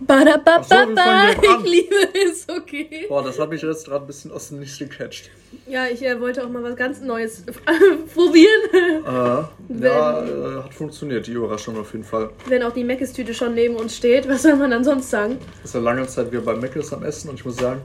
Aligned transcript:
Badababa, 0.00 0.58
Ach 0.60 0.64
so, 1.42 1.64
ich 1.64 1.70
liebe 1.70 1.96
es, 2.30 2.46
okay. 2.48 3.06
Boah, 3.08 3.22
das 3.22 3.38
hat 3.38 3.50
mich 3.50 3.62
jetzt 3.62 3.86
gerade 3.86 4.04
ein 4.04 4.06
bisschen 4.06 4.30
aus 4.30 4.48
dem 4.48 4.60
Nichts 4.60 4.78
gecatcht. 4.78 5.30
Ja, 5.66 5.86
ich 5.86 6.02
äh, 6.04 6.20
wollte 6.20 6.44
auch 6.44 6.48
mal 6.48 6.62
was 6.62 6.76
ganz 6.76 7.00
Neues 7.00 7.44
probieren. 8.14 9.04
Äh, 9.04 9.84
ja, 9.84 10.24
äh, 10.24 10.62
hat 10.62 10.72
funktioniert, 10.74 11.26
die 11.26 11.32
Überraschung 11.32 11.78
auf 11.78 11.92
jeden 11.92 12.04
Fall. 12.04 12.30
Wenn 12.46 12.62
auch 12.62 12.72
die 12.72 12.84
Meckes-Tüte 12.84 13.34
schon 13.34 13.54
neben 13.54 13.76
uns 13.76 13.96
steht, 13.96 14.28
was 14.28 14.42
soll 14.42 14.56
man 14.56 14.70
dann 14.70 14.84
sonst 14.84 15.10
sagen? 15.10 15.38
ist 15.64 15.74
ja 15.74 15.80
lange 15.80 16.06
Zeit 16.06 16.30
wir 16.32 16.42
bei 16.44 16.54
Mc's 16.54 16.92
am 16.92 17.02
Essen 17.04 17.30
und 17.30 17.34
ich 17.36 17.44
muss 17.44 17.56
sagen, 17.56 17.80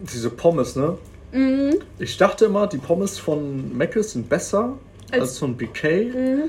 diese 0.00 0.30
Pommes, 0.30 0.76
ne? 0.76 0.96
Mhm. 1.32 1.76
Ich 1.98 2.16
dachte 2.16 2.46
immer, 2.46 2.66
die 2.66 2.78
Pommes 2.78 3.18
von 3.18 3.76
Mc's 3.76 4.12
sind 4.12 4.28
besser 4.28 4.78
als, 5.10 5.20
Als- 5.22 5.38
von 5.38 5.56
BK. 5.56 6.04
Mhm. 6.04 6.42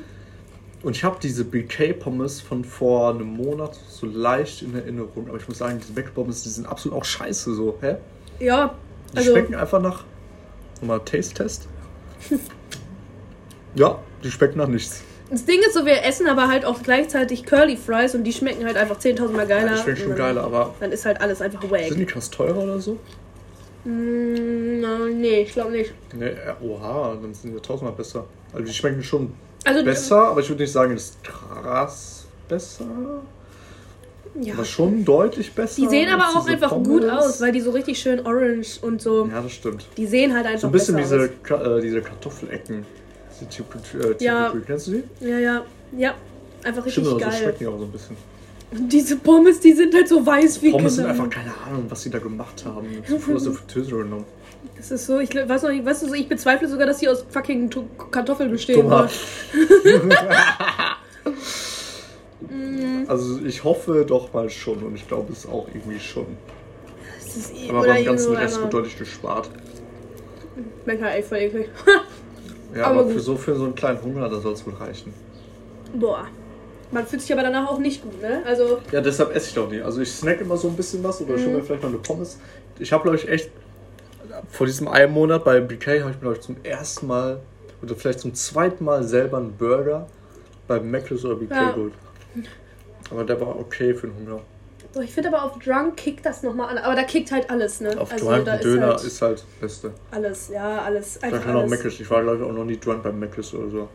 Und 0.84 0.96
ich 0.96 1.04
habe 1.04 1.18
diese 1.22 1.46
BK-Pommes 1.46 2.42
von 2.42 2.64
vor 2.66 3.12
einem 3.14 3.28
Monat 3.28 3.78
so 3.88 4.08
leicht 4.08 4.64
in 4.64 4.74
Erinnerung. 4.76 5.28
Aber 5.28 5.38
ich 5.38 5.48
muss 5.48 5.60
sagen, 5.60 5.80
diese 5.80 5.94
Mc-Pommes, 5.94 6.42
die 6.44 6.50
sind 6.50 6.66
absolut 6.66 6.98
auch 6.98 7.06
scheiße 7.06 7.54
so. 7.54 7.78
Hä? 7.82 7.98
Ja, 8.40 8.74
Die 9.14 9.18
also 9.18 9.32
schmecken 9.32 9.54
einfach 9.56 9.80
nach. 9.82 10.04
Nochmal 10.82 11.02
Taste-Test. 11.06 11.68
ja, 13.76 14.00
die 14.24 14.32
schmecken 14.32 14.58
nach 14.58 14.68
nichts. 14.68 15.04
das 15.30 15.46
Ding 15.46 15.60
ist 15.60 15.76
so, 15.76 15.86
wir 15.86 16.04
essen 16.04 16.28
aber 16.28 16.48
halt 16.48 16.66
auch 16.66 16.82
gleichzeitig 16.82 17.46
Curly 17.46 17.78
Fries 17.78 18.16
und 18.16 18.24
die 18.24 18.34
schmecken 18.34 18.66
halt 18.66 18.78
einfach 18.78 18.98
10.000 18.98 19.30
Mal 19.30 19.46
geiler. 19.46 19.68
Ja, 19.68 19.76
die 19.76 19.82
schmecken 19.84 20.02
schon 20.02 20.16
geiler, 20.16 20.44
aber 20.44 20.74
Dann 20.80 20.92
ist 20.92 21.06
halt 21.06 21.22
alles 21.22 21.42
einfach 21.42 21.62
wack. 21.70 21.84
sind 21.90 22.00
die 22.00 22.06
krass 22.06 22.30
teurer 22.32 22.58
oder 22.64 22.80
so? 22.80 22.98
Mm, 23.84 25.20
nee, 25.20 25.42
ich 25.42 25.54
glaube 25.54 25.72
nicht. 25.72 25.94
Nee, 26.16 26.32
oha, 26.62 27.16
dann 27.22 27.34
sind 27.34 27.54
die 27.56 27.60
tausendmal 27.62 27.94
besser. 27.96 28.26
Also 28.54 28.66
die 28.66 28.74
schmecken 28.74 29.04
schon 29.04 29.34
Also 29.64 29.84
besser, 29.84 30.28
aber 30.30 30.40
ich 30.42 30.50
würde 30.50 30.64
nicht 30.64 30.72
sagen, 30.72 30.94
das 30.96 31.04
ist 31.06 31.24
krass 31.24 32.26
besser. 32.48 32.86
Ja. 34.40 34.54
Aber 34.54 34.64
schon 34.66 35.04
deutlich 35.04 35.52
besser. 35.54 35.82
Die 35.82 35.88
sehen 35.90 36.10
aber 36.10 36.24
auch 36.40 36.48
einfach 36.48 36.70
Pommes. 36.70 36.88
gut 36.88 37.06
aus, 37.06 37.42
weil 37.42 37.52
die 37.52 37.60
so 37.62 37.72
richtig 37.72 38.00
schön 38.00 38.26
orange 38.26 38.80
und 38.82 39.02
so. 39.02 39.28
Ja, 39.28 39.42
das 39.42 39.52
stimmt. 39.52 39.86
Die 39.98 40.06
sehen 40.08 40.34
halt 40.34 40.46
einfach 40.46 40.62
So 40.62 40.68
ein 40.68 40.72
bisschen 40.72 40.96
besser 40.96 41.18
diese, 41.18 41.30
Ka- 41.44 41.78
äh, 41.78 41.82
diese 41.82 42.02
Kartoffelecken. 42.02 42.86
Diese 43.40 43.50
Typ, 43.50 43.66
äh, 44.20 44.24
Ja. 44.24 44.54
Kennst 44.66 44.88
du 44.88 44.92
die? 44.92 44.98
aus. 45.00 45.04
Ja, 45.30 45.38
ja. 45.40 45.66
Ja. 45.98 46.14
Einfach 46.64 46.86
richtig 46.86 47.04
Stimmt, 47.04 47.08
aber 47.08 47.20
so 47.20 47.26
geil. 47.26 47.40
schmecken 47.42 47.58
die 47.60 47.68
auch 47.68 47.78
so 47.78 47.84
ein 47.86 47.92
bisschen. 47.92 48.16
Und 48.72 48.88
diese 48.94 49.18
Pommes, 49.18 49.60
die 49.60 49.74
sind 49.74 49.94
halt 49.94 50.08
so 50.08 50.26
weiß 50.26 50.62
wie 50.62 50.72
Pommes 50.72 50.96
sind 50.96 51.08
einfach 51.08 51.30
keine 51.30 51.52
Ahnung, 51.68 51.86
was 51.90 52.02
sie 52.04 52.10
da 52.10 52.20
gemacht 52.20 52.64
haben. 52.66 52.88
So 53.08 53.18
viel 53.20 53.36
aus 53.36 53.44
der 53.44 53.52
Fritteuse 53.54 53.90
genommen. 53.98 54.26
Das 54.82 54.90
ist 54.90 55.06
so, 55.06 55.20
ich 55.20 55.30
glaub- 55.30 55.48
weiß 55.48 55.62
noch 55.62 55.70
nicht, 55.70 55.86
weißt 55.86 56.02
du, 56.02 56.08
so, 56.08 56.16
ich 56.16 56.28
bezweifle 56.28 56.68
sogar, 56.68 56.88
dass 56.88 56.98
die 56.98 57.08
aus 57.08 57.24
fucking 57.30 57.70
Tu- 57.70 57.86
Kartoffeln 58.10 58.50
bestehen. 58.50 58.92
Also 63.08 63.40
ich 63.46 63.64
hoffe 63.64 64.04
doch 64.08 64.34
mal 64.34 64.50
schon 64.50 64.82
und 64.84 64.96
ich 64.96 65.08
glaube 65.08 65.32
es 65.32 65.46
auch 65.48 65.68
irgendwie 65.74 66.00
schon. 66.00 66.26
das 67.24 67.36
ist 67.38 67.54
eh, 67.56 67.70
Aber 67.70 67.86
beim 67.86 68.04
ganzen 68.04 68.36
Rest 68.36 68.60
wird 68.60 68.74
deutlich 68.74 68.98
gespart. 68.98 69.50
Halt 70.88 71.02
echt 71.04 71.28
voll 71.28 71.38
eklig. 71.38 71.70
Ja, 72.76 72.86
Aber 72.86 73.02
aber, 73.02 73.10
für 73.10 73.20
so, 73.20 73.36
für 73.36 73.54
so 73.56 73.66
einen 73.66 73.76
kleinen 73.76 74.02
Hunger, 74.02 74.30
da 74.30 74.40
soll 74.40 74.54
es 74.54 74.66
wohl 74.66 74.74
reichen. 74.76 75.14
Boah. 75.94 76.26
Man 76.90 77.06
fühlt 77.06 77.22
sich 77.22 77.34
aber 77.34 77.42
danach 77.44 77.68
auch 77.70 77.80
nicht 77.80 78.02
gut, 78.02 78.22
ne? 78.22 78.42
Also, 78.46 78.80
Ja, 78.94 79.02
deshalb 79.02 79.36
esse 79.36 79.50
ich 79.50 79.54
doch 79.54 79.70
nie. 79.70 79.82
Also 79.82 80.00
ich 80.00 80.10
snack 80.10 80.40
immer 80.40 80.56
so 80.56 80.70
ein 80.70 80.76
bisschen 80.78 81.04
was 81.04 81.20
oder 81.22 81.34
Mhm. 81.34 81.40
schon 81.44 81.54
mir 81.54 81.64
vielleicht 81.64 81.84
mal 81.84 81.90
eine 81.90 81.98
Pommes. 81.98 82.40
Ich 82.80 82.94
habe, 82.94 83.04
glaube 83.04 83.18
ich, 83.18 83.28
echt 83.28 83.52
vor 84.50 84.68
diesem 84.68 84.88
einen 84.88 85.14
Monat 85.14 85.44
bei 85.44 85.60
BK 85.60 86.02
habe 86.02 86.12
ich 86.12 86.16
mir, 86.18 86.22
glaube 86.22 86.36
ich, 86.36 86.42
zum 86.42 86.58
ersten 86.64 87.08
Mal 87.08 87.40
oder 87.82 87.96
vielleicht 87.96 88.20
zum 88.20 88.34
zweiten 88.34 88.84
Mal 88.84 89.04
selber 89.04 89.38
einen 89.38 89.54
Burger 89.54 90.08
bei 90.68 90.80
Mc's 90.80 91.26
oder 91.26 91.36
BK 91.36 91.56
Ja. 91.56 91.72
geholt. 91.72 91.94
Aber 93.10 93.24
der 93.24 93.40
war 93.42 93.60
okay 93.60 93.94
für 93.94 94.08
den 94.08 94.16
Hunger. 94.16 94.42
boah, 94.94 95.04
ich 95.04 95.12
finde 95.12 95.30
aber 95.30 95.44
auf 95.44 95.60
Drunk 95.60 95.98
kickt 95.98 96.26
das 96.26 96.44
nochmal 96.44 96.70
an. 96.70 96.78
Aber 96.78 96.96
da 96.96 97.04
kickt 97.04 97.32
halt 97.32 97.50
alles, 97.50 97.82
ne? 97.82 98.00
Auf 98.00 98.12
also, 98.12 98.26
Drunk 98.26 98.62
Döner 98.62 98.88
halt 98.88 99.04
ist 99.04 99.22
halt 99.22 99.40
das 99.40 99.46
Beste. 99.60 99.92
alles, 100.12 100.50
ja, 100.50 100.82
alles. 100.82 101.20
Da 101.20 101.30
kann 101.30 101.56
auch 101.56 101.62
alles. 101.62 101.84
Mc's. 101.84 102.00
Ich 102.00 102.10
war, 102.10 102.22
glaube 102.24 102.38
ich, 102.38 102.44
auch 102.44 102.54
noch 102.54 102.66
nie 102.66 102.78
drunk 102.78 103.04
beim 103.04 103.20
Mc's 103.20 103.54
oder 103.54 103.70
so. 103.70 103.90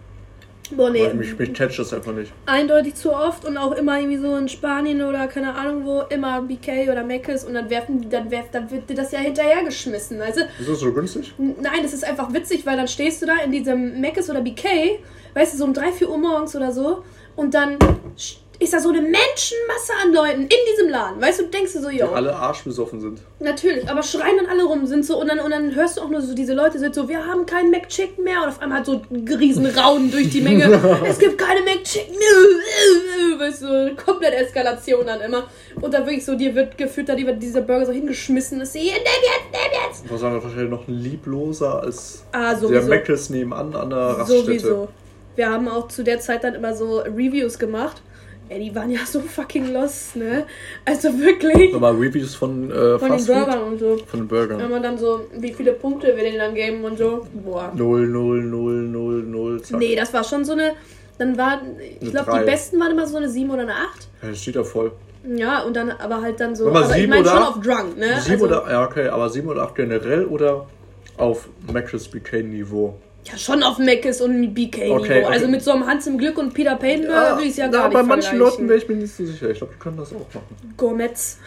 Boah, 0.70 0.90
nee. 0.90 1.12
Mich, 1.12 1.38
mich 1.38 1.52
catcht 1.52 1.78
das 1.78 1.92
einfach 1.92 2.12
nicht. 2.12 2.32
eindeutig 2.46 2.94
zu 2.94 3.12
oft 3.12 3.44
und 3.44 3.56
auch 3.56 3.72
immer 3.72 3.98
irgendwie 3.98 4.18
so 4.18 4.36
in 4.36 4.48
Spanien 4.48 5.02
oder 5.02 5.26
keine 5.28 5.54
Ahnung 5.54 5.84
wo, 5.84 6.02
immer 6.08 6.42
BK 6.42 6.90
oder 6.90 7.04
Mc's 7.04 7.44
und 7.44 7.54
dann 7.54 7.70
werfen 7.70 8.00
die, 8.00 8.08
dann 8.08 8.30
werft, 8.30 8.54
dann 8.54 8.70
wird 8.70 8.88
dir 8.88 8.94
das 8.94 9.12
ja 9.12 9.18
hinterhergeschmissen, 9.18 10.18
du? 10.18 10.42
Ist 10.58 10.68
das 10.68 10.80
so 10.80 10.92
günstig? 10.92 11.34
Nein, 11.38 11.80
das 11.82 11.92
ist 11.92 12.04
einfach 12.04 12.32
witzig, 12.32 12.66
weil 12.66 12.76
dann 12.76 12.88
stehst 12.88 13.22
du 13.22 13.26
da 13.26 13.36
in 13.44 13.52
diesem 13.52 14.00
Mc's 14.00 14.30
oder 14.30 14.40
BK, 14.40 14.98
weißt 15.34 15.54
du, 15.54 15.58
so 15.58 15.64
um 15.64 15.74
3, 15.74 15.92
4 15.92 16.10
Uhr 16.10 16.18
morgens 16.18 16.56
oder 16.56 16.72
so 16.72 17.04
und 17.36 17.54
dann 17.54 17.78
ist 18.58 18.72
da 18.72 18.80
so 18.80 18.88
eine 18.88 19.00
Menschenmasse 19.02 19.92
an 20.04 20.12
Leuten 20.14 20.42
in 20.42 20.48
diesem 20.72 20.88
Laden, 20.90 21.20
weißt 21.20 21.40
du, 21.40 21.44
denkst 21.46 21.72
du 21.74 21.82
so, 21.82 21.88
Die 21.90 21.98
jo, 21.98 22.08
alle 22.08 22.34
arschbesoffen 22.34 23.00
sind. 23.00 23.20
natürlich, 23.40 23.88
aber 23.88 24.02
schreien 24.02 24.36
dann 24.38 24.46
alle 24.46 24.64
rum, 24.64 24.86
sind 24.86 25.04
so 25.04 25.20
und 25.20 25.28
dann, 25.28 25.40
und 25.40 25.50
dann 25.50 25.74
hörst 25.74 25.96
du 25.98 26.02
auch 26.02 26.08
nur 26.08 26.20
so, 26.22 26.34
diese 26.34 26.54
Leute 26.54 26.78
sind 26.78 26.94
so, 26.94 27.08
wir 27.08 27.26
haben 27.26 27.44
keinen 27.46 27.70
McChicken 27.70 28.24
mehr 28.24 28.42
und 28.42 28.48
auf 28.48 28.60
einmal 28.62 28.78
hat 28.78 28.86
so 28.86 29.02
ein 29.10 29.28
riesen 29.28 29.66
Raunen 29.66 30.10
durch 30.10 30.30
die 30.30 30.40
Menge, 30.40 30.64
es 31.06 31.18
gibt 31.18 31.38
keine 31.38 31.60
McChicken 31.62 32.14
mehr, 32.16 33.38
weißt 33.38 33.62
du, 33.62 33.96
komplett 34.04 34.34
Eskalation 34.34 35.06
dann 35.06 35.20
immer 35.20 35.44
und 35.80 35.92
dann 35.92 36.06
wirklich 36.06 36.24
so, 36.24 36.34
dir 36.34 36.54
wird 36.54 36.78
gefühlt, 36.78 37.08
da 37.08 37.14
die- 37.14 37.26
dieser 37.38 37.60
Burger 37.60 37.86
so 37.86 37.92
hingeschmissen 37.92 38.60
ist, 38.60 38.72
hier, 38.74 38.92
nimm 38.92 39.02
jetzt, 39.02 39.52
nimm 39.52 39.80
jetzt. 39.90 40.10
Was 40.12 40.20
sagen 40.20 40.34
wir 40.36 40.42
wahrscheinlich 40.42 40.70
noch 40.70 40.84
liebloser 40.86 41.82
als 41.82 42.22
Ah, 42.32 42.54
der. 42.54 42.82
Mc's 42.82 43.30
nebenan 43.30 43.74
an 43.74 43.90
der 43.90 43.98
Raststätte. 43.98 44.42
Sowieso. 44.44 44.88
Wir 45.34 45.50
haben 45.50 45.68
auch 45.68 45.88
zu 45.88 46.02
der 46.02 46.18
Zeit 46.20 46.44
dann 46.44 46.54
immer 46.54 46.74
so 46.74 47.00
Reviews 47.00 47.58
gemacht. 47.58 48.00
Ey, 48.48 48.60
die 48.60 48.74
waren 48.74 48.90
ja 48.90 49.00
so 49.04 49.20
fucking 49.20 49.72
lost, 49.72 50.14
ne? 50.16 50.46
Also 50.84 51.18
wirklich. 51.18 51.72
Nochmal 51.72 51.94
Reviews 51.94 52.34
von 52.34 52.70
äh, 52.70 52.98
Von 52.98 53.08
den 53.08 53.18
Fast 53.18 53.26
Food? 53.26 53.36
Burgern 53.36 53.62
und 53.62 53.78
so. 53.78 53.96
Von 54.06 54.20
den 54.20 54.28
Burgern. 54.28 54.58
Wenn 54.60 54.70
man 54.70 54.82
dann 54.82 54.98
so, 54.98 55.26
wie 55.36 55.52
viele 55.52 55.72
Punkte 55.72 56.08
wir 56.16 56.22
denen 56.22 56.38
dann 56.38 56.54
geben 56.54 56.84
und 56.84 56.96
so. 56.96 57.26
Boah. 57.44 57.72
0, 57.74 58.06
0, 58.06 58.42
0, 58.42 58.82
0, 58.82 59.22
0, 59.24 59.62
zack. 59.62 59.80
Nee, 59.80 59.96
das 59.96 60.14
war 60.14 60.22
schon 60.22 60.44
so 60.44 60.52
eine. 60.52 60.74
Dann 61.18 61.36
war, 61.36 61.60
ich 62.00 62.10
glaube, 62.10 62.30
drei. 62.30 62.40
die 62.40 62.44
besten 62.44 62.78
waren 62.78 62.92
immer 62.92 63.06
so 63.06 63.16
eine 63.16 63.28
7 63.28 63.50
oder 63.50 63.62
eine 63.62 63.72
8. 63.72 64.08
Ja, 64.22 64.28
das 64.28 64.42
steht 64.42 64.54
ja 64.54 64.64
voll. 64.64 64.92
Ja, 65.34 65.62
und 65.62 65.74
dann 65.74 65.90
aber 65.90 66.20
halt 66.22 66.38
dann 66.38 66.54
so. 66.54 66.66
Warte 66.66 66.78
mal, 66.78 66.84
aber 66.84 66.94
ich 66.94 67.00
sieben 67.00 67.10
meine 67.10 67.22
oder 67.22 67.30
schon 67.30 67.42
acht? 67.42 67.56
auf 67.56 67.62
Drunk, 67.62 67.98
ne? 67.98 68.20
7 68.20 68.32
also, 68.32 68.44
oder, 68.44 68.70
ja 68.70 68.84
okay, 68.84 69.08
aber 69.08 69.28
7 69.28 69.48
oder 69.48 69.62
8 69.62 69.74
generell 69.74 70.24
oder 70.26 70.66
auf 71.16 71.48
Mc's 71.72 72.06
BK 72.08 72.42
Niveau? 72.42 72.94
Ja, 73.26 73.36
schon 73.36 73.62
auf 73.62 73.78
Mc's 73.78 74.20
und 74.20 74.54
BK-Niveau. 74.54 74.98
Okay, 74.98 75.24
okay. 75.24 75.32
Also 75.32 75.48
mit 75.48 75.62
so 75.62 75.72
einem 75.72 75.86
Hans 75.86 76.06
im 76.06 76.16
Glück 76.16 76.38
und 76.38 76.54
Peter 76.54 76.76
Payne 76.76 77.06
ja, 77.06 77.30
würde 77.30 77.42
ich 77.42 77.50
es 77.50 77.56
ja 77.56 77.66
gar 77.66 77.88
nicht 77.88 77.94
bei 77.94 78.02
manchen. 78.02 78.38
Leuten 78.38 78.68
wäre 78.68 78.78
ich 78.78 78.88
mir 78.88 78.94
nicht 78.94 79.14
so 79.14 79.24
sicher. 79.24 79.50
Ich 79.50 79.58
glaube, 79.58 79.72
die 79.74 79.80
können 79.80 79.96
das 79.96 80.12
auch 80.12 80.32
machen. 80.32 80.74
Gourmets. 80.76 81.38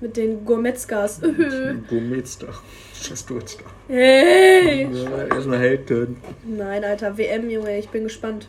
Mit 0.00 0.16
den 0.16 0.44
Gourmetsgas. 0.44 1.20
Gourmetstar. 1.88 2.62
Scheiß 3.00 3.26
Durchstar. 3.26 3.66
Hey! 3.88 4.88
Ja, 4.92 5.26
Erstmal 5.26 5.58
haten. 5.58 6.16
Nein, 6.44 6.84
Alter, 6.84 7.16
WM, 7.16 7.48
Junge, 7.48 7.78
ich 7.78 7.88
bin 7.88 8.04
gespannt. 8.04 8.48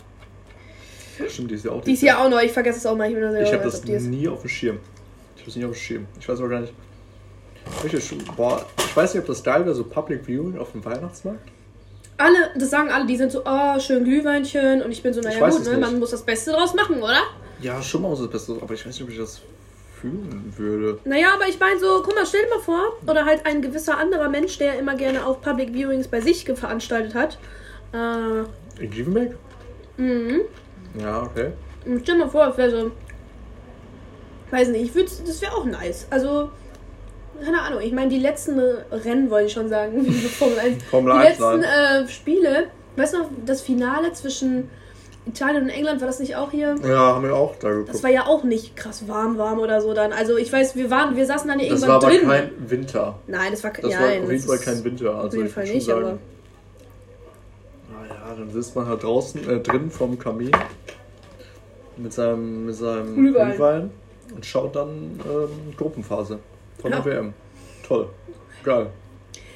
Stimmt, 1.27 1.51
die 1.51 1.55
ist 1.55 1.65
ja 1.65 1.71
auch 1.71 1.83
Die 1.83 1.93
ist 1.93 2.01
ja 2.01 2.23
auch 2.23 2.29
noch, 2.29 2.41
ich 2.41 2.51
vergesse 2.51 2.79
es 2.79 2.85
auch 2.85 2.95
mal. 2.95 3.11
Ich, 3.11 3.17
da 3.17 3.41
Ich 3.41 3.53
habe 3.53 3.63
das 3.63 3.83
nie 3.83 4.27
auf 4.27 4.41
dem 4.41 4.49
Schirm. 4.49 4.79
Ich 5.35 5.41
habe 5.41 5.45
das 5.51 5.55
nie 5.55 5.65
auf 5.65 5.71
dem 5.71 5.77
Schirm. 5.77 6.05
Ich 6.19 6.27
weiß 6.27 6.39
aber 6.39 6.49
gar 6.49 6.61
nicht. 6.61 6.73
Boah, 8.35 8.65
ich 8.77 8.95
weiß 8.95 9.13
nicht, 9.13 9.21
ob 9.21 9.27
das 9.27 9.43
geil 9.43 9.65
wäre, 9.65 9.75
so 9.75 9.83
Public 9.83 10.25
Viewing 10.25 10.57
auf 10.57 10.71
dem 10.71 10.83
Weihnachtsmarkt. 10.83 11.47
Alle, 12.19 12.51
das 12.55 12.69
sagen 12.69 12.91
alle, 12.91 13.05
die 13.05 13.15
sind 13.15 13.31
so, 13.31 13.41
oh, 13.45 13.79
schön 13.79 14.03
Glühweinchen. 14.03 14.81
Und 14.83 14.91
ich 14.91 15.01
bin 15.01 15.13
so, 15.13 15.21
naja, 15.21 15.49
gut, 15.49 15.63
ne, 15.65 15.77
man 15.77 15.99
muss 15.99 16.11
das 16.11 16.21
Beste 16.21 16.51
draus 16.51 16.73
machen, 16.73 17.01
oder? 17.01 17.21
Ja, 17.61 17.81
schon 17.81 18.01
mal 18.01 18.15
so 18.15 18.23
das 18.27 18.31
Beste, 18.45 18.61
aber 18.61 18.73
ich 18.73 18.85
weiß 18.85 18.93
nicht, 18.93 19.03
ob 19.03 19.09
ich 19.09 19.17
das 19.17 19.41
fühlen 19.99 20.53
würde. 20.57 20.99
Naja, 21.05 21.27
aber 21.33 21.47
ich 21.47 21.59
meine 21.59 21.79
so, 21.79 22.01
guck 22.03 22.13
mal, 22.15 22.25
stell 22.25 22.43
dir 22.43 22.49
mal 22.55 22.61
vor, 22.61 22.97
oder 23.07 23.25
halt 23.25 23.45
ein 23.45 23.61
gewisser 23.61 23.97
anderer 23.97 24.29
Mensch, 24.29 24.57
der 24.57 24.77
immer 24.79 24.95
gerne 24.95 25.25
auch 25.25 25.41
Public 25.41 25.73
Viewings 25.73 26.07
bei 26.07 26.21
sich 26.21 26.43
veranstaltet 26.45 27.15
hat. 27.15 27.37
Äh, 27.93 28.83
In 28.83 28.91
Grievenbeck? 28.91 29.35
mhm. 29.97 30.41
Ja, 30.99 31.23
okay. 31.23 31.51
Und 31.85 32.01
stell 32.03 32.15
dir 32.15 32.25
mal 32.25 32.29
vor, 32.29 32.47
es 32.49 32.57
wäre 32.57 32.71
so, 32.71 32.91
weiß 34.51 34.69
nicht, 34.69 34.83
ich 34.83 34.95
würde, 34.95 35.09
das 35.25 35.41
wäre 35.41 35.53
auch 35.53 35.65
nice. 35.65 36.07
Also, 36.09 36.49
keine 37.43 37.61
Ahnung, 37.61 37.81
ich 37.81 37.91
meine, 37.91 38.09
die 38.09 38.19
letzten 38.19 38.59
Rennen, 38.59 39.29
wollte 39.29 39.47
ich 39.47 39.53
schon 39.53 39.69
sagen, 39.69 40.05
wie 40.05 40.11
Formel 40.11 40.59
1. 40.59 40.83
Formel 40.85 41.13
Die 41.13 41.19
1, 41.19 41.39
letzten 41.39 41.59
nein. 41.61 42.05
äh, 42.05 42.07
Spiele, 42.09 42.63
weißt 42.95 43.13
du 43.13 43.17
noch, 43.19 43.29
das 43.45 43.61
Finale 43.61 44.11
zwischen 44.13 44.69
Italien 45.25 45.63
und 45.63 45.69
England, 45.69 45.99
war 46.01 46.07
das 46.07 46.19
nicht 46.19 46.35
auch 46.35 46.49
hier? 46.51 46.75
Ja, 46.83 47.15
haben 47.15 47.23
wir 47.23 47.35
auch 47.35 47.55
da 47.57 47.69
Das 47.69 47.77
geguckt. 47.85 48.03
war 48.03 48.09
ja 48.09 48.25
auch 48.25 48.43
nicht 48.43 48.75
krass 48.75 49.07
warm, 49.07 49.37
warm 49.37 49.59
oder 49.59 49.79
so 49.81 49.93
dann. 49.93 50.11
Also 50.11 50.37
ich 50.37 50.51
weiß, 50.51 50.75
wir 50.75 50.89
waren, 50.89 51.15
wir 51.15 51.25
saßen 51.25 51.47
dann 51.47 51.59
ja 51.59 51.69
Das 51.69 51.81
irgendwann 51.83 52.01
war 52.01 52.09
aber 52.09 52.09
drin. 52.17 52.27
kein 52.57 52.69
Winter. 52.69 53.19
Nein, 53.27 53.51
das 53.51 53.63
war 53.63 53.71
kein 53.71 53.83
Das 53.83 53.93
ja, 53.93 53.99
war 53.99 54.07
nein, 54.07 54.23
auf 54.23 54.31
jeden 54.31 54.47
das 54.47 54.55
Fall 54.63 54.73
kein 54.73 54.83
Winter. 54.83 55.15
Auf 55.15 55.23
Also 55.25 55.37
jeden 55.37 55.47
ich 55.49 55.53
Fall 55.53 55.63
nicht, 55.65 55.85
schon 55.85 55.93
aber. 55.95 56.05
sagen, 56.05 56.19
naja, 57.93 58.35
dann 58.37 58.51
sitzt 58.51 58.75
man 58.75 58.87
halt 58.87 59.03
draußen, 59.03 59.49
äh, 59.49 59.59
drin 59.59 59.91
vom 59.91 60.17
Kamin 60.17 60.51
mit 61.97 62.13
seinem, 62.13 62.65
mit 62.65 62.75
seinem. 62.75 63.13
Glühwein 63.15 63.91
und 64.33 64.45
schaut 64.45 64.75
dann 64.75 65.19
ähm, 65.29 65.75
Gruppenphase 65.77 66.39
von 66.81 66.91
Ja. 66.91 66.99
der 66.99 67.13
WM. 67.13 67.33
Toll. 67.87 68.09
Geil. 68.63 68.87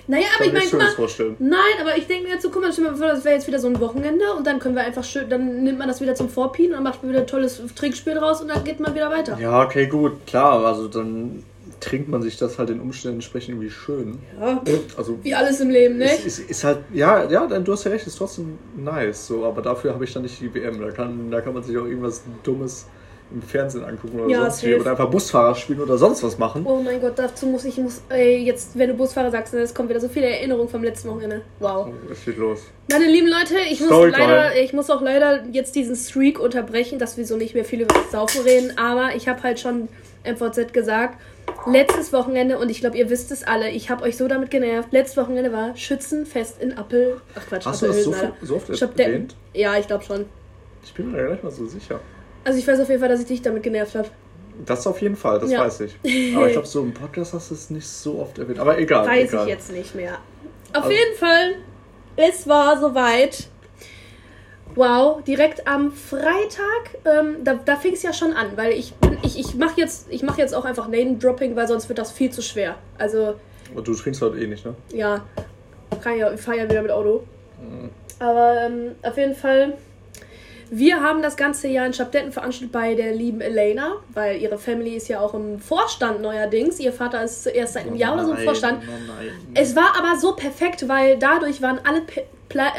Naja, 0.05 0.25
aber 0.35 0.45
ich 0.45 0.53
meine. 0.73 1.35
Nein, 1.39 1.59
aber 1.79 1.97
ich 1.97 2.07
denke 2.07 2.23
mir 2.25 2.33
jetzt 2.33 2.43
so, 2.43 2.49
guck 2.49 2.61
mal, 2.61 2.73
stell 2.73 2.83
dir 2.85 2.91
mal 2.91 2.97
vor, 2.97 3.07
das 3.07 3.23
wäre 3.23 3.35
jetzt 3.35 3.47
wieder 3.47 3.59
so 3.59 3.67
ein 3.67 3.79
Wochenende 3.79 4.33
und 4.37 4.45
dann 4.45 4.59
können 4.59 4.75
wir 4.75 4.83
einfach 4.83 5.03
schön, 5.03 5.29
dann 5.29 5.63
nimmt 5.63 5.79
man 5.79 5.87
das 5.87 6.01
wieder 6.01 6.13
zum 6.13 6.27
Vorpien 6.29 6.71
und 6.71 6.73
dann 6.73 6.83
macht 6.83 7.01
man 7.03 7.11
wieder 7.11 7.21
ein 7.21 7.27
tolles 7.27 7.61
Trinkspiel 7.75 8.15
draus 8.15 8.41
und 8.41 8.49
dann 8.49 8.63
geht 8.65 8.79
man 8.81 8.93
wieder 8.95 9.09
weiter. 9.09 9.37
Ja, 9.39 9.63
okay, 9.63 9.87
gut, 9.87 10.25
klar. 10.27 10.65
Also 10.65 10.89
dann 10.89 11.43
trinkt 11.79 12.09
man 12.09 12.21
sich 12.21 12.37
das 12.37 12.59
halt 12.59 12.69
den 12.69 12.81
Umständen 12.81 13.17
entsprechend 13.17 13.49
irgendwie 13.55 13.69
schön. 13.69 14.19
Ja, 14.39 14.61
Also 14.97 15.19
wie 15.23 15.33
alles 15.35 15.61
im 15.61 15.69
Leben, 15.69 15.97
ne? 15.97 16.13
ist, 16.13 16.25
ist, 16.25 16.39
ist 16.49 16.63
halt, 16.65 16.79
ja, 16.93 17.29
ja, 17.29 17.45
dann, 17.47 17.63
du 17.63 17.71
hast 17.71 17.85
ja 17.85 17.91
recht, 17.91 18.05
ist 18.05 18.17
trotzdem 18.17 18.57
nice. 18.75 19.27
So, 19.27 19.45
aber 19.45 19.61
dafür 19.61 19.93
habe 19.93 20.03
ich 20.03 20.11
dann 20.13 20.23
nicht 20.23 20.39
die 20.41 20.53
WM. 20.53 20.81
Da 20.81 20.91
kann, 20.91 21.31
da 21.31 21.39
kann 21.41 21.53
man 21.53 21.63
sich 21.63 21.77
auch 21.77 21.85
irgendwas 21.85 22.23
Dummes 22.43 22.87
im 23.31 23.41
Fernsehen 23.41 23.83
angucken 23.83 24.19
oder 24.19 24.29
Ja, 24.29 24.41
sonst 24.41 24.63
wie. 24.63 24.75
Oder 24.75 24.91
einfach 24.91 25.09
Busfahrer 25.09 25.55
spielen 25.55 25.79
oder 25.81 25.97
sonst 25.97 26.21
was 26.23 26.37
machen. 26.37 26.65
Oh 26.65 26.81
mein 26.83 27.01
Gott, 27.01 27.13
dazu 27.17 27.45
muss 27.47 27.65
ich, 27.65 27.77
muss, 27.77 28.01
ey, 28.09 28.37
jetzt, 28.43 28.77
wenn 28.77 28.89
du 28.89 28.95
Busfahrer 28.95 29.31
sagst, 29.31 29.53
es 29.53 29.73
kommen 29.73 29.89
wieder 29.89 29.99
so 29.99 30.07
viele 30.09 30.27
Erinnerungen 30.27 30.69
vom 30.69 30.83
letzten 30.83 31.09
Wochenende. 31.09 31.41
Wow. 31.59 31.87
Oh, 31.89 31.93
was 32.09 32.21
steht 32.21 32.37
los? 32.37 32.59
Meine 32.91 33.05
lieben 33.05 33.27
Leute, 33.27 33.55
ich 33.71 33.79
muss, 33.79 33.89
leider, 33.89 34.55
ich 34.55 34.73
muss 34.73 34.89
auch 34.89 35.01
leider 35.01 35.45
jetzt 35.51 35.75
diesen 35.75 35.95
Streak 35.95 36.39
unterbrechen, 36.39 36.99
dass 36.99 37.17
wir 37.17 37.25
so 37.25 37.37
nicht 37.37 37.55
mehr 37.55 37.65
viel 37.65 37.81
über 37.81 37.93
das 37.93 38.11
Saufen 38.11 38.41
reden, 38.41 38.77
aber 38.77 39.15
ich 39.15 39.27
habe 39.27 39.41
halt 39.41 39.59
schon 39.59 39.87
MVZ 40.25 40.71
gesagt, 40.73 41.19
letztes 41.69 42.13
Wochenende, 42.13 42.57
und 42.57 42.69
ich 42.69 42.79
glaube, 42.81 42.97
ihr 42.97 43.09
wisst 43.09 43.31
es 43.31 43.43
alle, 43.43 43.69
ich 43.71 43.89
habe 43.89 44.03
euch 44.03 44.15
so 44.17 44.27
damit 44.27 44.51
genervt, 44.51 44.89
letztes 44.91 45.17
Wochenende 45.17 45.51
war 45.51 45.75
Schützenfest 45.75 46.61
in 46.61 46.77
Appel. 46.77 47.19
Ach 47.35 47.41
Quatsch, 47.47 47.65
Hast 47.65 47.81
du 47.81 47.87
das 47.87 48.03
so, 48.03 48.11
viel- 48.13 48.31
so 48.41 48.55
oft 48.57 48.69
erwähnt? 48.97 49.35
ja, 49.53 49.77
ich 49.77 49.87
glaube 49.87 50.03
schon. 50.03 50.25
Ich 50.83 50.93
bin 50.93 51.11
mir 51.11 51.17
da 51.17 51.23
gar 51.23 51.31
nicht 51.31 51.43
mal 51.43 51.51
so 51.51 51.65
sicher. 51.65 51.99
Also 52.43 52.59
ich 52.59 52.67
weiß 52.67 52.79
auf 52.79 52.89
jeden 52.89 52.99
Fall, 52.99 53.09
dass 53.09 53.21
ich 53.21 53.27
dich 53.27 53.41
damit 53.41 53.63
genervt 53.63 53.95
habe. 53.95 54.09
Das 54.65 54.85
auf 54.85 55.01
jeden 55.01 55.15
Fall, 55.15 55.39
das 55.39 55.51
Ja. 55.51 55.61
weiß 55.61 55.81
ich. 55.81 55.95
Aber 56.35 56.45
ich 56.47 56.53
glaube, 56.53 56.67
so 56.67 56.81
im 56.81 56.93
Podcast 56.93 57.33
hast 57.33 57.49
du 57.49 57.55
es 57.55 57.69
nicht 57.69 57.87
so 57.87 58.19
oft 58.19 58.37
erwähnt. 58.37 58.59
Aber 58.59 58.77
egal. 58.77 59.07
Weiß 59.07 59.29
egal. 59.29 59.43
ich 59.47 59.49
jetzt 59.53 59.71
nicht 59.71 59.95
mehr. 59.95 60.13
Auf 60.73 60.83
Also- 60.83 60.91
jeden 60.91 61.15
Fall, 61.15 61.55
es 62.17 62.47
war 62.47 62.79
soweit. 62.79 63.47
Wow, 64.75 65.21
direkt 65.23 65.67
am 65.67 65.91
Freitag, 65.91 66.95
ähm, 67.05 67.43
da, 67.43 67.53
da 67.63 67.75
fing 67.75 67.93
es 67.93 68.01
ja 68.01 68.11
schon 68.11 68.33
an, 68.33 68.47
weil 68.55 68.71
ich 68.71 68.93
bin- 68.95 69.19
ich, 69.21 69.37
ich 69.39 69.53
mache 69.53 69.79
jetzt, 69.79 70.07
ich 70.09 70.23
mach 70.23 70.37
jetzt 70.39 70.55
auch 70.55 70.65
einfach 70.65 70.87
Name-Dropping, 70.87 71.55
weil 71.55 71.67
sonst 71.67 71.89
wird 71.89 71.99
das 71.99 72.11
viel 72.11 72.31
zu 72.31 72.41
schwer. 72.41 72.75
Also, 72.97 73.35
Aber 73.71 73.81
du 73.83 73.93
trinkst 73.93 74.19
halt 74.23 74.35
eh 74.35 74.47
nicht, 74.47 74.65
ne? 74.65 74.73
ja, 74.91 75.23
kann 76.01 76.17
ja, 76.17 76.31
ich 76.33 76.41
fahre 76.41 76.57
ja 76.57 76.63
wieder 76.69 76.81
mit 76.81 76.89
Auto. 76.89 77.23
Mhm. 77.61 77.89
Aber 78.17 78.61
ähm, 78.61 78.95
auf 79.03 79.15
jeden 79.15 79.35
Fall, 79.35 79.73
wir 80.69 81.01
haben 81.01 81.21
das 81.21 81.37
ganze 81.37 81.67
Jahr 81.67 81.85
in 81.85 81.93
Schabdetten 81.93 82.31
veranstaltet 82.31 82.71
bei 82.71 82.95
der 82.95 83.13
lieben 83.13 83.41
Elena, 83.41 83.93
weil 84.13 84.41
ihre 84.41 84.57
Family 84.57 84.95
ist 84.95 85.07
ja 85.07 85.19
auch 85.19 85.33
im 85.33 85.59
Vorstand 85.59 86.21
neuerdings. 86.21 86.79
Ihr 86.79 86.93
Vater 86.93 87.23
ist 87.23 87.45
erst 87.47 87.73
seit 87.73 87.87
einem 87.87 87.95
Jahr 87.95 88.13
oder 88.13 88.25
so 88.25 88.33
im 88.33 88.39
Vorstand. 88.39 88.83
oh 88.87 88.91
nein. 89.07 89.31
Es 89.53 89.75
war 89.75 89.95
aber 89.97 90.19
so 90.19 90.35
perfekt, 90.35 90.87
weil 90.87 91.17
dadurch 91.17 91.61
waren 91.61 91.79
alle 91.83 92.01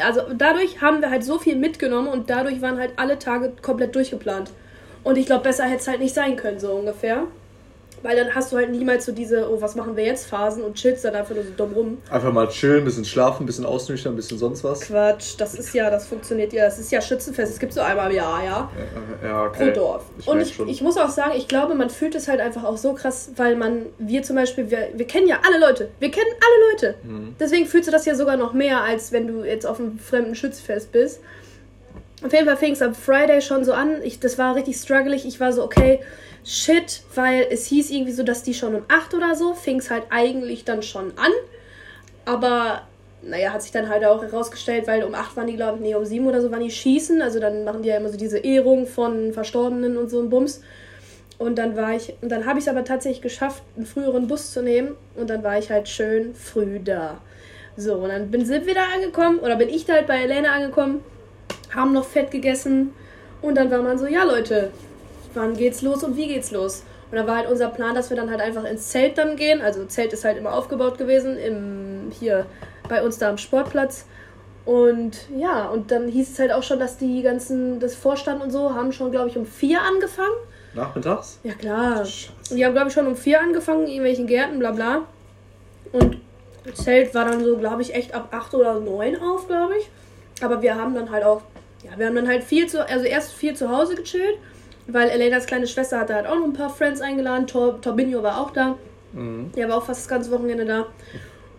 also 0.05 0.21
dadurch 0.33 0.81
haben 0.81 1.01
wir 1.01 1.09
halt 1.09 1.25
so 1.25 1.37
viel 1.37 1.57
mitgenommen 1.57 2.07
und 2.07 2.29
dadurch 2.29 2.61
waren 2.61 2.77
halt 2.77 2.93
alle 2.95 3.19
Tage 3.19 3.51
komplett 3.61 3.93
durchgeplant. 3.93 4.51
Und 5.03 5.17
ich 5.17 5.25
glaube, 5.25 5.43
besser 5.43 5.65
hätte 5.65 5.81
es 5.81 5.87
halt 5.87 5.99
nicht 5.99 6.15
sein 6.15 6.35
können, 6.35 6.59
so 6.59 6.71
ungefähr. 6.71 7.27
Weil 8.01 8.15
dann 8.15 8.35
hast 8.35 8.51
du 8.51 8.57
halt 8.57 8.69
niemals 8.69 9.05
so 9.05 9.11
diese, 9.11 9.49
oh, 9.49 9.61
was 9.61 9.75
machen 9.75 9.95
wir 9.95 10.03
jetzt 10.03 10.27
Phasen 10.27 10.63
und 10.63 10.75
chillst 10.75 11.05
dann 11.05 11.15
einfach 11.15 11.33
nur 11.33 11.43
so 11.43 11.51
dumm 11.55 11.73
rum. 11.73 11.97
Einfach 12.09 12.31
mal 12.31 12.47
chillen, 12.47 12.79
ein 12.79 12.85
bisschen 12.85 13.05
schlafen, 13.05 13.43
ein 13.43 13.45
bisschen 13.45 13.65
ausnüchtern, 13.65 14.13
ein 14.13 14.15
bisschen 14.15 14.37
sonst 14.37 14.63
was. 14.63 14.81
Quatsch, 14.81 15.35
das 15.37 15.55
ist 15.55 15.73
ja, 15.73 15.89
das 15.89 16.07
funktioniert 16.07 16.53
ja, 16.53 16.65
das 16.65 16.79
ist 16.79 16.91
ja 16.91 17.01
Schützenfest, 17.01 17.53
es 17.53 17.59
gibt 17.59 17.73
so 17.73 17.81
einmal 17.81 18.11
im 18.11 18.17
Jahr, 18.17 18.43
ja. 18.43 18.71
Ja, 19.23 19.27
ja 19.27 19.49
Pro 19.49 19.63
okay. 19.63 19.73
Dorf. 19.73 20.03
Ich 20.19 20.27
und 20.27 20.41
ich, 20.41 20.59
ich 20.59 20.81
muss 20.81 20.97
auch 20.97 21.09
sagen, 21.09 21.33
ich 21.35 21.47
glaube, 21.47 21.75
man 21.75 21.89
fühlt 21.89 22.15
es 22.15 22.27
halt 22.27 22.39
einfach 22.39 22.63
auch 22.63 22.77
so 22.77 22.93
krass, 22.93 23.31
weil 23.35 23.55
man, 23.55 23.87
wir 23.97 24.23
zum 24.23 24.35
Beispiel, 24.35 24.69
wir, 24.69 24.89
wir 24.93 25.07
kennen 25.07 25.27
ja 25.27 25.39
alle 25.45 25.59
Leute. 25.59 25.89
Wir 25.99 26.11
kennen 26.11 26.29
alle 26.29 26.71
Leute. 26.71 26.95
Mhm. 27.03 27.35
Deswegen 27.39 27.65
fühlst 27.65 27.87
du 27.87 27.91
das 27.91 28.05
ja 28.05 28.15
sogar 28.15 28.37
noch 28.37 28.53
mehr, 28.53 28.81
als 28.81 29.11
wenn 29.11 29.27
du 29.27 29.43
jetzt 29.43 29.65
auf 29.65 29.79
einem 29.79 29.99
fremden 29.99 30.35
Schützfest 30.35 30.91
bist. 30.91 31.21
Auf 32.23 32.33
jeden 32.33 32.45
Fall 32.45 32.57
fing 32.57 32.73
es 32.73 32.81
am 32.81 32.95
Friday 32.95 33.41
schon 33.41 33.65
so 33.65 33.73
an. 33.73 34.01
Ich, 34.03 34.19
das 34.19 34.37
war 34.37 34.55
richtig 34.55 34.77
strugglig. 34.77 35.25
Ich 35.25 35.39
war 35.39 35.51
so, 35.51 35.63
okay, 35.63 35.99
shit, 36.45 37.01
weil 37.15 37.47
es 37.49 37.65
hieß 37.65 37.89
irgendwie 37.89 38.11
so, 38.11 38.23
dass 38.23 38.43
die 38.43 38.53
schon 38.53 38.75
um 38.75 38.83
8 38.87 39.13
oder 39.15 39.35
so, 39.35 39.53
fing 39.53 39.79
es 39.79 39.89
halt 39.89 40.03
eigentlich 40.11 40.63
dann 40.63 40.83
schon 40.83 41.11
an. 41.17 41.31
Aber 42.25 42.83
naja, 43.21 43.51
hat 43.51 43.63
sich 43.63 43.71
dann 43.71 43.89
halt 43.89 44.05
auch 44.05 44.21
herausgestellt, 44.21 44.87
weil 44.87 45.03
um 45.03 45.15
8 45.15 45.35
waren 45.35 45.47
die, 45.47 45.55
glaube 45.55 45.77
ich, 45.77 45.81
nee, 45.81 45.95
um 45.95 46.05
7 46.05 46.25
oder 46.27 46.41
so 46.41 46.51
waren 46.51 46.61
die 46.61 46.71
schießen. 46.71 47.21
Also 47.21 47.39
dann 47.39 47.63
machen 47.63 47.81
die 47.81 47.89
ja 47.89 47.97
immer 47.97 48.09
so 48.09 48.17
diese 48.17 48.37
Ehrung 48.37 48.85
von 48.85 49.33
Verstorbenen 49.33 49.97
und 49.97 50.09
so 50.09 50.21
ein 50.21 50.29
Bums. 50.29 50.61
Und 51.37 51.57
dann 51.57 51.75
war 51.75 51.93
ich, 51.95 52.13
und 52.21 52.31
dann 52.31 52.45
habe 52.45 52.59
ich 52.59 52.65
es 52.65 52.69
aber 52.69 52.85
tatsächlich 52.85 53.21
geschafft, 53.21 53.63
einen 53.75 53.85
früheren 53.85 54.27
Bus 54.27 54.53
zu 54.53 54.61
nehmen. 54.61 54.95
Und 55.15 55.29
dann 55.29 55.43
war 55.43 55.57
ich 55.57 55.71
halt 55.71 55.89
schön 55.89 56.35
früh 56.35 56.79
da. 56.79 57.21
So, 57.75 57.95
und 57.95 58.09
dann 58.09 58.29
bin, 58.31 58.45
sind 58.45 58.67
wir 58.67 58.75
da 58.75 58.85
angekommen, 58.95 59.39
oder 59.39 59.55
bin 59.55 59.67
ich 59.67 59.85
da 59.85 59.93
halt 59.93 60.07
bei 60.07 60.21
Elena 60.21 60.53
angekommen, 60.53 61.03
haben 61.73 61.91
noch 61.91 62.05
fett 62.05 62.31
gegessen. 62.31 62.93
Und 63.41 63.55
dann 63.55 63.69
war 63.69 63.81
man 63.81 63.97
so, 63.97 64.05
ja 64.05 64.23
Leute, 64.23 64.71
wann 65.35 65.55
geht's 65.55 65.81
los 65.81 66.03
und 66.03 66.15
wie 66.17 66.27
geht's 66.27 66.51
los? 66.51 66.83
Und 67.11 67.17
dann 67.17 67.27
war 67.27 67.37
halt 67.37 67.49
unser 67.49 67.69
Plan, 67.69 67.93
dass 67.93 68.09
wir 68.09 68.17
dann 68.17 68.29
halt 68.29 68.41
einfach 68.41 68.63
ins 68.63 68.89
Zelt 68.89 69.17
dann 69.17 69.35
gehen. 69.35 69.61
Also 69.61 69.85
Zelt 69.85 70.11
ist 70.13 70.25
halt 70.25 70.37
immer 70.37 70.53
aufgebaut 70.53 70.97
gewesen, 70.97 71.37
im, 71.37 72.11
hier 72.11 72.45
bei 72.89 73.03
uns 73.03 73.17
da 73.17 73.29
am 73.29 73.37
Sportplatz. 73.37 74.05
Und 74.65 75.29
ja, 75.37 75.67
und 75.67 75.91
dann 75.91 76.07
hieß 76.07 76.31
es 76.31 76.39
halt 76.39 76.51
auch 76.51 76.63
schon, 76.63 76.79
dass 76.79 76.97
die 76.97 77.21
ganzen, 77.21 77.79
das 77.79 77.95
Vorstand 77.95 78.41
und 78.41 78.49
so, 78.51 78.73
haben 78.73 78.91
schon, 78.91 79.11
glaube 79.11 79.29
ich, 79.29 79.37
um 79.37 79.45
vier 79.45 79.81
angefangen. 79.81 80.35
Nachmittags? 80.73 81.39
Ja, 81.43 81.53
klar. 81.53 82.03
Scheiße. 82.03 82.55
Die 82.55 82.65
haben, 82.65 82.73
glaube 82.73 82.87
ich, 82.87 82.93
schon 82.93 83.07
um 83.07 83.15
vier 83.15 83.41
angefangen, 83.41 83.83
in 83.83 83.89
irgendwelchen 83.89 84.27
Gärten, 84.27 84.57
bla 84.57 84.71
bla. 84.71 85.03
Und 85.91 86.17
das 86.65 86.83
Zelt 86.83 87.13
war 87.13 87.25
dann 87.25 87.43
so, 87.43 87.57
glaube 87.57 87.83
ich, 87.83 87.93
echt 87.93 88.13
ab 88.13 88.29
acht 88.31 88.53
oder 88.55 88.79
neun 88.79 89.15
auf, 89.21 89.47
glaube 89.47 89.77
ich. 89.77 89.89
Aber 90.43 90.61
wir 90.61 90.75
haben 90.75 90.95
dann 90.95 91.11
halt 91.11 91.23
auch, 91.23 91.43
ja, 91.83 91.91
wir 91.97 92.07
haben 92.07 92.15
dann 92.15 92.27
halt 92.27 92.43
viel 92.43 92.67
zu, 92.67 92.85
also 92.85 93.05
erst 93.05 93.33
viel 93.33 93.55
zu 93.55 93.69
Hause 93.69 93.95
gechillt, 93.95 94.37
weil 94.87 95.09
Elenas 95.09 95.45
kleine 95.45 95.67
Schwester 95.67 95.99
hatte 95.99 96.15
halt 96.15 96.27
auch 96.27 96.35
noch 96.35 96.45
ein 96.45 96.53
paar 96.53 96.69
Friends 96.69 97.01
eingeladen. 97.01 97.47
Tor, 97.47 97.79
Torbinho 97.81 98.21
war 98.23 98.41
auch 98.41 98.51
da. 98.51 98.77
Mhm. 99.13 99.51
Der 99.55 99.69
war 99.69 99.77
auch 99.77 99.85
fast 99.85 100.01
das 100.01 100.07
ganze 100.07 100.31
Wochenende 100.31 100.65
da. 100.65 100.87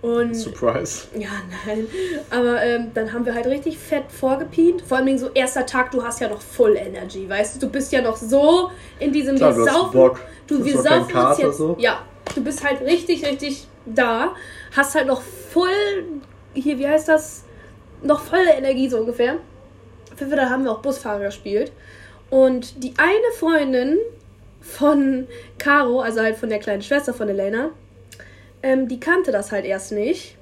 Und 0.02 0.34
Surprise. 0.34 1.08
ja, 1.18 1.30
nein. 1.66 1.86
Aber 2.30 2.62
ähm, 2.62 2.92
dann 2.94 3.12
haben 3.12 3.26
wir 3.26 3.34
halt 3.34 3.46
richtig 3.46 3.78
fett 3.78 4.04
vorgepient. 4.08 4.82
Vor 4.82 4.98
allem 4.98 5.18
so 5.18 5.30
erster 5.30 5.66
Tag, 5.66 5.90
du 5.90 6.02
hast 6.02 6.20
ja 6.20 6.28
noch 6.28 6.40
Full 6.40 6.76
Energy, 6.76 7.28
weißt 7.28 7.56
du? 7.56 7.66
Du 7.66 7.72
bist 7.72 7.92
ja 7.92 8.02
noch 8.02 8.16
so 8.16 8.70
in 9.00 9.12
diesem 9.12 9.36
Klar, 9.36 9.56
wir 9.56 9.64
du 9.64 9.70
saufen. 9.70 9.98
Bock. 9.98 10.20
Du, 10.46 10.64
wir 10.64 10.78
saufen 10.78 11.16
uns 11.16 11.38
jetzt. 11.38 11.56
so. 11.56 11.76
Ja, 11.80 12.02
du 12.34 12.44
bist 12.44 12.62
halt 12.62 12.82
richtig, 12.82 13.26
richtig 13.26 13.66
da. 13.86 14.34
Hast 14.76 14.94
halt 14.94 15.06
noch 15.08 15.22
voll, 15.22 16.04
hier, 16.54 16.78
wie 16.78 16.86
heißt 16.86 17.08
das? 17.08 17.44
Noch 18.02 18.20
volle 18.20 18.52
Energie 18.52 18.88
so 18.88 18.98
ungefähr. 18.98 19.38
Fall, 20.14 20.30
da 20.30 20.50
haben 20.50 20.64
wir 20.64 20.72
auch 20.72 20.82
Busfahrer 20.82 21.24
gespielt. 21.24 21.72
Und 22.30 22.82
die 22.82 22.94
eine 22.96 23.32
Freundin 23.38 23.98
von 24.60 25.26
Caro, 25.58 26.00
also 26.00 26.20
halt 26.20 26.36
von 26.36 26.48
der 26.48 26.58
kleinen 26.58 26.82
Schwester 26.82 27.14
von 27.14 27.28
Elena, 27.28 27.70
ähm, 28.62 28.88
die 28.88 28.98
kannte 28.98 29.30
das 29.32 29.52
halt 29.52 29.64
erst 29.64 29.92
nicht. 29.92 30.36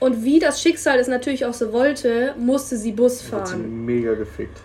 Und 0.00 0.22
wie 0.24 0.38
das 0.38 0.62
Schicksal 0.62 0.98
es 0.98 1.08
natürlich 1.08 1.44
auch 1.44 1.54
so 1.54 1.72
wollte, 1.72 2.34
musste 2.38 2.76
sie 2.76 2.92
Bus 2.92 3.22
Hat 3.32 3.48
sie 3.48 3.54
fahren. 3.54 3.84
mega 3.84 4.14
gefickt. 4.14 4.58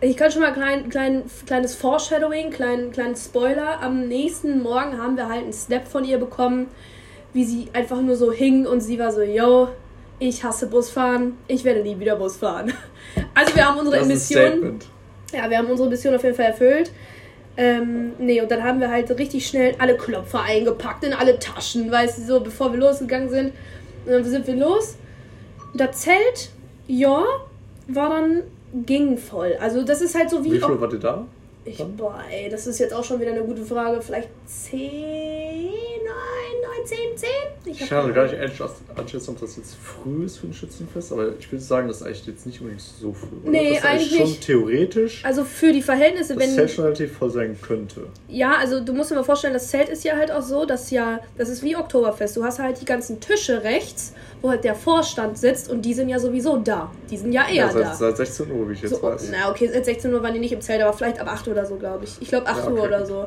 Ich 0.00 0.16
kann 0.16 0.30
schon 0.30 0.42
mal 0.42 0.52
klein, 0.52 0.88
klein, 0.88 1.22
kleines 1.46 1.74
Foreshadowing, 1.74 2.50
klein, 2.50 2.90
kleinen 2.90 3.16
Spoiler. 3.16 3.80
Am 3.80 4.08
nächsten 4.08 4.62
Morgen 4.62 4.98
haben 5.00 5.16
wir 5.16 5.28
halt 5.28 5.44
einen 5.44 5.52
Snap 5.52 5.86
von 5.86 6.04
ihr 6.04 6.18
bekommen, 6.18 6.66
wie 7.32 7.44
sie 7.44 7.68
einfach 7.72 8.00
nur 8.02 8.16
so 8.16 8.32
hing 8.32 8.66
und 8.66 8.80
sie 8.80 8.98
war 8.98 9.12
so, 9.12 9.22
yo, 9.22 9.68
ich 10.18 10.42
hasse 10.42 10.66
Busfahren, 10.66 11.36
ich 11.48 11.64
werde 11.64 11.82
nie 11.82 11.98
wieder 11.98 12.16
Bus 12.16 12.36
fahren. 12.36 12.72
Also 13.34 13.54
wir 13.54 13.66
haben 13.66 13.78
unsere 13.78 13.98
Das 13.98 14.06
ist 14.06 14.10
ein 14.10 14.14
Mission, 14.38 14.48
Statement. 14.48 14.86
Ja, 15.36 15.48
wir 15.50 15.58
haben 15.58 15.68
unsere 15.68 15.88
Mission 15.88 16.14
auf 16.14 16.22
jeden 16.22 16.34
Fall 16.34 16.46
erfüllt. 16.46 16.90
Ähm, 17.56 18.12
nee, 18.18 18.40
und 18.40 18.50
dann 18.50 18.62
haben 18.62 18.80
wir 18.80 18.90
halt 18.90 19.10
richtig 19.18 19.46
schnell 19.46 19.74
alle 19.78 19.96
Klopfer 19.96 20.42
eingepackt 20.42 21.04
in 21.04 21.14
alle 21.14 21.38
Taschen, 21.38 21.90
weißt 21.90 22.18
du, 22.18 22.22
so 22.22 22.40
bevor 22.40 22.72
wir 22.72 22.78
losgegangen 22.78 23.30
sind. 23.30 23.52
Und 24.04 24.12
dann 24.12 24.24
sind 24.24 24.46
wir 24.46 24.56
los. 24.56 24.96
Das 25.74 26.02
Zelt, 26.02 26.50
ja, 26.86 27.24
war 27.88 28.10
dann 28.10 28.42
ging 28.84 29.16
voll. 29.16 29.56
Also 29.60 29.82
das 29.84 30.02
ist 30.02 30.14
halt 30.14 30.30
so 30.30 30.44
wie. 30.44 30.52
Wie 30.52 30.60
viel 30.60 30.80
wart 30.80 30.92
ihr 30.92 30.98
da? 30.98 31.26
Ich, 31.66 31.84
boah, 31.96 32.22
ey, 32.30 32.48
das 32.48 32.66
ist 32.66 32.78
jetzt 32.78 32.94
auch 32.94 33.02
schon 33.02 33.20
wieder 33.20 33.32
eine 33.32 33.42
gute 33.42 33.64
Frage. 33.64 34.00
Vielleicht 34.00 34.28
10, 34.46 34.80
9, 34.80 34.88
9, 36.78 36.86
10, 36.86 36.96
10? 37.16 37.28
Ich 37.64 37.80
Ich 37.82 37.92
hab 37.92 38.04
kann 38.04 38.14
gar 38.14 38.24
nicht 38.24 38.36
einschätzen, 38.36 39.30
ob 39.30 39.40
das 39.40 39.56
jetzt 39.56 39.74
früh 39.74 40.24
ist 40.24 40.38
für 40.38 40.46
ein 40.46 40.54
Schützenfest, 40.54 41.12
aber 41.12 41.32
ich 41.38 41.50
würde 41.50 41.64
sagen, 41.64 41.88
das 41.88 41.98
ist 42.00 42.02
eigentlich 42.06 42.26
jetzt 42.26 42.46
nicht 42.46 42.60
unbedingt 42.60 42.82
so 42.82 43.12
früh. 43.12 43.26
Oder? 43.42 43.50
Nee, 43.50 43.70
das 43.70 43.78
ist 43.78 43.84
eigentlich 43.84 44.20
eigentlich 44.20 44.32
schon 44.34 44.40
theoretisch, 44.40 45.24
Also 45.24 45.44
für 45.44 45.72
die 45.72 45.82
Verhältnisse, 45.82 46.34
das 46.34 46.42
wenn. 46.42 46.54
Zelt 46.54 46.70
schon 46.70 46.84
relativ 46.84 47.16
voll 47.16 47.30
sein 47.30 47.58
könnte. 47.60 48.06
Ja, 48.28 48.56
also 48.58 48.80
du 48.80 48.92
musst 48.92 49.10
dir 49.10 49.16
mal 49.16 49.24
vorstellen, 49.24 49.54
das 49.54 49.68
Zelt 49.68 49.88
ist 49.88 50.04
ja 50.04 50.16
halt 50.16 50.30
auch 50.30 50.42
so, 50.42 50.64
dass 50.64 50.90
ja, 50.92 51.18
das 51.36 51.48
ist 51.48 51.64
wie 51.64 51.74
Oktoberfest. 51.76 52.36
Du 52.36 52.44
hast 52.44 52.60
halt 52.60 52.80
die 52.80 52.84
ganzen 52.86 53.18
Tische 53.18 53.64
rechts, 53.64 54.12
wo 54.46 54.50
halt 54.50 54.64
der 54.64 54.74
Vorstand 54.74 55.36
sitzt 55.38 55.68
und 55.70 55.82
die 55.82 55.92
sind 55.94 56.08
ja 56.08 56.18
sowieso 56.18 56.56
da. 56.56 56.90
Die 57.10 57.16
sind 57.16 57.32
ja 57.32 57.42
eher 57.48 57.66
Ja, 57.66 57.70
seit, 57.72 57.82
da. 57.84 57.94
seit 57.94 58.16
16 58.18 58.50
Uhr, 58.52 58.68
wie 58.68 58.74
ich 58.74 58.82
jetzt 58.82 58.94
So, 58.94 59.02
weiß. 59.02 59.30
na 59.32 59.50
okay, 59.50 59.68
seit 59.72 59.84
16 59.84 60.14
Uhr 60.14 60.22
waren 60.22 60.34
die 60.34 60.40
nicht 60.40 60.52
im 60.52 60.60
Zelt, 60.60 60.80
aber 60.82 60.92
vielleicht 60.92 61.18
ab 61.20 61.28
8 61.32 61.48
oder 61.48 61.66
so, 61.66 61.76
glaube 61.76 62.04
ich. 62.04 62.16
Ich 62.20 62.28
glaube 62.28 62.46
8 62.46 62.64
Ja, 62.64 62.70
Uhr 62.70 62.78
okay. 62.78 62.86
oder 62.88 63.04
so. 63.06 63.26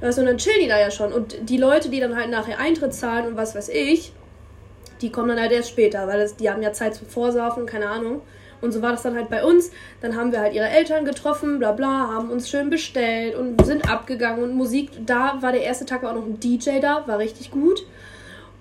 Weißt 0.00 0.18
du, 0.18 0.22
und 0.22 0.28
dann 0.28 0.38
chillen 0.38 0.60
die 0.62 0.68
da 0.68 0.78
ja 0.78 0.90
schon. 0.90 1.12
Und 1.12 1.36
die 1.48 1.56
Leute, 1.56 1.88
die 1.88 1.98
dann 2.00 2.16
halt 2.16 2.30
nachher 2.30 2.58
Eintritt 2.58 2.94
zahlen 2.94 3.26
und 3.26 3.36
was 3.36 3.54
weiß 3.54 3.68
ich, 3.70 4.12
Die 5.00 5.10
kommen 5.10 5.28
dann 5.28 5.40
halt 5.40 5.50
erst 5.52 5.68
später, 5.70 6.06
weil 6.06 6.20
das, 6.20 6.36
die 6.36 6.48
haben 6.48 6.62
ja 6.62 6.72
Zeit 6.72 6.94
zum 6.94 7.06
Vorsaufen, 7.08 7.66
keine 7.66 7.88
Ahnung. 7.88 8.22
Und 8.62 8.72
so 8.72 8.80
war 8.80 8.92
das 8.92 9.02
dann 9.02 9.16
halt 9.16 9.28
bei 9.28 9.44
uns. 9.44 9.70
Dann 10.00 10.16
haben 10.16 10.30
wir 10.32 10.40
halt 10.40 10.54
ihre 10.54 10.68
Eltern 10.68 11.04
getroffen, 11.04 11.58
bla 11.58 11.72
bla, 11.72 12.08
haben 12.14 12.30
uns 12.30 12.48
schön 12.48 12.70
bestellt 12.70 13.34
und 13.34 13.62
sind 13.66 13.90
abgegangen. 13.90 14.42
Und 14.42 14.54
Musik, 14.54 14.90
da 15.04 15.36
war 15.42 15.52
der 15.52 15.62
erste 15.62 15.84
Tag 15.84 16.02
war 16.04 16.12
auch 16.12 16.14
noch 16.14 16.24
ein 16.24 16.38
DJ 16.40 16.78
da, 16.80 17.02
war 17.06 17.18
richtig 17.18 17.50
gut. 17.50 17.84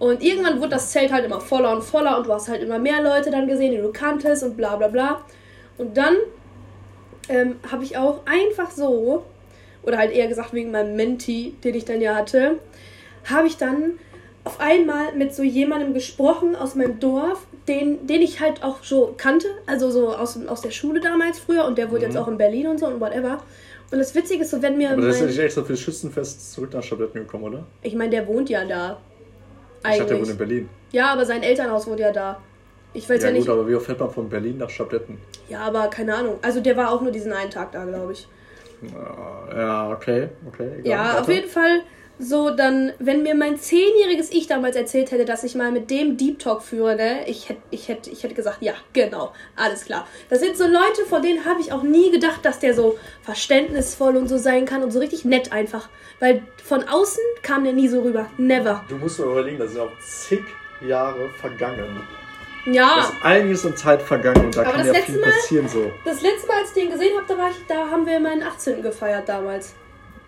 Und 0.03 0.21
irgendwann 0.21 0.59
wurde 0.59 0.71
das 0.71 0.91
Zelt 0.91 1.11
halt 1.13 1.23
immer 1.25 1.39
voller 1.39 1.71
und 1.71 1.81
voller 1.83 2.17
und 2.17 2.27
du 2.27 2.33
hast 2.33 2.49
halt 2.49 2.61
immer 2.61 2.77
mehr 2.77 3.01
Leute 3.01 3.31
dann 3.31 3.47
gesehen, 3.47 3.71
die 3.71 3.77
du 3.77 3.91
kanntest 3.91 4.43
und 4.43 4.57
bla 4.57 4.75
bla 4.75 4.89
bla. 4.89 5.21
Und 5.77 5.95
dann 5.95 6.15
ähm, 7.29 7.55
habe 7.71 7.83
ich 7.85 7.97
auch 7.97 8.19
einfach 8.25 8.69
so, 8.71 9.23
oder 9.83 9.97
halt 9.97 10.11
eher 10.11 10.27
gesagt 10.27 10.53
wegen 10.53 10.71
meinem 10.71 10.95
Menti, 10.97 11.55
den 11.63 11.75
ich 11.75 11.85
dann 11.85 12.01
ja 12.01 12.15
hatte, 12.15 12.59
habe 13.29 13.47
ich 13.47 13.55
dann 13.57 13.93
auf 14.43 14.59
einmal 14.59 15.13
mit 15.15 15.33
so 15.33 15.41
jemandem 15.41 15.93
gesprochen 15.93 16.55
aus 16.57 16.75
meinem 16.75 16.99
Dorf, 16.99 17.47
den, 17.69 18.05
den 18.05 18.21
ich 18.21 18.41
halt 18.41 18.61
auch 18.61 18.83
so 18.83 19.13
kannte, 19.15 19.47
also 19.67 19.89
so 19.89 20.13
aus, 20.13 20.37
aus 20.47 20.59
der 20.61 20.71
Schule 20.71 20.99
damals 20.99 21.39
früher 21.39 21.63
und 21.63 21.77
der 21.77 21.89
wohnt 21.89 22.01
Mhm. 22.01 22.07
jetzt 22.07 22.17
auch 22.17 22.27
in 22.27 22.37
Berlin 22.37 22.67
und 22.67 22.77
so 22.77 22.87
und 22.87 22.99
whatever. 22.99 23.37
Und 23.89 23.99
das 23.99 24.13
Witzige 24.15 24.43
ist 24.43 24.51
so, 24.51 24.61
wenn 24.61 24.77
mir. 24.77 24.91
Aber 24.91 25.01
das 25.03 25.15
ist 25.15 25.21
ja 25.21 25.27
nicht 25.27 25.39
extra 25.39 25.63
für 25.63 25.73
das 25.73 25.79
Schützenfest 25.79 26.51
zurück 26.53 26.73
nach 26.73 26.83
Stadtletten 26.83 27.21
gekommen, 27.21 27.45
oder? 27.45 27.63
ich 27.83 27.95
meine, 27.95 28.09
der 28.09 28.27
wohnt 28.27 28.49
ja 28.49 28.65
da. 28.65 28.97
Ich 29.85 29.97
dachte, 29.97 30.05
der 30.05 30.15
Eigentlich. 30.15 30.19
wohnt 30.19 30.29
in 30.31 30.37
Berlin. 30.37 30.69
Ja, 30.91 31.13
aber 31.13 31.25
sein 31.25 31.43
Elternhaus 31.43 31.87
wohnt 31.87 31.99
ja 31.99 32.11
da. 32.11 32.39
Ich 32.93 33.09
weiß 33.09 33.21
Ja, 33.21 33.27
ja, 33.29 33.33
gut, 33.33 33.39
nicht. 33.41 33.49
aber 33.49 33.67
wie 33.67 33.75
oft 33.75 33.85
fährt 33.85 33.99
man 33.99 34.09
von 34.11 34.29
Berlin 34.29 34.57
nach 34.57 34.69
Stadtletten? 34.69 35.17
Ja, 35.49 35.61
aber 35.61 35.87
keine 35.87 36.13
Ahnung. 36.15 36.37
Also 36.41 36.61
der 36.61 36.77
war 36.77 36.91
auch 36.91 37.01
nur 37.01 37.11
diesen 37.11 37.33
einen 37.33 37.49
Tag 37.49 37.71
da, 37.71 37.83
glaube 37.85 38.13
ich. 38.13 38.27
Ja, 39.55 39.89
okay, 39.91 40.29
okay. 40.47 40.69
egal, 40.79 40.85
Ja, 40.85 41.09
weiter. 41.09 41.21
auf 41.21 41.29
jeden 41.29 41.49
Fall 41.49 41.81
so 42.19 42.51
dann, 42.51 42.93
wenn 42.99 43.23
mir 43.23 43.35
mein 43.35 43.57
zehnjähriges 43.57 44.31
Ich 44.31 44.47
damals 44.47 44.75
erzählt 44.75 45.11
hätte, 45.11 45.25
dass 45.25 45.43
ich 45.43 45.55
mal 45.55 45.71
mit 45.71 45.89
dem 45.89 46.15
Deep 46.15 46.39
Talk 46.39 46.61
führe, 46.61 46.95
ne, 46.95 47.27
ich 47.27 47.49
hätte 47.49 47.61
ich 47.71 47.87
hätte, 47.87 48.09
ich 48.09 48.23
hätte 48.23 48.33
gesagt, 48.35 48.57
ja, 48.61 48.73
genau, 48.93 49.33
alles 49.55 49.85
klar. 49.85 50.07
Das 50.29 50.39
sind 50.39 50.55
so 50.55 50.65
Leute, 50.65 51.05
von 51.09 51.21
denen 51.21 51.43
habe 51.45 51.59
ich 51.59 51.71
auch 51.73 51.83
nie 51.83 52.11
gedacht, 52.11 52.39
dass 52.43 52.59
der 52.59 52.73
so 52.73 52.97
verständnisvoll 53.23 54.15
und 54.15 54.27
so 54.27 54.37
sein 54.37 54.65
kann 54.65 54.83
und 54.83 54.91
so 54.91 54.99
richtig 54.99 55.25
nett 55.25 55.51
einfach. 55.51 55.89
Weil 56.19 56.43
von 56.63 56.83
außen 56.87 57.23
kam 57.41 57.63
der 57.63 57.73
nie 57.73 57.87
so 57.87 58.01
rüber. 58.01 58.29
Never. 58.37 58.83
Du 58.87 58.95
musst 58.97 59.19
dir 59.19 59.23
überlegen, 59.23 59.57
da 59.57 59.67
sind 59.67 59.81
auch 59.81 59.91
zig 59.99 60.41
Jahre 60.81 61.29
vergangen. 61.39 62.01
Ja. 62.65 63.01
ist 63.01 63.13
einiges 63.25 63.65
an 63.65 63.75
Zeit 63.75 64.01
vergangen 64.01 64.45
und 64.45 64.55
da 64.55 64.61
Aber 64.61 64.71
kann 64.71 64.87
das 64.87 64.95
ja 64.95 65.03
viel 65.03 65.19
Mal- 65.19 65.31
passieren 65.31 65.67
so. 65.67 65.91
Das 66.05 66.21
letzte 66.21 66.47
Mal, 66.47 66.59
als 66.61 66.69
ich 66.69 66.75
den 66.83 66.91
gesehen 66.91 67.17
habe, 67.17 67.25
da, 67.27 67.37
war 67.37 67.49
ich, 67.49 67.57
da 67.67 67.89
haben 67.89 68.05
wir 68.05 68.19
meinen 68.21 68.41
18. 68.43 68.81
gefeiert 68.81 69.27
damals. 69.27 69.73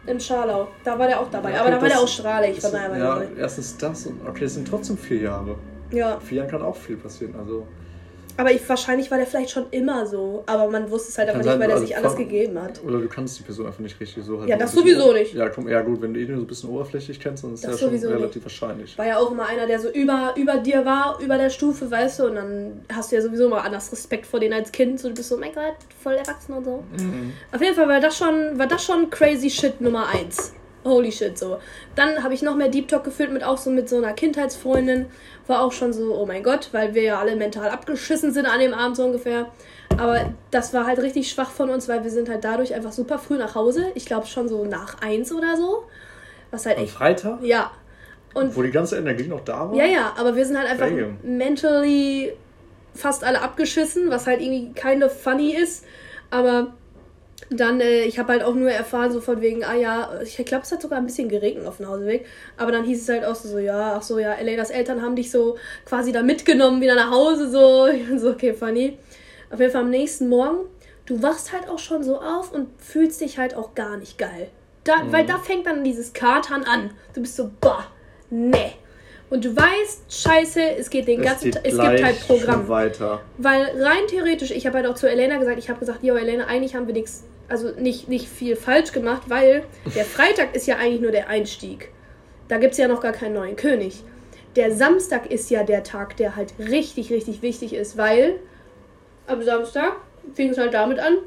Im 0.08 0.20
Scharlau. 0.20 0.68
Da 0.84 0.98
war 1.00 1.08
der 1.08 1.20
auch 1.20 1.30
dabei. 1.30 1.52
Ja, 1.52 1.62
Aber 1.62 1.72
da 1.72 1.82
war 1.82 1.88
der 1.88 2.00
auch 2.00 2.08
strahlig. 2.08 2.62
war 2.64 2.98
Ja, 2.98 3.20
der 3.20 3.38
erstens 3.38 3.78
das 3.78 4.06
und 4.06 4.28
okay, 4.28 4.46
es 4.46 4.54
sind 4.54 4.68
trotzdem 4.68 4.98
vier 4.98 5.22
Jahre. 5.22 5.56
Ja. 5.92 6.20
Vier 6.20 6.40
Jahren 6.40 6.50
kann 6.50 6.62
auch 6.62 6.76
viel 6.76 6.98
passieren. 6.98 7.36
Also 7.40 7.68
Aber 8.38 8.52
ich, 8.52 8.68
wahrscheinlich 8.68 9.10
war 9.12 9.18
der 9.18 9.28
vielleicht 9.28 9.50
schon 9.52 9.66
immer 9.72 10.06
so. 10.06 10.44
Aber 10.46 10.70
man 10.70 10.90
wusste 10.92 11.10
es 11.10 11.18
halt 11.18 11.30
einfach 11.30 11.42
nicht, 11.42 11.50
sein, 11.52 11.60
weil 11.60 11.70
er 11.70 11.76
also 11.76 11.86
sich 11.86 11.96
alles 11.96 12.14
von- 12.14 12.22
gegeben 12.24 12.62
hat. 12.62 12.82
Oder 12.84 13.00
du 13.00 13.08
kannst 13.08 13.40
die 13.40 13.44
Person 13.44 13.66
einfach 13.66 13.80
nicht 13.80 14.00
richtig 14.00 14.24
so 14.26 14.40
halt. 14.40 14.50
Ja, 14.50 14.58
das 14.58 14.72
bisschen- 14.72 14.90
sowieso 14.90 15.14
nicht. 15.14 15.34
Ja, 15.34 15.50
komm, 15.50 15.68
ja 15.70 15.82
gut, 15.82 16.02
wenn 16.02 16.14
du 16.14 16.20
ihn 16.20 16.28
so 16.28 16.42
ein 16.42 16.48
bisschen 16.48 16.70
oberflächlich 16.70 17.20
kennst, 17.20 17.44
dann 17.44 17.54
ist 17.54 17.64
Das 17.64 17.80
ja 17.82 17.88
schon 17.90 17.98
relativ 17.98 18.36
nicht. 18.36 18.44
wahrscheinlich. 18.46 18.98
War 18.98 19.06
ja 19.08 19.18
auch 19.18 19.32
immer 19.32 19.46
einer, 19.48 19.68
der 19.68 19.80
so 19.80 19.90
über, 19.90 20.34
über 20.38 20.58
dir 20.58 20.86
war, 20.86 21.20
über 21.22 21.38
der 21.38 21.50
Stufe, 21.50 21.90
weißt 21.90 22.20
du. 22.20 22.26
Und 22.26 22.36
dann 22.36 22.82
hast 22.94 23.12
du 23.12 23.16
ja 23.16 23.22
sowieso 23.22 23.48
mal 23.50 23.60
anders 23.62 23.92
Respekt 23.92 24.26
vor 24.26 24.40
denen 24.40 24.54
als 24.54 24.72
Kind. 24.72 25.00
So, 25.00 25.08
du 25.10 25.16
bist 25.16 25.30
so, 25.30 25.38
mein 25.38 25.54
Gott, 25.54 25.76
voll 26.04 26.14
erwachsen 26.16 26.54
und 26.54 26.66
so. 26.66 26.84
Mhm. 27.00 27.32
Auf 27.54 27.62
jeden 27.62 27.76
Fall 27.76 27.88
war 27.88 28.00
das 28.00 28.18
schon, 28.18 28.58
war 28.60 28.68
das 28.68 28.84
schon 28.84 29.10
crazy 29.10 29.50
shit 29.50 29.80
Nummer 29.82 30.08
eins. 30.08 30.54
Holy 30.86 31.12
shit, 31.12 31.38
so. 31.38 31.58
Dann 31.96 32.24
habe 32.24 32.34
ich 32.36 32.42
noch 32.44 32.56
mehr 32.56 32.70
Deep 32.70 32.88
Talk 32.88 33.04
geführt 33.04 33.32
mit 33.32 33.44
auch 33.44 33.58
so 33.58 33.72
mit 33.72 33.90
so 33.90 33.98
einer 33.98 34.14
Kindheitsfreundin. 34.14 35.08
War 35.48 35.62
auch 35.62 35.72
schon 35.72 35.92
so, 35.94 36.16
oh 36.16 36.26
mein 36.26 36.44
Gott, 36.44 36.70
weil 36.72 36.94
wir 36.94 37.02
ja 37.02 37.20
alle 37.20 37.36
mental 37.36 37.70
abgeschissen 37.70 38.32
sind 38.32 38.46
an 38.46 38.60
dem 38.60 38.74
Abend 38.74 38.96
so 38.96 39.04
ungefähr. 39.06 39.48
Aber 39.98 40.34
das 40.52 40.74
war 40.74 40.86
halt 40.86 41.00
richtig 41.00 41.30
schwach 41.30 41.50
von 41.50 41.70
uns, 41.70 41.88
weil 41.90 42.04
wir 42.04 42.12
sind 42.12 42.30
halt 42.30 42.44
dadurch 42.44 42.74
einfach 42.74 42.92
super 42.92 43.18
früh 43.18 43.38
nach 43.38 43.56
Hause. 43.56 43.88
Ich 43.96 44.06
glaube 44.06 44.28
schon 44.28 44.48
so 44.48 44.66
nach 44.66 45.02
eins 45.02 45.32
oder 45.34 45.58
so. 45.58 45.86
Was 46.52 46.66
halt 46.66 46.78
Am 46.78 46.84
echt. 46.84 46.94
Freitag, 46.94 47.42
Ja. 47.44 47.72
Und 48.34 48.56
wo 48.56 48.62
die 48.62 48.72
ganze 48.72 48.98
Energie 48.98 49.28
noch 49.28 49.46
da 49.46 49.70
war. 49.70 49.76
ja, 49.76 49.86
ja, 49.86 50.14
aber 50.18 50.36
wir 50.36 50.46
sind 50.46 50.58
halt 50.58 50.70
einfach 50.70 50.90
Damn. 50.90 51.18
mentally 51.24 52.34
fast 52.94 53.24
alle 53.24 53.42
abgeschissen, 53.42 54.10
was 54.10 54.28
halt 54.28 54.42
irgendwie 54.42 54.74
keine 54.74 55.10
funny 55.10 55.56
ist. 55.56 55.86
Aber 56.32 56.74
dann, 57.50 57.80
äh, 57.82 58.04
ich 58.04 58.18
habe 58.18 58.34
halt 58.34 58.44
auch 58.44 58.56
nur 58.56 58.72
erfahren, 58.72 59.12
so 59.12 59.22
von 59.22 59.42
wegen, 59.42 59.64
ah 59.64 59.76
ja, 59.76 60.20
ich 60.22 60.38
glaube, 60.46 60.64
es 60.64 60.72
hat 60.72 60.82
sogar 60.82 60.98
ein 61.00 61.06
bisschen 61.06 61.30
geregnet 61.30 61.68
auf 61.68 61.78
dem 61.78 61.88
Hauseweg. 61.88 62.26
Aber 62.58 62.72
dann 62.72 62.84
hieß 62.84 63.04
es 63.04 63.10
halt 63.10 63.26
auch 63.26 63.36
so, 63.36 63.50
so 63.50 63.60
ja, 63.60 63.96
ach 63.98 64.02
so, 64.02 64.20
ja, 64.20 64.34
Elenas 64.34 64.70
Eltern 64.70 65.02
haben 65.02 65.16
dich 65.16 65.30
so 65.32 65.58
quasi 65.86 66.12
da 66.12 66.24
mitgenommen, 66.24 66.82
wieder 66.82 66.96
nach 66.96 67.12
Hause, 67.12 67.50
so. 67.50 67.86
Ich 67.94 68.08
bin 68.08 68.20
so, 68.20 68.32
okay, 68.32 68.54
funny. 68.54 68.98
Auf 69.52 69.60
jeden 69.60 69.72
Fall 69.72 69.82
am 69.82 69.90
nächsten 69.90 70.28
Morgen, 70.28 70.66
du 71.06 71.22
wachst 71.22 71.54
halt 71.54 71.70
auch 71.70 71.80
schon 71.80 72.04
so 72.04 72.20
auf 72.20 72.52
und 72.52 72.68
fühlst 72.82 73.22
dich 73.22 73.38
halt 73.38 73.56
auch 73.56 73.76
gar 73.76 73.98
nicht 73.98 74.18
geil. 74.18 74.50
Da, 74.84 75.04
Mhm. 75.04 75.12
Weil 75.12 75.26
da 75.26 75.38
fängt 75.38 75.66
dann 75.68 75.84
dieses 75.84 76.14
Katern 76.14 76.64
an. 76.64 76.92
Du 77.14 77.22
bist 77.22 77.36
so, 77.36 77.52
bah, 77.62 77.86
nee. 78.30 78.74
Und 79.36 79.44
du 79.44 79.54
weißt, 79.54 80.04
scheiße, 80.10 80.62
es 80.78 80.90
geht 80.90 81.10
den 81.10 81.20
Es 81.20 81.26
ganzen 81.26 81.52
Tag, 81.52 81.64
es 81.66 81.78
gibt 81.78 82.04
halt 82.04 82.26
Programm. 82.26 82.70
weiter. 82.70 83.22
Weil 83.38 83.66
rein 83.84 84.08
theoretisch, 84.08 84.50
ich 84.52 84.66
habe 84.66 84.78
halt 84.78 84.88
auch 84.88 84.96
zu 84.96 85.10
Elena 85.10 85.36
gesagt, 85.36 85.60
ich 85.60 85.68
habe 85.68 85.78
gesagt, 85.78 86.04
jo 86.04 86.16
Elena, 86.16 86.46
eigentlich 86.46 86.74
haben 86.74 86.88
wir 86.88 86.94
nichts, 86.94 87.26
also 87.50 87.72
nicht, 87.72 88.08
nicht 88.08 88.30
viel 88.30 88.56
falsch 88.56 88.94
gemacht, 88.94 89.24
weil 89.28 89.66
der 89.94 90.06
Freitag 90.06 90.56
ist 90.56 90.68
ja 90.68 90.78
eigentlich 90.78 91.02
nur 91.02 91.12
der 91.12 91.28
Einstieg. 91.28 91.90
Da 92.48 92.60
gibt 92.60 92.72
es 92.72 92.78
ja 92.78 92.88
noch 92.88 93.02
gar 93.02 93.12
keinen 93.12 93.34
neuen 93.34 93.58
König. 93.58 94.04
Der 94.56 94.74
Samstag 94.74 95.30
ist 95.30 95.50
ja 95.50 95.64
der 95.64 95.84
Tag, 95.84 96.16
der 96.16 96.38
halt 96.38 96.54
richtig, 96.58 97.12
richtig 97.12 97.42
wichtig 97.42 97.74
ist, 97.74 97.98
weil 97.98 98.40
am 99.28 99.44
Samstag 99.44 99.98
fing 100.34 100.52
es 100.52 100.58
halt 100.58 100.74
damit 100.74 101.00
an. 101.00 101.18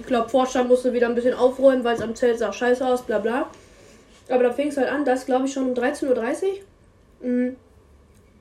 Ich 0.00 0.06
glaube, 0.06 0.30
Vorstand 0.30 0.70
musste 0.70 0.94
wieder 0.94 1.08
ein 1.08 1.14
bisschen 1.14 1.34
aufräumen, 1.34 1.84
weil 1.84 1.94
es 1.94 2.00
am 2.00 2.14
Zelt 2.14 2.38
sah 2.38 2.54
scheiße 2.54 2.86
aus, 2.86 3.02
bla 3.02 3.18
bla. 3.18 3.50
Aber 4.30 4.44
da 4.44 4.50
fing 4.50 4.68
es 4.68 4.78
halt 4.78 4.88
an, 4.88 5.04
das 5.04 5.26
glaube 5.26 5.44
ich 5.44 5.52
schon 5.52 5.68
um 5.68 5.74
13.30 5.74 6.08
Uhr. 6.08 6.18
Mhm. 7.22 7.56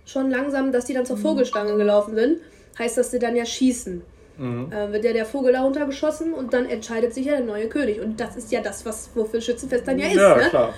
Schon 0.05 0.29
langsam, 0.29 0.71
dass 0.71 0.85
die 0.85 0.93
dann 0.93 1.05
zur 1.05 1.17
Vogelstange 1.17 1.75
gelaufen 1.77 2.15
sind. 2.15 2.39
Heißt, 2.77 2.97
dass 2.97 3.11
sie 3.11 3.19
dann 3.19 3.35
ja 3.35 3.45
schießen. 3.45 4.01
Mhm. 4.37 4.71
Äh, 4.71 4.91
wird 4.91 5.05
ja 5.05 5.13
der 5.13 5.25
Vogel 5.25 5.53
da 5.53 5.61
runtergeschossen 5.61 6.33
und 6.33 6.53
dann 6.53 6.65
entscheidet 6.65 7.13
sich 7.13 7.25
ja 7.27 7.33
der 7.33 7.45
neue 7.45 7.67
König. 7.67 8.01
Und 8.01 8.19
das 8.19 8.35
ist 8.35 8.51
ja 8.51 8.61
das, 8.61 8.85
was 8.85 9.09
wofür 9.13 9.41
Schützenfest 9.41 9.87
dann 9.87 9.99
ja 9.99 10.07
ist. 10.07 10.15
Ja, 10.15 10.37
ne? 10.37 10.49
klar. 10.49 10.73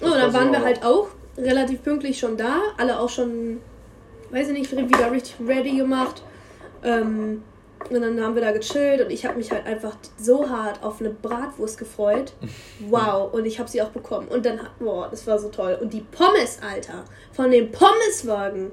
Und 0.00 0.14
dann 0.14 0.32
waren 0.32 0.52
wir 0.52 0.60
auch. 0.60 0.64
halt 0.64 0.84
auch 0.84 1.08
relativ 1.36 1.82
pünktlich 1.82 2.18
schon 2.18 2.36
da. 2.36 2.60
Alle 2.78 2.98
auch 2.98 3.10
schon, 3.10 3.58
weiß 4.30 4.48
ich 4.48 4.54
nicht, 4.54 4.72
wieder 4.72 5.12
richtig 5.12 5.36
ready 5.46 5.76
gemacht. 5.76 6.22
Ähm, 6.82 7.42
und 7.90 8.00
dann 8.00 8.20
haben 8.20 8.34
wir 8.34 8.42
da 8.42 8.52
gechillt 8.52 9.00
und 9.04 9.10
ich 9.10 9.24
habe 9.26 9.36
mich 9.36 9.52
halt 9.52 9.66
einfach 9.66 9.96
so 10.18 10.48
hart 10.48 10.82
auf 10.82 11.00
eine 11.00 11.10
Bratwurst 11.10 11.78
gefreut. 11.78 12.32
Wow, 12.90 13.32
und 13.32 13.46
ich 13.46 13.58
habe 13.58 13.68
sie 13.70 13.80
auch 13.80 13.88
bekommen. 13.88 14.28
Und 14.28 14.44
dann, 14.44 14.60
boah, 14.78 15.08
das 15.10 15.26
war 15.26 15.38
so 15.38 15.48
toll. 15.48 15.78
Und 15.80 15.92
die 15.94 16.02
Pommes, 16.02 16.58
Alter, 16.62 17.04
von 17.32 17.50
dem 17.50 17.70
Pommeswagen, 17.72 18.70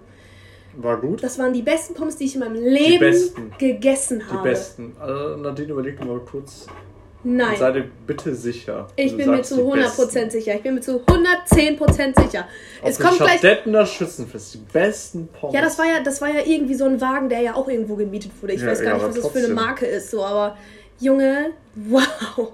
War 0.76 1.00
gut. 1.00 1.24
das 1.24 1.40
waren 1.40 1.54
die 1.54 1.62
besten 1.62 1.94
Pommes, 1.94 2.18
die 2.18 2.26
ich 2.26 2.34
in 2.36 2.42
meinem 2.42 2.56
Leben 2.56 3.16
gegessen 3.58 4.20
Die 4.28 4.34
habe. 4.34 4.50
besten. 4.50 4.96
Also, 5.00 5.38
Nadine, 5.38 5.72
überleg 5.72 6.04
mal 6.04 6.20
kurz. 6.20 6.68
Nein. 7.24 7.56
Sei 7.58 7.72
dir 7.72 7.86
bitte 8.06 8.36
sicher. 8.36 8.88
Ich 8.96 9.16
bin 9.16 9.30
mir 9.32 9.42
zu 9.44 9.56
die 9.56 9.62
100% 9.62 9.86
besten. 9.86 10.30
sicher. 10.30 10.56
Ich 10.56 10.62
bin 10.62 10.76
mir 10.76 10.82
zu 10.82 11.00
110% 11.00 12.22
sicher. 12.22 12.48
Es 12.84 12.92
Auf 12.92 12.98
dem 12.98 13.06
kommt 13.06 13.18
gleich. 13.20 13.30
Stadtlettener 13.40 13.86
Schützenfest. 13.86 14.54
Die 14.56 14.58
besten 14.74 15.28
Pommes. 15.30 15.56
Ja, 15.56 15.62
das 15.62 15.78
war 15.80 15.86
ja, 15.86 16.02
das 16.04 16.22
war 16.22 16.30
ja 16.30 16.42
irgendwie 16.46 16.76
so 16.76 16.86
ein 16.86 17.00
Wagen, 17.00 17.30
der 17.30 17.40
ja 17.40 17.56
auch 17.56 17.68
irgendwo 17.70 17.96
gemietet 17.96 18.32
wurde. 18.42 18.54
Ich 18.54 18.62
Ja, 18.62 18.68
weiß 18.68 18.82
gar 18.82 18.88
ja, 18.90 18.94
nicht, 18.96 19.08
was 19.08 19.16
das 19.16 19.24
für 19.32 19.38
eine 19.38 19.48
trotzdem. 19.48 19.56
Marke 19.56 19.86
ist, 19.86 20.12
so, 20.12 20.24
aber 20.24 20.58
Junge, 21.00 21.52
wow. 21.76 22.52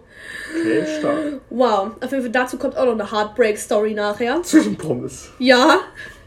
Okay, 0.60 0.86
stark. 1.00 1.18
Wow. 1.50 1.92
Auf 2.04 2.12
jeden 2.12 2.24
Fall 2.24 2.32
dazu 2.32 2.58
kommt 2.58 2.78
auch 2.78 2.86
noch 2.86 2.94
eine 2.94 3.12
Heartbreak-Story 3.12 3.94
nachher. 3.94 4.42
Zu 4.44 4.62
den 4.62 4.76
Pommes. 4.78 5.30
Ja. 5.40 5.80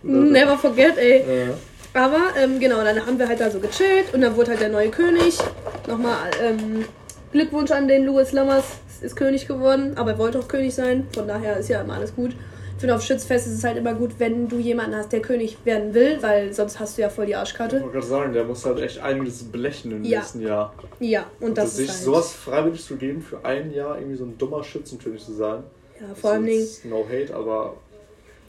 Never 0.02 0.58
forget, 0.58 0.98
ey. 0.98 1.18
Äh, 1.18 1.46
Aber 1.94 2.18
ähm, 2.40 2.58
genau, 2.58 2.82
dann 2.82 3.04
haben 3.06 3.18
wir 3.18 3.28
halt 3.28 3.40
da 3.40 3.50
so 3.50 3.60
gechillt 3.60 4.12
und 4.12 4.20
dann 4.22 4.34
wurde 4.36 4.50
halt 4.50 4.60
der 4.60 4.68
neue 4.70 4.88
König. 4.90 5.38
Nochmal 5.86 6.16
ähm, 6.42 6.84
Glückwunsch 7.32 7.70
an 7.70 7.88
den 7.88 8.04
Louis 8.06 8.32
Lammers, 8.32 8.64
ist 9.00 9.16
König 9.16 9.48
geworden, 9.48 9.92
aber 9.96 10.12
er 10.12 10.18
wollte 10.18 10.38
auch 10.38 10.48
König 10.48 10.74
sein, 10.74 11.06
von 11.14 11.26
daher 11.26 11.56
ist 11.56 11.68
ja 11.68 11.80
immer 11.80 11.94
alles 11.94 12.14
gut. 12.14 12.32
Ich 12.74 12.80
finde, 12.80 12.94
auf 12.96 13.02
Schützfest 13.02 13.46
ist 13.46 13.54
es 13.54 13.64
halt 13.64 13.76
immer 13.76 13.94
gut, 13.94 14.12
wenn 14.18 14.48
du 14.48 14.58
jemanden 14.58 14.96
hast, 14.96 15.12
der 15.12 15.20
König 15.22 15.56
werden 15.64 15.94
will, 15.94 16.18
weil 16.20 16.52
sonst 16.52 16.80
hast 16.80 16.98
du 16.98 17.02
ja 17.02 17.08
voll 17.10 17.26
die 17.26 17.32
ich 17.32 17.36
Arschkarte. 17.36 17.80
wollte 17.80 17.92
gerade 17.92 18.06
sagen, 18.06 18.32
der 18.32 18.44
muss 18.44 18.66
halt 18.66 18.80
echt 18.80 18.98
einiges 19.00 19.44
blechen 19.44 19.92
im 19.92 20.04
Ja. 20.04 20.18
nächsten 20.18 20.40
Jahr. 20.40 20.74
Ja, 20.98 21.26
und 21.40 21.56
das 21.58 21.76
sich 21.76 21.86
ist 21.88 21.94
halt. 21.94 22.04
sowas 22.04 22.32
freiwillig 22.32 22.84
zu 22.84 22.96
geben, 22.96 23.22
für 23.22 23.44
ein 23.44 23.72
Jahr 23.72 23.98
irgendwie 23.98 24.16
so 24.16 24.24
ein 24.24 24.36
dummer 24.36 24.64
Schützenkönig 24.64 25.24
zu 25.24 25.32
sein. 25.32 25.62
ja, 26.00 26.14
vor 26.14 26.32
allem 26.32 26.44
No 26.84 27.06
hate, 27.08 27.34
aber 27.34 27.74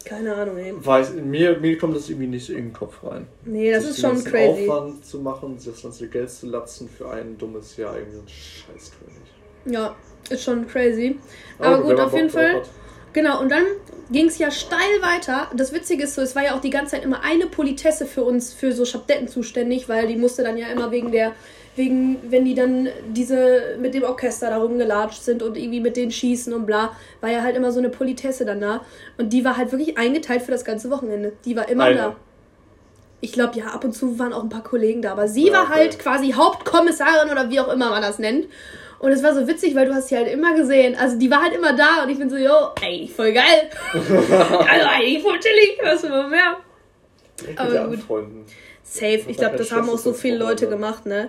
keine 0.05 0.35
Ahnung, 0.35 0.57
ey. 0.57 0.73
weiß, 0.77 1.13
mir, 1.13 1.59
mir 1.59 1.77
kommt 1.77 1.95
das 1.95 2.09
irgendwie 2.09 2.27
nicht 2.27 2.49
in 2.49 2.55
den 2.57 2.73
Kopf 2.73 3.03
rein. 3.03 3.27
Nee, 3.45 3.71
das 3.71 3.83
Sich 3.83 3.91
ist 3.91 4.01
schon 4.01 4.23
crazy. 4.23 4.69
Aufwand 4.69 5.05
zu 5.05 5.19
machen, 5.19 5.57
sich 5.59 5.71
das 5.73 5.83
ganze 5.83 6.07
Geld 6.07 6.29
zu 6.29 6.47
latzen 6.47 6.89
für 6.89 7.09
ein 7.09 7.37
dummes 7.37 7.77
Jahr, 7.77 7.97
irgendwie 7.97 8.15
so 8.17 8.21
ein 8.21 8.27
Scheißkönig. 8.27 9.21
Ja, 9.65 9.95
ist 10.29 10.43
schon 10.43 10.67
crazy. 10.67 11.17
Aber 11.59 11.77
gut, 11.77 11.89
wer 11.89 11.97
mal 11.97 12.03
auf 12.05 12.13
jeden 12.13 12.29
Fall. 12.29 12.53
hat. 12.55 12.69
Genau, 13.13 13.39
und 13.39 13.49
dann 13.51 13.63
ging 14.11 14.27
es 14.27 14.37
ja 14.39 14.51
steil 14.51 15.01
weiter. 15.01 15.49
Das 15.55 15.71
Witzige 15.73 16.03
ist 16.03 16.15
so, 16.15 16.21
es 16.21 16.35
war 16.35 16.43
ja 16.43 16.55
auch 16.55 16.61
die 16.61 16.69
ganze 16.71 16.91
Zeit 16.95 17.03
immer 17.03 17.23
eine 17.23 17.45
Politesse 17.45 18.05
für 18.05 18.23
uns, 18.23 18.53
für 18.53 18.71
so 18.73 18.85
Schabdetten 18.85 19.27
zuständig, 19.27 19.87
weil 19.87 20.07
die 20.07 20.15
musste 20.15 20.43
dann 20.43 20.57
ja 20.57 20.67
immer 20.67 20.91
wegen 20.91 21.11
der, 21.11 21.31
wegen, 21.75 22.17
wenn 22.29 22.43
die 22.45 22.55
dann 22.55 22.89
diese 23.09 23.77
mit 23.79 23.93
dem 23.93 24.03
Orchester 24.03 24.49
da 24.49 24.57
rumgelatscht 24.57 25.23
sind 25.23 25.41
und 25.43 25.57
irgendwie 25.57 25.79
mit 25.79 25.95
denen 25.95 26.11
schießen 26.11 26.53
und 26.53 26.65
bla, 26.65 26.91
war 27.21 27.31
ja 27.31 27.41
halt 27.41 27.55
immer 27.55 27.71
so 27.71 27.79
eine 27.79 27.89
Politesse 27.89 28.45
dann 28.45 28.61
da. 28.61 28.81
Und 29.17 29.31
die 29.31 29.45
war 29.45 29.57
halt 29.57 29.71
wirklich 29.71 29.97
eingeteilt 29.97 30.41
für 30.41 30.51
das 30.51 30.65
ganze 30.65 30.89
Wochenende. 30.89 31.33
Die 31.45 31.55
war 31.55 31.69
immer 31.69 31.85
Eine. 31.85 31.95
da. 31.97 32.15
Ich 33.21 33.31
glaube, 33.31 33.57
ja, 33.57 33.67
ab 33.67 33.85
und 33.85 33.93
zu 33.93 34.19
waren 34.19 34.33
auch 34.33 34.43
ein 34.43 34.49
paar 34.49 34.63
Kollegen 34.63 35.01
da, 35.01 35.13
aber 35.13 35.27
sie 35.29 35.47
Ja, 35.47 35.53
war 35.53 35.63
okay. 35.63 35.73
halt 35.73 35.99
quasi 35.99 36.31
Hauptkommissarin 36.31 37.31
oder 37.31 37.49
wie 37.49 37.59
auch 37.61 37.71
immer 37.71 37.89
man 37.91 38.01
das 38.01 38.19
nennt. 38.19 38.47
Und 39.03 39.11
es 39.11 39.21
war 39.21 39.35
so 39.35 39.45
witzig, 39.45 39.75
weil 39.75 39.85
du 39.85 39.93
hast 39.93 40.07
sie 40.07 40.15
halt 40.15 40.29
immer 40.29 40.55
gesehen. 40.55 40.95
Also 40.95 41.19
die 41.19 41.29
war 41.29 41.41
halt 41.41 41.53
immer 41.53 41.75
da 41.75 42.03
und 42.03 42.09
ich 42.09 42.17
bin 42.17 42.29
so, 42.29 42.37
yo, 42.37 42.69
ey, 42.81 43.05
voll 43.13 43.33
geil. 43.33 43.69
also 43.91 44.87
eigentlich 44.87 45.21
voll 45.21 45.37
chillig, 45.41 45.77
was 45.83 46.03
man 46.03 46.29
mehr? 46.29 46.55
Aber 47.57 47.87
gut. 47.87 47.95
anfreunden. 47.95 48.45
Safe. 48.81 49.23
Ich 49.27 49.35
glaube, 49.35 49.57
das 49.57 49.73
haben 49.73 49.89
auch 49.89 49.97
so 49.97 50.13
viele 50.13 50.37
Leute 50.37 50.69
gemacht, 50.69 51.05
ne? 51.05 51.27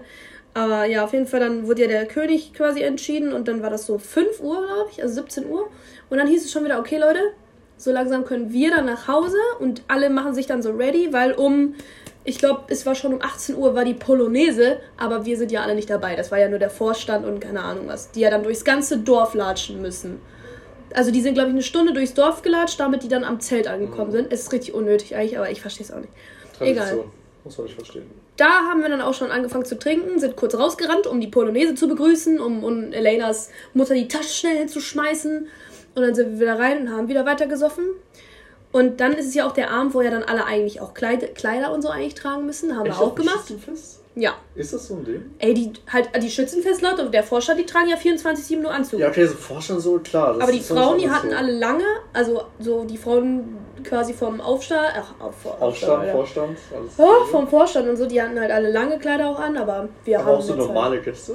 Aber 0.54 0.84
ja, 0.84 1.02
auf 1.02 1.14
jeden 1.14 1.26
Fall, 1.26 1.40
dann 1.40 1.66
wurde 1.66 1.82
ja 1.82 1.88
der 1.88 2.06
König 2.06 2.54
quasi 2.54 2.80
entschieden 2.80 3.32
und 3.32 3.48
dann 3.48 3.60
war 3.60 3.70
das 3.70 3.86
so 3.86 3.98
5 3.98 4.38
Uhr, 4.38 4.64
glaube 4.64 4.90
ich, 4.92 5.02
also 5.02 5.14
17 5.14 5.46
Uhr. 5.46 5.68
Und 6.10 6.18
dann 6.18 6.28
hieß 6.28 6.44
es 6.44 6.52
schon 6.52 6.64
wieder, 6.64 6.78
okay, 6.78 6.98
Leute, 6.98 7.32
so 7.76 7.90
langsam 7.90 8.24
können 8.24 8.52
wir 8.52 8.70
dann 8.70 8.86
nach 8.86 9.08
Hause 9.08 9.38
und 9.58 9.82
alle 9.88 10.10
machen 10.10 10.32
sich 10.32 10.46
dann 10.46 10.62
so 10.62 10.70
ready, 10.70 11.12
weil 11.12 11.32
um, 11.32 11.74
ich 12.24 12.38
glaube, 12.38 12.64
es 12.68 12.86
war 12.86 12.94
schon 12.94 13.12
um 13.14 13.22
18 13.22 13.54
Uhr 13.54 13.74
war 13.74 13.84
die 13.84 13.94
Polonaise, 13.94 14.78
aber 14.96 15.26
wir 15.26 15.36
sind 15.36 15.52
ja 15.52 15.62
alle 15.62 15.74
nicht 15.74 15.90
dabei. 15.90 16.16
Das 16.16 16.30
war 16.30 16.38
ja 16.38 16.48
nur 16.48 16.58
der 16.58 16.70
Vorstand 16.70 17.26
und 17.26 17.40
keine 17.40 17.62
Ahnung 17.62 17.86
was, 17.86 18.10
die 18.10 18.20
ja 18.20 18.30
dann 18.30 18.42
durchs 18.42 18.64
ganze 18.64 18.98
Dorf 18.98 19.34
latschen 19.34 19.82
müssen. 19.82 20.20
Also 20.94 21.10
die 21.10 21.20
sind, 21.20 21.34
glaube 21.34 21.48
ich, 21.48 21.54
eine 21.54 21.62
Stunde 21.62 21.92
durchs 21.92 22.14
Dorf 22.14 22.42
gelatscht, 22.42 22.80
damit 22.80 23.02
die 23.02 23.08
dann 23.08 23.24
am 23.24 23.40
Zelt 23.40 23.66
angekommen 23.66 24.10
sind. 24.10 24.32
Es 24.32 24.42
ist 24.42 24.52
richtig 24.52 24.74
unnötig 24.74 25.16
eigentlich, 25.16 25.36
aber 25.36 25.50
ich 25.50 25.60
verstehe 25.60 25.84
es 25.84 25.92
auch 25.92 26.00
nicht. 26.00 26.12
Tradition. 26.56 26.86
Egal. 26.86 27.04
Muss 27.44 27.58
man 27.58 27.66
nicht 27.66 27.76
verstehen. 27.76 28.10
Da 28.36 28.48
haben 28.68 28.80
wir 28.80 28.88
dann 28.88 29.02
auch 29.02 29.12
schon 29.12 29.30
angefangen 29.30 29.66
zu 29.66 29.78
trinken, 29.78 30.18
sind 30.18 30.34
kurz 30.34 30.54
rausgerannt, 30.54 31.06
um 31.06 31.20
die 31.20 31.28
Polonaise 31.28 31.74
zu 31.74 31.88
begrüßen, 31.88 32.40
um, 32.40 32.64
um 32.64 32.92
Elenas 32.92 33.50
Mutter 33.74 33.94
die 33.94 34.08
Tasche 34.08 34.30
schnell 34.30 34.56
hinzuschmeißen. 34.56 35.46
Und 35.94 36.02
dann 36.02 36.14
sind 36.14 36.32
wir 36.32 36.40
wieder 36.40 36.58
rein 36.58 36.82
und 36.82 36.90
haben 36.90 37.08
wieder 37.08 37.26
weiter 37.26 37.46
gesoffen. 37.46 37.84
Und 38.74 39.00
dann 39.00 39.12
ist 39.12 39.28
es 39.28 39.34
ja 39.34 39.46
auch 39.46 39.52
der 39.52 39.70
Abend, 39.70 39.94
wo 39.94 40.02
ja 40.02 40.10
dann 40.10 40.24
alle 40.24 40.46
eigentlich 40.46 40.80
auch 40.80 40.94
Kleid 40.94 41.36
Kleider 41.36 41.72
und 41.72 41.80
so 41.80 41.90
eigentlich 41.90 42.16
tragen 42.16 42.44
müssen. 42.44 42.76
Haben 42.76 42.86
Echt 42.86 42.98
wir 42.98 43.06
auch 43.06 43.14
gemacht. 43.14 43.46
Schützenfest? 43.46 44.00
Ja. 44.16 44.32
Ist 44.56 44.72
das 44.72 44.88
so 44.88 44.94
ein 44.94 45.04
Ding? 45.04 45.22
Ey, 45.38 45.54
die 45.54 45.72
halt 45.92 46.10
die 46.20 46.28
Schützenfestleute 46.28 47.08
der 47.08 47.22
Vorstand, 47.22 47.60
die 47.60 47.66
tragen 47.66 47.88
ja 47.88 47.96
24-7 47.96 48.58
nur 48.58 48.72
Anzug. 48.72 48.98
Ja, 48.98 49.10
okay, 49.10 49.26
so 49.26 49.34
Vorstand 49.36 49.80
so, 49.80 50.00
klar. 50.00 50.40
Aber 50.40 50.50
die 50.50 50.58
Frauen, 50.58 50.98
die 50.98 51.08
hatten 51.08 51.30
so. 51.30 51.36
alle 51.36 51.52
lange, 51.52 51.84
also 52.12 52.42
so 52.58 52.82
die 52.82 52.98
Frauen 52.98 53.58
quasi 53.84 54.12
vom 54.12 54.40
Aufstand, 54.40 54.88
ach, 54.92 55.24
auf, 55.24 55.60
Aufstand, 55.60 56.00
Alter. 56.00 56.12
Vorstand, 56.12 56.58
alles. 56.76 56.98
Ja, 56.98 57.26
vom 57.30 57.46
Vorstand 57.46 57.88
und 57.88 57.96
so, 57.96 58.06
die 58.06 58.20
hatten 58.20 58.40
halt 58.40 58.50
alle 58.50 58.72
lange 58.72 58.98
Kleider 58.98 59.30
auch 59.30 59.38
an, 59.38 59.56
aber 59.56 59.88
wir 60.04 60.18
Aber 60.18 60.32
haben 60.32 60.38
auch 60.38 60.42
so 60.42 60.56
normale 60.56 61.00
Gäste? 61.00 61.34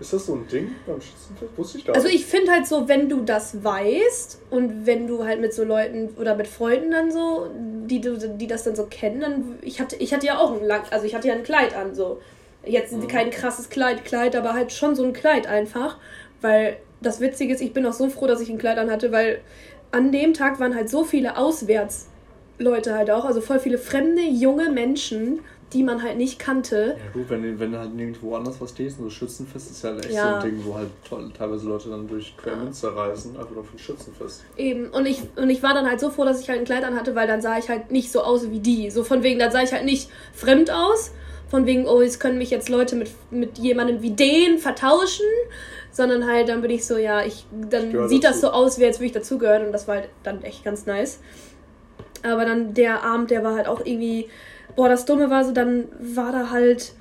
Ist 0.00 0.12
das 0.12 0.26
so 0.26 0.34
ein 0.34 0.46
Ding 0.48 0.70
beim 0.86 1.00
Schützenfest? 1.00 1.56
Wusste 1.56 1.78
ich 1.78 1.86
gar 1.86 1.94
Also 1.94 2.08
nicht. 2.08 2.16
ich 2.20 2.26
finde 2.26 2.52
halt 2.52 2.66
so, 2.66 2.88
wenn 2.88 3.08
du 3.08 3.22
das 3.22 3.62
weißt 3.62 4.38
und 4.50 4.86
wenn 4.86 5.06
du 5.06 5.24
halt 5.24 5.40
mit 5.40 5.54
so 5.54 5.64
Leuten 5.64 6.10
oder 6.18 6.34
mit 6.34 6.46
Freunden 6.48 6.90
dann 6.90 7.10
so, 7.12 7.48
die, 7.86 8.00
die 8.00 8.46
das 8.46 8.64
dann 8.64 8.74
so 8.76 8.86
kennen, 8.86 9.20
dann 9.20 9.58
ich 9.62 9.80
hatte 9.80 9.96
ich 9.96 10.12
hatte 10.12 10.26
ja 10.26 10.38
auch 10.38 10.52
ein 10.52 10.64
lang, 10.66 10.82
also 10.90 11.06
ich 11.06 11.14
hatte 11.14 11.28
ja 11.28 11.34
ein 11.34 11.42
Kleid 11.44 11.74
an 11.76 11.94
so. 11.94 12.20
Jetzt 12.66 12.92
Mhm. 12.92 13.08
kein 13.08 13.30
krasses 13.30 13.68
Kleid, 13.68 14.04
Kleid, 14.04 14.34
aber 14.36 14.54
halt 14.54 14.72
schon 14.72 14.94
so 14.96 15.04
ein 15.04 15.12
Kleid 15.12 15.46
einfach, 15.46 15.98
weil 16.40 16.78
das 17.02 17.20
Witzige 17.20 17.52
ist, 17.54 17.60
ich 17.60 17.72
bin 17.74 17.84
auch 17.86 17.92
so 17.92 18.08
froh, 18.08 18.26
dass 18.26 18.40
ich 18.40 18.48
ein 18.48 18.58
Kleid 18.58 18.78
an 18.78 18.90
hatte, 18.90 19.12
weil 19.12 19.40
an 19.90 20.10
dem 20.12 20.32
Tag 20.34 20.58
waren 20.60 20.74
halt 20.74 20.88
so 20.88 21.04
viele 21.04 21.36
Auswärtsleute 21.36 22.94
halt 22.94 23.10
auch, 23.10 23.24
also 23.26 23.40
voll 23.40 23.58
viele 23.60 23.78
fremde 23.78 24.22
junge 24.22 24.70
Menschen, 24.70 25.40
die 25.74 25.82
man 25.82 26.02
halt 26.02 26.16
nicht 26.16 26.38
kannte. 26.38 26.96
Ja 26.98 27.10
gut, 27.12 27.28
wenn, 27.28 27.42
du- 27.42 27.58
wenn 27.58 27.76
halt 27.76 27.94
nirgendwo 27.94 28.34
anders 28.36 28.60
was 28.60 28.70
stehst, 28.70 28.96
so 28.98 29.10
Schützenfest 29.10 29.70
ist 29.72 29.82
ja 29.84 29.90
halt 29.90 30.04
echt 30.06 30.14
Ja. 30.14 30.40
so 30.40 30.46
ein 30.46 30.54
Ding, 30.54 30.64
wo 30.64 30.74
halt 30.76 30.88
teilweise 31.36 31.68
Leute 31.68 31.90
dann 31.90 32.06
durch 32.08 32.34
Quermünster 32.36 32.94
reisen, 32.96 33.36
einfach 33.36 33.50
nur 33.50 33.64
für 33.64 33.74
ein 33.76 33.78
Schützenfest. 33.78 34.44
Eben, 34.56 34.86
und 34.90 35.04
ich, 35.06 35.20
und 35.36 35.50
ich 35.50 35.62
war 35.62 35.74
dann 35.74 35.86
halt 35.88 36.00
so 36.00 36.08
froh, 36.10 36.24
dass 36.24 36.40
ich 36.40 36.48
halt 36.48 36.60
ein 36.60 36.64
Kleid 36.64 36.84
anhatte, 36.84 37.14
weil 37.14 37.26
dann 37.26 37.42
sah 37.42 37.58
ich 37.58 37.68
halt 37.68 37.90
nicht 37.90 38.10
so 38.12 38.22
aus 38.22 38.50
wie 38.50 38.60
die. 38.60 38.90
So 38.90 39.04
von 39.04 39.22
wegen, 39.22 39.38
dann 39.38 39.50
sah 39.50 39.62
ich 39.62 39.72
halt 39.72 39.84
nicht 39.84 40.08
fremd 40.32 40.70
aus, 40.70 41.10
von 41.50 41.66
wegen, 41.66 41.86
oh, 41.86 42.00
jetzt 42.00 42.20
können 42.20 42.38
mich 42.38 42.50
jetzt 42.50 42.68
Leute 42.68 42.96
mit, 42.96 43.10
mit 43.30 43.58
jemandem 43.58 44.00
wie 44.00 44.10
den 44.12 44.58
vertauschen, 44.58 45.26
sondern 45.92 46.26
halt 46.26 46.48
dann 46.48 46.62
bin 46.62 46.70
ich 46.70 46.84
so, 46.86 46.96
ja, 46.96 47.22
ich, 47.24 47.46
dann 47.70 47.90
Ich 47.90 48.08
sieht 48.08 48.24
das 48.24 48.40
dazu. 48.40 48.46
so 48.46 48.52
aus, 48.52 48.78
wie 48.78 48.86
als 48.86 48.98
würde 48.98 49.06
ich 49.06 49.12
dazugehören 49.12 49.66
und 49.66 49.72
das 49.72 49.86
war 49.86 49.96
halt 49.96 50.08
dann 50.22 50.42
echt 50.42 50.64
ganz 50.64 50.86
nice. 50.86 51.20
Aber 52.22 52.44
dann 52.46 52.72
der 52.74 53.02
Abend, 53.04 53.30
der 53.30 53.44
war 53.44 53.54
halt 53.54 53.68
auch 53.68 53.80
irgendwie, 53.84 54.28
boah, 54.76 54.88
das 54.88 55.04
Dumme 55.04 55.30
war 55.30 55.44
so, 55.44 55.52
dann 55.52 55.88
war 55.98 56.32
da 56.32 56.50
halt 56.50 56.92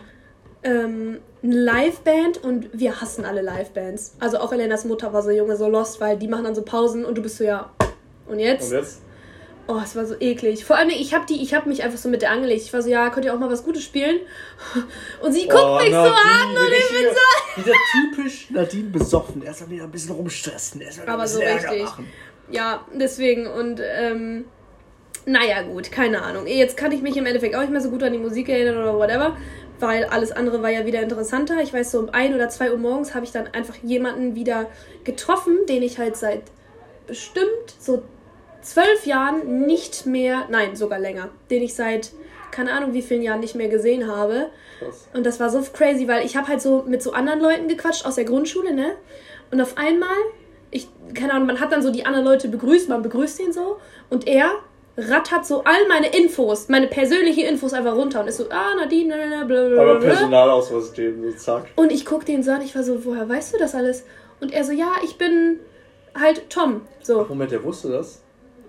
ähm, 0.63 1.19
eine 1.43 1.55
Liveband 1.55 2.43
und 2.43 2.69
wir 2.73 3.01
hassen 3.01 3.25
alle 3.25 3.41
Livebands. 3.41 4.15
Also 4.19 4.37
auch 4.39 4.51
Elenas 4.53 4.85
Mutter 4.85 5.11
war 5.13 5.21
so 5.21 5.31
junge, 5.31 5.57
so 5.57 5.67
lost, 5.67 5.99
weil 5.99 6.17
die 6.17 6.27
machen 6.27 6.45
dann 6.45 6.55
so 6.55 6.61
Pausen 6.61 7.05
und 7.05 7.17
du 7.17 7.21
bist 7.21 7.37
so, 7.37 7.43
ja. 7.43 7.71
Und 8.27 8.39
jetzt? 8.39 8.71
Und 8.71 8.77
jetzt? 8.77 9.01
Oh, 9.65 9.79
es 9.81 9.95
war 9.95 10.05
so 10.05 10.15
eklig. 10.19 10.65
Vor 10.65 10.75
allem, 10.75 10.89
ich 10.89 11.13
habe 11.13 11.25
die, 11.25 11.41
ich 11.41 11.53
habe 11.53 11.69
mich 11.69 11.83
einfach 11.83 11.97
so 11.97 12.09
mit 12.09 12.21
der 12.21 12.31
angelegt. 12.31 12.63
Ich 12.63 12.73
war 12.73 12.81
so, 12.81 12.89
ja, 12.89 13.09
könnt 13.09 13.25
ihr 13.25 13.33
auch 13.33 13.39
mal 13.39 13.49
was 13.49 13.63
Gutes 13.63 13.83
spielen? 13.83 14.19
Und 15.21 15.31
sie 15.31 15.47
guckt 15.47 15.63
Oh, 15.63 15.77
mich 15.79 15.85
so 15.89 15.95
Nadine, 15.95 16.15
an 16.15 16.49
und 16.49 16.73
ich 16.73 16.89
bin 16.89 17.07
so. 17.13 17.61
Wieder 17.61 17.75
typisch 17.91 18.49
Nadine 18.49 18.89
besoffen. 18.89 19.41
Erstmal 19.41 19.69
wieder 19.69 19.83
ein 19.85 19.91
bisschen 19.91 20.15
rumstressen. 20.15 20.81
Erstmal 20.81 21.07
ein 21.19 21.27
so 21.27 21.39
bisschen 21.39 21.57
Ärger 21.57 21.69
richtig. 21.71 21.83
machen. 21.85 22.07
Ja, 22.51 22.85
deswegen 22.93 23.47
und 23.47 23.79
ähm, 23.81 24.45
naja, 25.25 25.61
gut, 25.61 25.91
keine 25.91 26.21
Ahnung. 26.21 26.47
Jetzt 26.47 26.77
kann 26.77 26.91
ich 26.91 27.01
mich 27.01 27.17
im 27.17 27.25
Endeffekt 27.25 27.55
auch 27.55 27.61
nicht 27.61 27.71
mehr 27.71 27.81
so 27.81 27.89
gut 27.89 28.03
an 28.03 28.13
die 28.13 28.19
Musik 28.19 28.49
erinnern 28.49 28.77
oder 28.77 28.97
whatever, 28.97 29.37
weil 29.79 30.05
alles 30.05 30.31
andere 30.31 30.61
war 30.61 30.69
ja 30.69 30.85
wieder 30.85 31.01
interessanter. 31.01 31.61
Ich 31.61 31.73
weiß, 31.73 31.91
so 31.91 31.99
um 31.99 32.09
ein 32.09 32.33
oder 32.33 32.49
zwei 32.49 32.71
Uhr 32.71 32.77
morgens 32.77 33.15
habe 33.15 33.25
ich 33.25 33.31
dann 33.31 33.47
einfach 33.47 33.75
jemanden 33.83 34.35
wieder 34.35 34.67
getroffen, 35.03 35.57
den 35.67 35.81
ich 35.83 35.97
halt 35.97 36.17
seit 36.17 36.43
bestimmt 37.07 37.47
so 37.79 38.03
zwölf 38.61 39.05
Jahren 39.05 39.65
nicht 39.65 40.05
mehr, 40.05 40.47
nein, 40.49 40.75
sogar 40.75 40.99
länger, 40.99 41.29
den 41.49 41.63
ich 41.63 41.75
seit 41.75 42.11
keine 42.53 42.71
Ahnung 42.71 42.93
wie 42.93 43.01
vielen 43.01 43.23
Jahren 43.23 43.39
nicht 43.39 43.55
mehr 43.55 43.67
gesehen 43.67 44.07
habe. 44.07 44.49
Krass. 44.79 45.07
Und 45.13 45.25
das 45.25 45.39
war 45.39 45.49
so 45.49 45.61
crazy, 45.73 46.07
weil 46.07 46.25
ich 46.25 46.37
habe 46.37 46.47
halt 46.47 46.61
so 46.61 46.83
mit 46.87 47.01
so 47.01 47.11
anderen 47.11 47.39
Leuten 47.39 47.67
gequatscht 47.67 48.05
aus 48.05 48.15
der 48.15 48.25
Grundschule, 48.25 48.73
ne? 48.73 48.95
Und 49.51 49.59
auf 49.59 49.77
einmal, 49.77 50.15
ich, 50.71 50.87
keine 51.13 51.33
Ahnung, 51.33 51.47
man 51.47 51.59
hat 51.59 51.71
dann 51.71 51.81
so 51.81 51.91
die 51.91 52.05
anderen 52.05 52.25
Leute 52.25 52.47
begrüßt, 52.47 52.89
man 52.89 53.01
begrüßt 53.01 53.39
ihn 53.39 53.51
so. 53.51 53.77
Und 54.09 54.27
er 54.27 54.51
rattert 54.97 55.45
so 55.45 55.63
all 55.63 55.87
meine 55.87 56.07
Infos, 56.15 56.69
meine 56.69 56.87
persönlichen 56.87 57.45
Infos 57.45 57.73
einfach 57.73 57.95
runter 57.95 58.21
und 58.21 58.27
ist 58.27 58.37
so, 58.37 58.45
ah, 58.49 58.75
Nadine, 58.77 59.15
ne, 59.17 59.27
ne, 59.39 59.45
bla, 59.45 59.67
bla, 59.67 59.81
Aber. 59.81 59.99
Personalausweis 59.99 60.93
geben, 60.93 61.23
so 61.31 61.37
zack. 61.37 61.65
Und 61.75 61.91
ich 61.91 62.05
guck 62.05 62.25
den 62.25 62.43
so 62.43 62.51
an, 62.51 62.61
ich 62.61 62.75
war 62.75 62.83
so, 62.83 63.03
woher 63.05 63.27
weißt 63.27 63.53
du 63.53 63.57
das 63.57 63.73
alles? 63.73 64.05
Und 64.39 64.53
er 64.53 64.63
so, 64.63 64.71
ja, 64.71 64.91
ich 65.03 65.17
bin 65.17 65.59
halt 66.19 66.49
Tom. 66.49 66.81
So. 67.01 67.25
Moment, 67.27 67.51
der 67.51 67.63
wusste 67.63 67.89
das? 67.89 68.21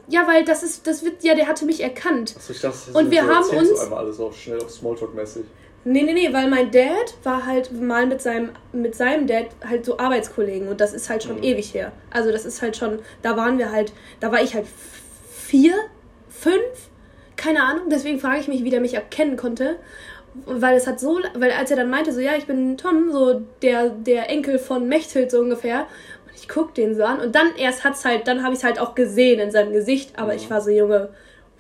Ja, 0.09 0.27
weil 0.27 0.45
das 0.45 0.63
ist, 0.63 0.87
das 0.87 1.05
wird, 1.05 1.23
ja, 1.25 1.35
der 1.35 1.47
hatte 1.47 1.65
mich 1.67 1.83
erkannt. 1.83 2.35
Achso, 2.37 2.53
ich 2.53 2.61
dachte, 2.61 2.77
das 2.87 2.95
Und 2.95 3.11
wir 3.11 3.23
so 3.23 3.29
haben 3.35 3.57
uns- 3.59 3.71
Du 3.71 3.79
einmal 3.81 3.99
alles 4.01 4.21
auch 4.21 4.33
schnell 4.33 4.59
auf 4.63 4.71
Smalltalk-mäßig. 4.71 5.45
Nee, 5.87 6.03
nee, 6.03 6.15
nee, 6.15 6.33
weil 6.33 6.49
mein 6.49 6.71
Dad 6.71 7.15
war 7.25 7.45
halt 7.45 7.71
mal 7.73 8.07
mit 8.07 8.23
seinem, 8.23 8.51
mit 8.73 8.95
seinem 8.95 9.27
Dad 9.27 9.49
halt 9.67 9.85
so 9.85 9.99
Arbeitskollegen 9.99 10.69
und 10.69 10.81
das 10.81 10.95
ist 10.95 11.11
halt 11.11 11.23
schon 11.23 11.37
Mhm. 11.37 11.43
ewig 11.43 11.75
her. 11.75 11.93
Also 12.11 12.33
das 12.33 12.47
ist 12.47 12.63
halt 12.63 12.75
schon, 12.79 13.01
da 13.21 13.37
waren 13.37 13.59
wir 13.59 13.71
halt, 13.71 13.93
da 14.21 14.33
war 14.33 14.43
ich 14.43 14.55
halt 14.55 14.67
vier, 15.31 15.75
fünf, 16.45 16.91
keine 17.37 17.63
Ahnung, 17.63 17.85
deswegen 17.91 18.21
frage 18.21 18.41
ich 18.41 18.49
mich, 18.49 18.63
wie 18.65 18.71
der 18.71 18.81
mich 18.81 18.95
erkennen 18.95 19.37
konnte. 19.37 19.77
Weil 20.47 20.77
es 20.77 20.87
hat 20.89 20.99
so, 20.99 21.21
weil 21.35 21.53
als 21.53 21.71
er 21.71 21.77
dann 21.77 21.91
meinte, 21.91 22.13
so, 22.13 22.21
ja, 22.21 22.33
ich 22.37 22.47
bin 22.47 22.77
Tom, 22.77 23.13
so 23.13 23.43
der, 23.63 23.91
der 23.91 24.29
Enkel 24.31 24.59
von 24.59 24.89
Mechthild 24.89 25.31
so 25.31 25.39
ungefähr. 25.41 25.87
Und 26.27 26.35
ich 26.35 26.49
guck 26.49 26.75
den 26.75 26.95
so 26.97 27.05
an 27.05 27.21
und 27.21 27.35
dann 27.37 27.55
erst 27.57 27.85
hat's 27.85 28.05
halt, 28.05 28.27
dann 28.27 28.43
habe 28.43 28.53
ich 28.53 28.59
es 28.59 28.65
halt 28.65 28.81
auch 28.81 28.95
gesehen 28.97 29.39
in 29.39 29.53
seinem 29.53 29.73
Gesicht, 29.73 30.19
aber 30.19 30.33
Mhm. 30.33 30.39
ich 30.39 30.51
war 30.51 30.61
so, 30.61 30.71
Junge, 30.71 31.11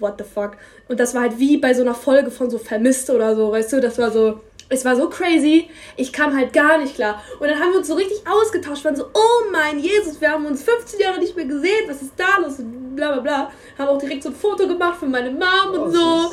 what 0.01 0.14
the 0.18 0.25
fuck. 0.25 0.57
Und 0.88 0.99
das 0.99 1.14
war 1.14 1.23
halt 1.23 1.38
wie 1.38 1.57
bei 1.59 1.73
so 1.73 1.83
einer 1.83 1.94
Folge 1.94 2.33
von 2.33 2.51
so 2.51 2.59
Vermisst 2.59 3.11
oder 3.11 3.37
so, 3.37 3.53
weißt 3.53 3.73
du, 3.75 3.81
das 3.81 3.97
war 3.99 4.11
so, 4.11 4.40
es 4.68 4.85
war 4.85 4.96
so 4.96 5.09
crazy, 5.09 5.68
ich 5.96 6.12
kam 6.12 6.37
halt 6.37 6.53
gar 6.53 6.79
nicht 6.79 6.94
klar. 6.94 7.22
Und 7.38 7.48
dann 7.48 7.59
haben 7.59 7.72
wir 7.72 7.79
uns 7.79 7.88
so 7.88 7.94
richtig 7.94 8.22
ausgetauscht, 8.27 8.85
waren 8.85 8.96
so, 8.96 9.07
oh 9.12 9.50
mein 9.53 9.79
Jesus, 9.79 10.20
wir 10.20 10.31
haben 10.31 10.46
uns 10.46 10.62
15 10.62 11.00
Jahre 11.00 11.18
nicht 11.18 11.37
mehr 11.37 11.44
gesehen, 11.44 11.85
was 11.88 12.03
ist 12.03 12.12
da 12.16 12.38
los, 12.40 12.59
und 12.59 12.96
bla 12.96 13.12
bla 13.12 13.20
bla. 13.20 13.50
Haben 13.79 13.88
auch 13.88 13.98
direkt 13.98 14.22
so 14.22 14.31
ein 14.31 14.35
Foto 14.35 14.66
gemacht 14.66 14.98
für 14.98 15.07
meine 15.07 15.31
Mom 15.31 15.42
Oh, 15.72 15.83
und 15.83 15.92
so. 15.92 15.98
süß. 16.29 16.31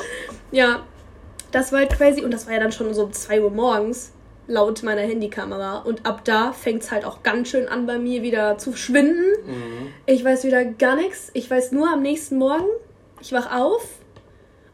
Ja, 0.52 0.82
das 1.50 1.72
war 1.72 1.80
halt 1.80 1.90
crazy 1.90 2.22
und 2.22 2.32
das 2.32 2.46
war 2.46 2.54
ja 2.54 2.60
dann 2.60 2.72
schon 2.72 2.92
so 2.94 3.04
um 3.04 3.12
2 3.12 3.42
Uhr 3.42 3.50
morgens 3.50 4.12
laut 4.48 4.82
meiner 4.82 5.02
Handykamera. 5.02 5.78
Und 5.78 6.04
ab 6.04 6.24
da 6.24 6.52
fängt 6.52 6.82
es 6.82 6.90
halt 6.90 7.04
auch 7.04 7.22
ganz 7.22 7.48
schön 7.48 7.68
an 7.68 7.86
bei 7.86 7.98
mir 7.98 8.22
wieder 8.22 8.58
zu 8.58 8.74
schwinden. 8.74 9.24
Mhm. 9.46 9.92
Ich 10.06 10.24
weiß 10.24 10.44
wieder 10.44 10.64
gar 10.64 10.96
nichts. 10.96 11.30
Ich 11.34 11.50
weiß 11.50 11.72
nur 11.72 11.88
am 11.90 12.02
nächsten 12.02 12.38
Morgen, 12.38 12.66
ich 13.20 13.32
wach 13.32 13.54
auf. 13.54 13.86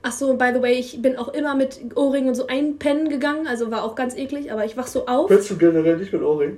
Ach 0.09 0.13
so, 0.13 0.35
by 0.39 0.53
the 0.55 0.63
way, 0.63 0.73
ich 0.73 1.03
bin 1.03 1.17
auch 1.19 1.29
immer 1.35 1.55
mit 1.55 1.81
Ohrringen 1.95 2.31
und 2.31 2.35
so 2.35 2.47
einpennen 2.47 3.11
gegangen, 3.11 3.47
also 3.47 3.71
war 3.71 3.85
auch 3.85 3.95
ganz 3.95 4.17
eklig, 4.17 4.51
aber 4.51 4.65
ich 4.65 4.75
wach 4.75 4.87
so 4.87 5.07
auf. 5.07 5.29
Willst 5.29 5.51
du 5.51 5.59
generell 5.59 5.99
nicht 5.99 6.15
mit 6.15 6.23
Ohrring? 6.23 6.57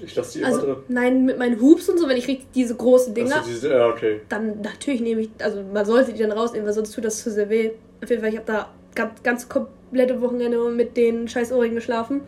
Ich 0.00 0.16
lasse 0.16 0.32
die 0.32 0.38
immer 0.40 0.48
Also, 0.48 0.62
drin. 0.62 0.76
nein, 0.88 1.24
mit 1.26 1.38
meinen 1.38 1.60
Hoops 1.60 1.88
und 1.88 1.98
so, 1.98 2.08
wenn 2.08 2.16
ich 2.16 2.26
richtig 2.26 2.48
diese 2.56 2.74
großen 2.74 3.14
Dinger, 3.14 3.36
Also 3.36 3.48
diese, 3.48 3.70
ja, 3.70 3.86
okay. 3.88 4.20
dann 4.28 4.62
natürlich 4.62 5.00
nehme 5.00 5.20
ich, 5.20 5.30
also 5.38 5.62
man 5.72 5.86
sollte 5.86 6.12
die 6.12 6.18
dann 6.20 6.32
rausnehmen, 6.32 6.66
weil 6.66 6.74
sonst 6.74 6.92
tut 6.92 7.04
das 7.04 7.22
zu 7.22 7.30
sehr 7.30 7.48
weh. 7.50 7.70
Auf 8.02 8.10
jeden 8.10 8.20
Fall, 8.20 8.30
ich 8.30 8.36
habe 8.36 8.46
da 8.46 8.68
ganz, 8.96 9.22
ganz 9.22 9.48
komplette 9.48 10.20
Wochenende 10.20 10.58
mit 10.70 10.96
den 10.96 11.28
scheiß 11.28 11.52
Ohrringen 11.52 11.76
geschlafen. 11.76 12.22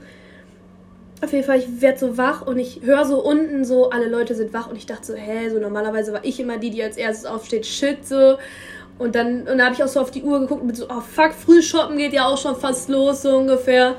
Auf 1.20 1.33
jeden 1.33 1.44
Fall, 1.44 1.59
ich 1.59 1.81
werde 1.81 1.98
so 1.98 2.16
wach 2.16 2.46
und 2.46 2.61
ich 2.61 2.83
höre 2.85 3.05
so 3.05 3.20
unten 3.24 3.64
so, 3.64 3.90
alle 3.90 4.09
Leute 4.09 4.37
sind 4.37 4.53
wach 4.55 4.70
und 4.70 4.77
ich 4.77 4.87
dachte 4.87 5.05
so, 5.05 5.14
hä, 5.14 5.51
so 5.51 5.59
normalerweise 5.59 6.12
war 6.12 6.24
ich 6.24 6.38
immer 6.38 6.59
die, 6.59 6.70
die 6.70 6.81
als 6.85 6.96
erstes 6.96 7.27
aufsteht, 7.27 7.66
shit, 7.66 8.07
so. 8.07 8.37
Und 8.98 9.14
dann, 9.14 9.40
und 9.40 9.46
dann 9.46 9.64
habe 9.64 9.74
ich 9.74 9.82
auch 9.82 9.88
so 9.88 10.00
auf 10.00 10.11
die 10.11 10.22
Uhr 10.22 10.40
geguckt 10.40 10.62
und 10.62 10.66
bin 10.68 10.76
so, 10.76 10.87
oh 10.88 11.00
fuck, 11.00 11.32
früh 11.32 11.62
shoppen 11.62 11.96
geht 11.96 12.12
ja 12.12 12.26
auch 12.26 12.37
schon 12.37 12.56
fast 12.56 12.88
los, 12.88 13.22
so 13.22 13.37
ungefähr. 13.37 13.94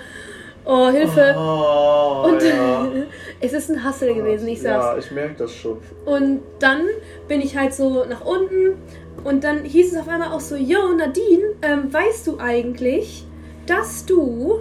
Oh, 0.65 0.89
Hilfe. 0.89 1.35
Oh, 1.37 2.27
und 2.27 2.43
ja. 2.43 2.85
es 3.39 3.53
ist 3.53 3.71
ein 3.71 3.83
Hassel 3.83 4.13
gewesen, 4.13 4.47
ich 4.49 4.61
sag's. 4.61 4.85
Ja, 4.85 4.97
ich 4.97 5.11
merke 5.11 5.35
das 5.35 5.53
schon. 5.53 5.77
Und 6.05 6.41
dann 6.59 6.81
bin 7.27 7.41
ich 7.41 7.57
halt 7.57 7.73
so 7.73 8.05
nach 8.05 8.25
unten 8.25 8.77
und 9.23 9.43
dann 9.43 9.63
hieß 9.63 9.93
es 9.93 9.99
auf 9.99 10.07
einmal 10.07 10.31
auch 10.31 10.41
so, 10.41 10.55
yo 10.55 10.93
Nadine, 10.93 11.55
ähm, 11.61 11.91
weißt 11.91 12.27
du 12.27 12.37
eigentlich, 12.39 13.25
dass 13.65 14.05
du 14.05 14.59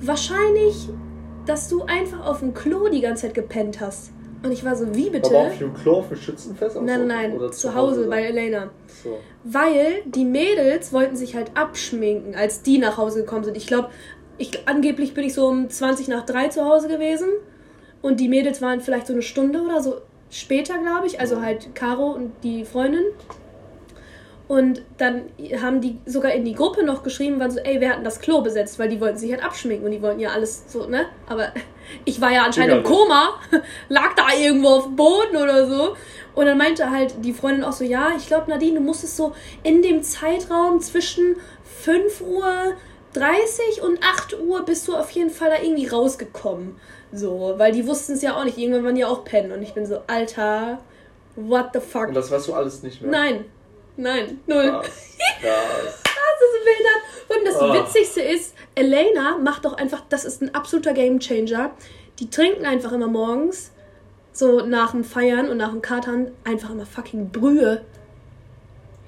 wahrscheinlich, 0.00 0.88
dass 1.46 1.68
du 1.68 1.84
einfach 1.84 2.26
auf 2.26 2.40
dem 2.40 2.52
Klo 2.52 2.88
die 2.88 3.00
ganze 3.00 3.22
Zeit 3.22 3.34
gepennt 3.34 3.80
hast? 3.80 4.12
Und 4.42 4.52
ich 4.52 4.64
war 4.64 4.74
so, 4.74 4.94
wie 4.94 5.10
bitte? 5.10 5.28
Aber 5.28 5.48
auf 5.48 5.58
dem 5.58 5.74
Klo 5.74 6.02
dem 6.02 6.16
Schützenfest? 6.16 6.76
auch 6.76 6.82
Nein, 6.82 7.06
nein, 7.06 7.32
Oder 7.32 7.52
zu 7.52 7.74
Hause 7.74 8.08
bei? 8.08 8.24
Elena. 8.24 8.70
So. 9.02 9.18
Weil 9.44 10.02
die 10.06 10.24
Mädels 10.24 10.92
wollten 10.92 11.16
sich 11.16 11.34
halt 11.34 11.50
abschminken, 11.54 12.34
als 12.34 12.62
die 12.62 12.78
nach 12.78 12.96
Hause 12.96 13.20
gekommen 13.20 13.44
sind. 13.44 13.56
Ich 13.56 13.66
glaube, 13.66 13.90
ich, 14.38 14.66
angeblich 14.66 15.12
bin 15.12 15.24
ich 15.24 15.34
so 15.34 15.46
um 15.46 15.68
20 15.68 16.08
nach 16.08 16.24
3 16.24 16.48
zu 16.48 16.64
Hause 16.64 16.88
gewesen. 16.88 17.28
Und 18.00 18.18
die 18.18 18.28
Mädels 18.28 18.62
waren 18.62 18.80
vielleicht 18.80 19.06
so 19.06 19.12
eine 19.12 19.22
Stunde 19.22 19.60
oder 19.60 19.82
so 19.82 20.00
später, 20.30 20.78
glaube 20.78 21.06
ich. 21.06 21.20
Also 21.20 21.42
halt 21.42 21.74
Caro 21.74 22.12
und 22.12 22.32
die 22.42 22.64
Freundin. 22.64 23.04
Und 24.48 24.82
dann 24.98 25.26
haben 25.62 25.80
die 25.80 25.98
sogar 26.06 26.32
in 26.32 26.44
die 26.44 26.54
Gruppe 26.54 26.82
noch 26.82 27.04
geschrieben, 27.04 27.38
waren 27.38 27.52
so, 27.52 27.60
ey, 27.60 27.80
wir 27.80 27.90
hatten 27.90 28.02
das 28.02 28.20
Klo 28.20 28.40
besetzt, 28.40 28.80
weil 28.80 28.88
die 28.88 29.00
wollten 29.00 29.16
sich 29.16 29.30
halt 29.30 29.44
abschminken 29.44 29.86
und 29.86 29.92
die 29.92 30.02
wollten 30.02 30.18
ja 30.18 30.30
alles 30.30 30.64
so, 30.66 30.86
ne? 30.86 31.04
Aber 31.28 31.52
ich 32.04 32.20
war 32.20 32.32
ja 32.32 32.44
anscheinend 32.44 32.78
im. 32.78 32.82
Koma, 32.82 33.40
lag 33.88 34.14
da 34.16 34.34
irgendwo 34.38 34.68
auf 34.68 34.84
dem 34.84 34.96
Boden 34.96 35.36
oder 35.36 35.66
so. 35.68 35.96
Und 36.34 36.46
dann 36.46 36.58
meinte 36.58 36.90
halt 36.90 37.14
die 37.24 37.32
Freundin 37.32 37.64
auch 37.64 37.72
so, 37.72 37.84
ja, 37.84 38.12
ich 38.16 38.26
glaube, 38.26 38.50
Nadine, 38.50 38.78
du 38.78 38.80
musstest 38.80 39.16
so 39.16 39.34
in 39.62 39.82
dem 39.82 40.02
Zeitraum 40.02 40.80
zwischen 40.80 41.36
5 41.82 42.20
Uhr 42.20 42.74
30 43.14 43.82
und 43.82 43.98
8 44.02 44.40
Uhr 44.40 44.64
bist 44.64 44.86
du 44.86 44.94
auf 44.94 45.10
jeden 45.10 45.30
Fall 45.30 45.50
da 45.50 45.62
irgendwie 45.62 45.86
rausgekommen. 45.86 46.76
So, 47.12 47.54
weil 47.56 47.72
die 47.72 47.86
wussten 47.86 48.12
es 48.12 48.22
ja 48.22 48.36
auch 48.36 48.44
nicht. 48.44 48.58
Irgendwann 48.58 48.84
waren 48.84 48.94
die 48.94 49.04
auch 49.04 49.24
pennen. 49.24 49.50
Und 49.50 49.62
ich 49.62 49.74
bin 49.74 49.84
so, 49.84 50.00
Alter, 50.06 50.78
what 51.34 51.70
the 51.72 51.80
fuck? 51.80 52.08
Und 52.08 52.14
das 52.14 52.30
weißt 52.30 52.48
du 52.48 52.54
alles 52.54 52.82
nicht 52.82 53.02
mehr? 53.02 53.10
Nein, 53.10 53.44
nein, 54.00 54.40
null. 54.46 54.70
Krass. 54.70 54.86
Krass. 55.40 56.02
Das 56.30 56.48
ist 56.48 56.64
behindert. 56.64 57.02
Und 57.28 57.46
das 57.46 57.56
Ah. 57.56 57.74
Witzigste 57.74 58.22
ist, 58.22 58.54
Elena 58.74 59.36
macht 59.38 59.64
doch 59.64 59.74
einfach, 59.74 60.02
das 60.08 60.24
ist 60.24 60.40
ein 60.42 60.54
absoluter 60.54 60.92
Gamechanger. 60.94 61.70
Die 62.18 62.30
trinken 62.30 62.64
einfach 62.64 62.92
immer 62.92 63.08
morgens, 63.08 63.72
so 64.32 64.64
nach 64.64 64.92
dem 64.92 65.04
Feiern 65.04 65.48
und 65.48 65.58
nach 65.58 65.70
dem 65.70 65.82
Katern, 65.82 66.30
einfach 66.44 66.70
immer 66.70 66.86
fucking 66.86 67.30
Brühe. 67.30 67.82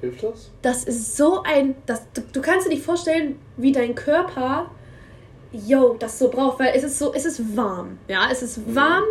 Hilft 0.00 0.22
das? 0.24 0.50
Das 0.62 0.84
ist 0.84 1.16
so 1.16 1.42
ein. 1.42 1.74
Das, 1.86 2.02
du, 2.12 2.20
du 2.32 2.40
kannst 2.42 2.66
dir 2.66 2.70
nicht 2.70 2.84
vorstellen, 2.84 3.38
wie 3.56 3.72
dein 3.72 3.94
Körper. 3.94 4.70
Yo, 5.52 5.96
das 5.98 6.18
so 6.18 6.28
braucht, 6.30 6.58
weil 6.60 6.72
es 6.74 6.82
ist 6.82 6.98
so, 6.98 7.12
es 7.12 7.26
ist 7.26 7.56
warm. 7.56 7.98
Ja, 8.08 8.28
es 8.32 8.42
ist 8.42 8.74
warm, 8.74 9.04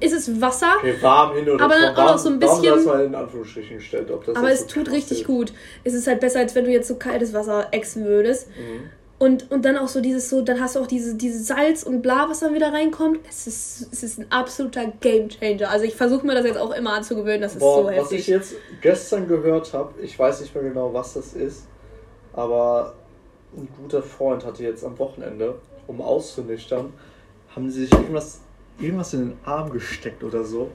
es 0.00 0.12
ist 0.12 0.38
Wasser, 0.40 0.74
Okay, 0.78 0.94
warm 1.00 1.34
hin 1.34 1.48
oder 1.48 1.64
Aber 1.64 1.74
dann 1.80 1.96
auch 1.96 2.12
noch 2.12 2.18
so 2.18 2.28
ein 2.28 2.38
bisschen- 2.38 2.62
Warm, 2.66 2.76
das 2.76 2.84
mal 2.84 3.04
in 3.06 3.14
Anführungsstrichen 3.14 3.76
gestellt. 3.78 4.10
Ob 4.10 4.24
das 4.26 4.36
aber 4.36 4.50
es 4.52 4.60
so 4.60 4.66
tut 4.66 4.90
richtig 4.90 5.18
hilft. 5.18 5.26
gut. 5.30 5.52
Es 5.84 5.94
ist 5.94 6.06
halt 6.06 6.20
besser, 6.20 6.40
als 6.40 6.54
wenn 6.54 6.64
du 6.66 6.70
jetzt 6.70 6.88
so 6.88 6.96
kaltes 6.96 7.32
Wasser 7.32 7.68
exen 7.72 8.04
würdest. 8.04 8.48
Mhm. 8.48 8.90
Und, 9.20 9.50
und 9.50 9.64
dann 9.64 9.76
auch 9.76 9.88
so 9.88 10.00
dieses 10.00 10.28
so, 10.30 10.42
dann 10.42 10.60
hast 10.60 10.76
du 10.76 10.80
auch 10.80 10.86
diese, 10.86 11.16
diese 11.16 11.42
Salz 11.42 11.82
und 11.82 12.02
bla, 12.02 12.26
was 12.28 12.38
dann 12.40 12.54
wieder 12.54 12.72
reinkommt. 12.72 13.18
Es 13.28 13.48
ist, 13.48 13.88
es 13.90 14.02
ist 14.04 14.18
ein 14.20 14.26
absoluter 14.30 14.92
Gamechanger. 15.00 15.68
Also 15.70 15.86
ich 15.86 15.96
versuche 15.96 16.24
mir 16.24 16.34
das 16.36 16.44
jetzt 16.44 16.58
auch 16.58 16.72
immer 16.72 16.92
anzugewöhnen, 16.92 17.40
das 17.40 17.54
ist 17.54 17.58
Boah, 17.58 17.78
so 17.80 17.84
was 17.86 17.94
heftig. 17.96 18.18
ich 18.20 18.26
jetzt 18.28 18.54
gestern 18.80 19.26
gehört 19.26 19.72
habe, 19.72 19.94
ich 20.02 20.16
weiß 20.16 20.40
nicht 20.42 20.54
mehr 20.54 20.62
genau, 20.62 20.94
was 20.94 21.14
das 21.14 21.32
ist, 21.32 21.66
aber 22.32 22.94
ein 23.56 23.66
guter 23.82 24.02
Freund 24.02 24.44
hatte 24.46 24.62
jetzt 24.62 24.84
am 24.84 24.96
Wochenende, 25.00 25.56
um 25.88 26.00
auszunüchtern, 26.00 26.92
haben 27.56 27.70
sie 27.70 27.80
sich 27.86 27.92
irgendwas, 27.92 28.40
irgendwas 28.78 29.12
in 29.14 29.30
den 29.30 29.38
Arm 29.44 29.70
gesteckt 29.70 30.22
oder 30.22 30.44
so. 30.44 30.70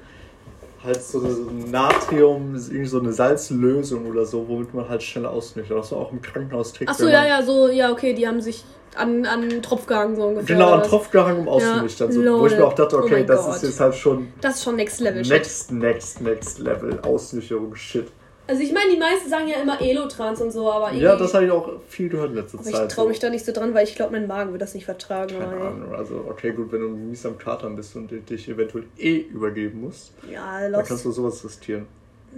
Halt 0.83 1.01
so 1.01 1.19
ein 1.21 1.71
Natrium, 1.71 2.55
irgendwie 2.55 2.85
so 2.87 2.99
eine 2.99 3.13
Salzlösung 3.13 4.05
oder 4.05 4.25
so, 4.25 4.45
womit 4.49 4.73
man 4.73 4.89
halt 4.89 5.01
schneller 5.01 5.31
ausnüchtert. 5.31 5.77
Das 5.77 5.93
war 5.93 5.99
auch 5.99 6.11
im 6.11 6.21
Krankenhaus 6.21 6.73
trägt. 6.73 6.91
Achso, 6.91 7.07
ja, 7.07 7.25
ja, 7.25 7.41
so, 7.41 7.69
ja, 7.69 7.89
okay, 7.89 8.13
die 8.13 8.27
haben 8.27 8.41
sich 8.41 8.65
an, 8.95 9.25
an 9.25 9.43
einen 9.43 9.61
Tropf 9.61 9.85
gehangen, 9.85 10.17
so 10.17 10.23
ungefähr. 10.27 10.57
Genau, 10.57 10.77
was. 10.77 10.87
Tropf 10.89 11.09
gehangen, 11.09 11.39
um 11.39 11.47
auszunüchtern. 11.47 12.11
so, 12.11 12.21
wo 12.21 12.45
ich 12.47 12.57
mir 12.57 12.65
auch 12.65 12.73
dachte, 12.73 12.97
Oh 12.97 13.03
okay, 13.03 13.13
mein 13.13 13.27
das 13.27 13.45
Gott. 13.45 13.55
ist 13.55 13.63
jetzt 13.63 13.79
halt 13.79 13.95
schon 13.95 14.27
Das 14.41 14.55
ist 14.55 14.63
schon 14.65 14.75
Next 14.75 14.99
Level. 14.99 15.23
Shit. 15.23 15.31
next, 15.33 15.71
next, 15.71 16.21
next 16.21 16.59
Level 16.59 16.99
Ausnüchterung 16.99 17.73
Shit. 17.75 18.11
Also 18.45 18.61
ich 18.61 18.73
meine, 18.73 18.91
die 18.91 18.97
meisten 18.99 19.29
sagen 19.29 19.47
ja 19.47 19.61
immer 19.61 19.79
Elotrans 19.81 20.41
und 20.41 20.51
so, 20.51 20.69
aber 20.69 20.87
irgendwie. 20.87 21.05
Ja, 21.05 21.15
das 21.15 21.33
habe 21.33 21.45
ich 21.45 21.51
auch 21.51 21.69
viel 21.87 22.09
gehört 22.09 22.31
in 22.31 22.35
letzter 22.35 22.59
aber 22.59 22.67
ich 22.67 22.75
Zeit. 22.75 22.91
traue 22.91 23.05
so. 23.05 23.09
mich 23.09 23.19
da 23.19 23.29
nicht 23.29 23.45
so 23.45 23.53
dran, 23.53 23.73
weil 23.73 23.85
ich 23.85 23.95
glaube, 23.95 24.11
mein 24.11 24.27
Magen 24.27 24.51
wird 24.51 24.61
das 24.61 24.73
nicht 24.73 24.83
vertragen. 24.83 25.39
Keine. 25.39 25.61
Ahnung. 25.61 25.95
Also, 25.95 26.25
okay, 26.29 26.51
gut, 26.51 26.71
wenn 26.71 26.81
du 26.81 26.89
mies 26.89 27.25
am 27.25 27.37
Katern 27.37 27.75
bist 27.77 27.95
und 27.95 28.11
dich 28.29 28.49
eventuell 28.49 28.83
eh 28.97 29.17
übergeben 29.19 29.81
musst, 29.81 30.11
Ja, 30.29 30.69
dann 30.69 30.85
kannst 30.85 31.05
du 31.05 31.11
sowas 31.11 31.43
riskieren. 31.43 31.87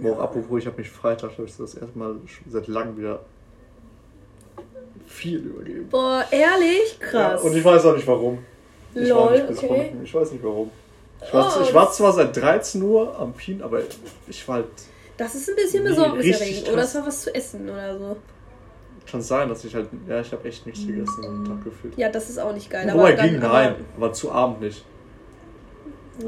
Aber 0.00 0.12
auch 0.12 0.20
apropos, 0.20 0.60
ich 0.60 0.66
habe 0.66 0.78
mich 0.78 0.90
Freitag, 0.90 1.34
glaube 1.34 1.50
ich, 1.50 1.56
das 1.56 1.74
erste 1.74 1.98
Mal 1.98 2.16
seit 2.48 2.68
langem 2.68 2.98
wieder 2.98 3.20
viel 5.06 5.38
übergeben. 5.38 5.88
Boah, 5.90 6.24
ehrlich? 6.30 6.98
Krass. 7.00 7.42
Ja, 7.42 7.48
und 7.50 7.56
ich 7.56 7.64
weiß 7.64 7.84
auch 7.86 7.96
nicht 7.96 8.06
warum. 8.06 8.38
Ich 8.94 9.10
war 9.10 9.30
Lol, 9.30 9.32
nicht 9.32 9.48
bis 9.48 9.58
okay. 9.62 9.92
Ich 10.04 10.14
weiß 10.14 10.32
nicht 10.32 10.44
warum. 10.44 10.70
Ich 11.24 11.32
war, 11.32 11.56
Oh, 11.58 11.62
ich 11.62 11.74
war 11.74 11.90
zwar 11.90 12.12
seit 12.12 12.36
13 12.36 12.82
Uhr 12.82 13.18
am 13.18 13.32
Pien, 13.32 13.62
aber 13.62 13.80
ich 14.28 14.46
war 14.46 14.56
halt. 14.56 14.66
Das 15.16 15.34
ist 15.34 15.48
ein 15.48 15.56
bisschen 15.56 15.82
Nee, 15.84 15.90
besorgniserregend. 15.90 16.40
richtig 16.40 16.72
Oder 16.72 16.82
es 16.82 16.94
war 16.94 17.06
was 17.06 17.22
zu 17.22 17.34
essen 17.34 17.68
oder 17.70 17.98
so. 17.98 18.16
Kann 19.10 19.22
sein, 19.22 19.48
dass 19.48 19.64
ich 19.64 19.74
halt. 19.74 19.88
Ja, 20.08 20.20
ich 20.20 20.32
habe 20.32 20.46
echt 20.48 20.66
nichts 20.66 20.86
gegessen 20.86 21.24
am 21.24 21.44
Tag 21.44 21.64
gefühlt. 21.64 21.96
Ja, 21.96 22.08
das 22.08 22.28
ist 22.28 22.38
auch 22.38 22.52
nicht 22.52 22.68
geil. 22.70 22.90
Wobei 22.92 23.12
ging, 23.12 23.38
nein, 23.38 23.76
aber 23.96 24.12
zu 24.12 24.30
Abend 24.32 24.60
nicht. 24.60 24.84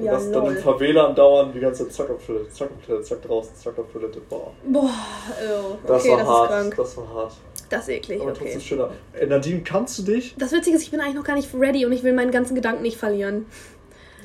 Ja, 0.03 0.13
was 0.13 0.31
dann 0.31 0.47
im. 0.47 0.57
Favela 0.59 1.13
dauern, 1.13 1.51
die 1.53 1.61
ganze 1.61 1.85
Zeit 1.85 1.93
zack 1.95 2.11
auf 2.11 2.25
Toilette, 2.25 2.51
zack 2.51 2.69
auf 2.71 2.87
Toilette, 2.87 3.05
zack 3.05 3.23
draußen, 3.23 3.57
zack 3.57 3.79
auf 3.79 3.87
Toilette. 3.93 4.21
Boah. 4.29 4.53
Boah, 4.67 4.91
oh, 4.91 5.77
Das 5.87 6.03
okay, 6.03 6.11
war 6.13 6.19
das 6.19 6.27
ist 6.27 6.29
hart. 6.29 6.49
krank. 6.51 6.75
Das 6.77 6.97
war 6.99 7.15
hart. 7.15 7.33
Das 7.71 7.83
ist 7.83 7.89
eklig, 7.89 8.21
Aber 8.21 8.31
okay. 8.31 8.41
trotzdem 8.43 8.61
schöner. 8.61 8.91
Äh, 9.15 9.27
Nadine, 9.27 9.63
kannst 9.63 9.99
du 9.99 10.03
dich? 10.03 10.35
Das 10.39 10.53
Witzige 10.53 10.77
ist, 10.77 10.83
ich 10.83 10.91
bin 10.91 11.01
eigentlich 11.01 11.15
noch 11.17 11.25
gar 11.25 11.35
nicht 11.37 11.49
ready 11.55 11.85
und 11.87 11.93
ich 11.93 12.03
will 12.03 12.13
meinen 12.13 12.31
ganzen 12.31 12.55
Gedanken 12.55 12.83
nicht 12.83 12.97
verlieren. 12.99 13.47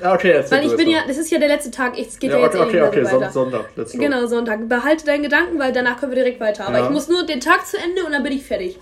Ja, 0.02 0.14
okay, 0.14 0.32
erzähl 0.32 0.58
Weil 0.58 0.68
ich 0.68 0.76
bin 0.76 0.90
ja, 0.90 1.00
das 1.08 1.18
ist 1.18 1.32
ja 1.32 1.40
der 1.40 1.48
letzte 1.48 1.72
Tag, 1.72 1.98
es 1.98 2.20
geht 2.20 2.32
ja, 2.32 2.38
Ja, 2.38 2.46
jetzt 2.46 2.56
okay, 2.56 2.78
eh 2.78 2.82
okay, 2.82 3.02
okay, 3.02 3.06
weiter. 3.06 3.32
Son 3.32 3.52
Sonntag, 3.52 3.70
let's 3.76 3.94
go. 3.94 4.00
Genau, 4.00 4.26
Sonntag. 4.26 4.68
Behalte 4.68 5.06
deinen 5.06 5.24
Gedanken, 5.24 5.60
weil 5.60 5.72
danach 5.72 6.00
können 6.00 6.12
wir 6.12 6.18
direkt 6.24 6.40
weiter. 6.40 6.68
Aber 6.68 6.80
Ja. 6.80 6.86
ich 6.86 6.90
muss 6.90 7.08
nur 7.08 7.26
den 7.26 7.40
Tag 7.40 7.66
zu 7.66 7.78
Ende 7.78 8.04
und 8.04 8.12
dann 8.12 8.24
bin 8.24 8.34
ich 8.34 8.44
fertig. 8.44 8.80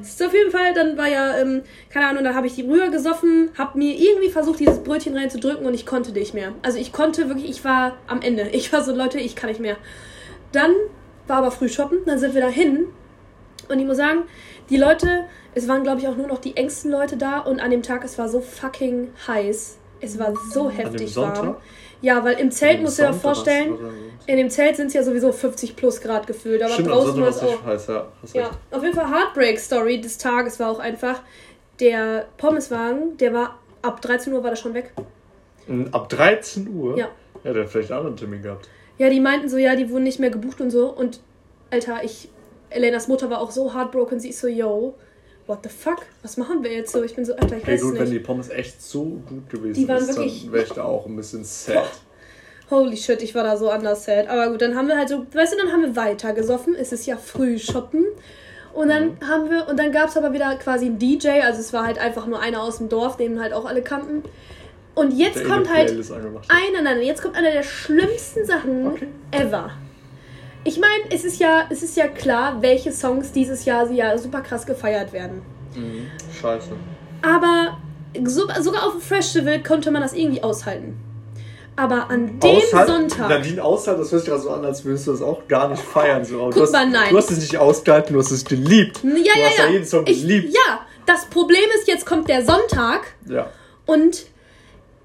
Es 0.00 0.08
ist 0.08 0.22
auf 0.24 0.34
jeden 0.34 0.50
Fall, 0.50 0.74
dann 0.74 0.96
war 0.98 1.06
ja, 1.08 1.36
ähm, 1.38 1.62
keine 1.90 2.08
Ahnung, 2.08 2.24
dann 2.24 2.34
habe 2.34 2.48
ich 2.48 2.54
die 2.56 2.64
Brühe 2.64 2.90
gesoffen, 2.90 3.50
habe 3.56 3.78
mir 3.78 3.94
irgendwie 3.94 4.28
versucht, 4.28 4.58
dieses 4.58 4.80
Brötchen 4.82 5.16
reinzudrücken 5.16 5.64
und 5.64 5.74
ich 5.74 5.86
konnte 5.86 6.10
nicht 6.10 6.34
mehr. 6.34 6.52
Also 6.62 6.78
ich 6.78 6.92
konnte 6.92 7.28
wirklich, 7.28 7.48
ich 7.48 7.64
war 7.64 7.96
am 8.08 8.20
Ende. 8.20 8.48
Ich 8.50 8.72
war 8.72 8.82
so, 8.82 8.92
Leute, 8.92 9.20
ich 9.20 9.36
kann 9.36 9.48
nicht 9.50 9.60
mehr. 9.60 9.76
Dann 10.50 10.72
war 11.28 11.38
aber 11.38 11.52
früh 11.52 11.68
shoppen, 11.68 11.98
dann 12.06 12.18
sind 12.18 12.34
wir 12.34 12.40
da 12.40 12.48
hin 12.48 12.86
und 13.68 13.78
ich 13.78 13.86
muss 13.86 13.96
sagen, 13.96 14.22
die 14.68 14.76
Leute, 14.76 15.24
es 15.54 15.68
waren 15.68 15.84
glaube 15.84 16.00
ich 16.00 16.08
auch 16.08 16.16
nur 16.16 16.26
noch 16.26 16.38
die 16.38 16.56
engsten 16.56 16.90
Leute 16.90 17.16
da 17.16 17.38
und 17.38 17.60
an 17.60 17.70
dem 17.70 17.82
Tag, 17.82 18.04
es 18.04 18.18
war 18.18 18.28
so 18.28 18.40
fucking 18.40 19.10
heiß. 19.28 19.78
Es 20.04 20.18
war 20.18 20.34
so 20.52 20.70
heftig 20.70 21.16
warm. 21.16 21.56
Ja, 22.02 22.22
weil 22.22 22.38
im 22.38 22.50
Zelt, 22.50 22.82
musst 22.82 22.98
du 22.98 23.02
dir 23.02 23.14
vorstellen, 23.14 23.78
in 24.26 24.36
dem 24.36 24.50
Zelt 24.50 24.76
sind 24.76 24.88
es 24.88 24.94
ja 24.94 25.02
sowieso 25.02 25.32
50 25.32 25.74
plus 25.74 26.00
Grad 26.00 26.26
gefühlt, 26.26 26.62
aber 26.62 26.74
Stimmt, 26.74 26.90
draußen 26.90 27.20
war 27.20 27.28
es 27.28 27.42
auch. 27.42 27.64
heiß, 27.64 27.86
ja. 27.86 28.06
Ja, 28.34 28.50
auf 28.70 28.82
jeden 28.82 28.94
Fall 28.94 29.10
Heartbreak-Story 29.10 30.00
des 30.00 30.18
Tages 30.18 30.60
war 30.60 30.70
auch 30.70 30.80
einfach, 30.80 31.22
der 31.80 32.26
Pommeswagen, 32.36 33.16
der 33.16 33.32
war 33.32 33.58
ab 33.82 34.00
13 34.02 34.32
Uhr 34.32 34.42
war 34.42 34.50
der 34.50 34.56
schon 34.56 34.74
weg. 34.74 34.92
Ab 35.92 36.08
13 36.08 36.68
Uhr? 36.74 36.98
Ja. 36.98 37.08
Ja, 37.42 37.52
der 37.52 37.64
hat 37.64 37.70
vielleicht 37.70 37.90
einen 37.90 37.98
anderen 37.98 38.16
Termin 38.16 38.42
gehabt. 38.42 38.68
Ja, 38.98 39.10
die 39.10 39.20
meinten 39.20 39.48
so, 39.48 39.56
ja, 39.56 39.74
die 39.76 39.90
wurden 39.90 40.04
nicht 40.04 40.20
mehr 40.20 40.30
gebucht 40.30 40.60
und 40.60 40.70
so. 40.70 40.88
Und 40.88 41.20
Alter, 41.70 42.04
ich, 42.04 42.28
Elenas 42.70 43.08
Mutter 43.08 43.28
war 43.30 43.40
auch 43.40 43.50
so 43.50 43.74
heartbroken, 43.74 44.20
sie 44.20 44.30
ist 44.30 44.40
so, 44.40 44.46
yo, 44.46 44.94
what 45.46 45.58
the 45.62 45.68
fuck? 45.68 46.02
Was 46.22 46.36
machen 46.36 46.62
wir 46.62 46.72
jetzt 46.72 46.92
so? 46.92 47.02
Ich 47.02 47.14
bin 47.14 47.24
so, 47.24 47.34
Alter, 47.34 47.56
ich 47.56 47.62
Okay, 47.62 47.72
weiß 47.72 47.82
gut, 47.82 47.92
es 47.94 47.98
wenn 47.98 48.08
nicht. 48.08 48.14
die 48.20 48.24
Pommes 48.24 48.48
echt 48.50 48.80
so 48.82 49.02
gut 49.28 49.48
gewesen 49.50 49.74
Die 49.74 49.88
waren 49.88 49.98
ist, 49.98 50.08
wirklich- 50.16 50.44
dann 50.44 50.52
wäre 50.52 50.64
ich 50.64 50.72
da 50.72 50.84
auch 50.84 51.06
ein 51.06 51.16
bisschen 51.16 51.44
sad. 51.44 51.84
Holy 52.70 52.96
shit, 52.96 53.22
ich 53.22 53.34
war 53.34 53.44
da 53.44 53.56
so 53.56 53.68
anders 53.70 54.04
sad. 54.04 54.26
Aber 54.28 54.50
gut, 54.50 54.62
dann 54.62 54.74
haben 54.74 54.88
wir 54.88 54.96
halt 54.96 55.08
so, 55.10 55.26
weißt 55.32 55.52
du, 55.52 55.58
dann 55.58 55.70
haben 55.72 55.82
wir 55.82 55.96
weiter 55.96 56.32
gesoffen. 56.32 56.74
Es 56.74 56.92
ist 56.92 57.06
ja 57.06 57.16
früh 57.16 57.58
shoppen. 57.58 58.04
Und 58.72 58.88
dann 58.88 59.10
Mhm. 59.20 59.28
haben 59.28 59.50
wir, 59.50 59.68
und 59.68 59.78
dann 59.78 59.92
gab 59.92 60.08
es 60.08 60.16
aber 60.16 60.32
wieder 60.32 60.56
quasi 60.56 60.86
einen 60.86 60.98
DJ, 60.98 61.28
also 61.42 61.60
es 61.60 61.72
war 61.72 61.86
halt 61.86 61.98
einfach 61.98 62.26
nur 62.26 62.40
einer 62.40 62.62
aus 62.62 62.78
dem 62.78 62.88
Dorf, 62.88 63.16
den 63.16 63.40
halt 63.40 63.52
auch 63.52 63.66
alle 63.66 63.82
kannten. 63.82 64.22
Und 64.96 65.12
jetzt 65.12 65.36
Der 65.40 65.44
kommt 65.46 65.72
halt 65.72 65.90
einer, 65.90 66.82
nein, 66.82 67.02
jetzt 67.02 67.20
kommt 67.22 67.36
einer 67.36 67.50
der 67.50 67.62
schlimmsten 67.64 68.44
Sachen 68.44 68.86
Okay. 68.86 69.08
ever. 69.32 69.70
Ich 70.64 70.78
meine, 70.78 71.04
es 71.10 71.24
ist 71.24 71.38
ja, 71.40 71.66
es 71.70 71.82
ist 71.82 71.96
ja 71.96 72.08
klar, 72.08 72.62
welche 72.62 72.90
Songs 72.92 73.32
dieses 73.32 73.64
Jahr 73.64 73.90
ja 73.90 74.16
super 74.16 74.40
krass 74.40 74.64
gefeiert 74.66 75.12
werden. 75.12 75.42
Mhm. 75.74 76.06
Scheiße. 76.40 76.70
Aber 77.22 77.78
so, 78.24 78.46
sogar 78.60 78.86
auf 78.86 78.92
dem 78.92 79.00
Festival 79.00 79.62
konnte 79.62 79.90
man 79.90 80.02
das 80.02 80.12
irgendwie 80.14 80.42
aushalten. 80.42 80.96
Aber 81.76 82.08
an 82.08 82.38
dem 82.38 82.50
Aushalt- 82.50 82.86
Sonntag. 82.86 83.28
Nadine 83.28 83.62
aushalt, 83.62 83.98
das 83.98 84.12
hört 84.12 84.22
sich 84.22 84.30
gerade 84.30 84.42
so 84.42 84.50
an, 84.50 84.64
als 84.64 84.84
würdest 84.84 85.06
du 85.08 85.12
das 85.12 85.22
auch 85.22 85.46
gar 85.48 85.68
nicht 85.68 85.82
feiern. 85.82 86.24
So. 86.24 86.38
Guck 86.44 86.54
du 86.54 86.62
hast, 86.62 86.72
mal, 86.72 86.88
nein. 86.88 87.10
Du 87.10 87.16
hast 87.16 87.30
es 87.30 87.38
nicht 87.40 87.58
ausgehalten, 87.58 88.14
du 88.14 88.20
hast 88.20 88.30
es 88.30 88.44
geliebt. 88.44 89.00
Ja, 89.02 89.10
du 89.10 89.18
ja, 89.18 89.32
hast 89.46 89.58
ja 89.58 89.64
ja. 89.66 89.70
jeden 89.72 89.84
Song 89.84 90.06
ich, 90.06 90.20
geliebt. 90.22 90.54
ja, 90.54 90.80
das 91.06 91.26
Problem 91.26 91.64
ist, 91.76 91.88
jetzt 91.88 92.06
kommt 92.06 92.28
der 92.28 92.44
Sonntag 92.44 93.00
Ja. 93.28 93.50
und 93.86 94.24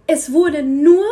es 0.06 0.32
wurde 0.32 0.62
nur, 0.62 1.04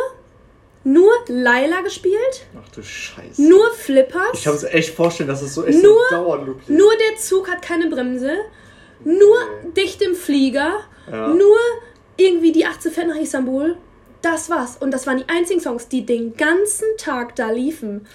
nur 0.84 1.10
Laila 1.28 1.80
gespielt, 1.82 2.46
Ach 2.56 2.68
du 2.70 2.82
Scheiße. 2.82 3.42
nur 3.42 3.70
Flippers. 3.72 4.28
ich 4.34 4.44
kann 4.44 4.54
mir 4.60 4.68
echt 4.70 4.94
vorstellen, 4.94 5.28
dass 5.28 5.42
es 5.42 5.54
so 5.54 5.64
echt 5.64 5.82
Nur- 5.82 5.98
so 6.10 6.16
Dauerloop 6.16 6.60
ist. 6.60 6.70
Nur 6.70 6.90
der 6.96 7.16
Zug 7.18 7.50
hat 7.50 7.62
keine 7.62 7.88
Bremse. 7.88 8.32
Nur 9.04 9.36
dicht 9.76 10.00
im 10.02 10.14
Flieger. 10.14 10.80
Ja. 11.10 11.28
Nur 11.28 11.56
irgendwie 12.16 12.52
die 12.52 12.66
18 12.66 12.90
fährt 12.92 13.08
nach 13.08 13.16
Istanbul. 13.16 13.76
Das 14.22 14.50
war's. 14.50 14.76
Und 14.80 14.90
das 14.92 15.06
waren 15.06 15.18
die 15.18 15.28
einzigen 15.28 15.60
Songs, 15.60 15.88
die 15.88 16.04
den 16.04 16.36
ganzen 16.36 16.86
Tag 16.96 17.36
da 17.36 17.50
liefen. 17.50 18.06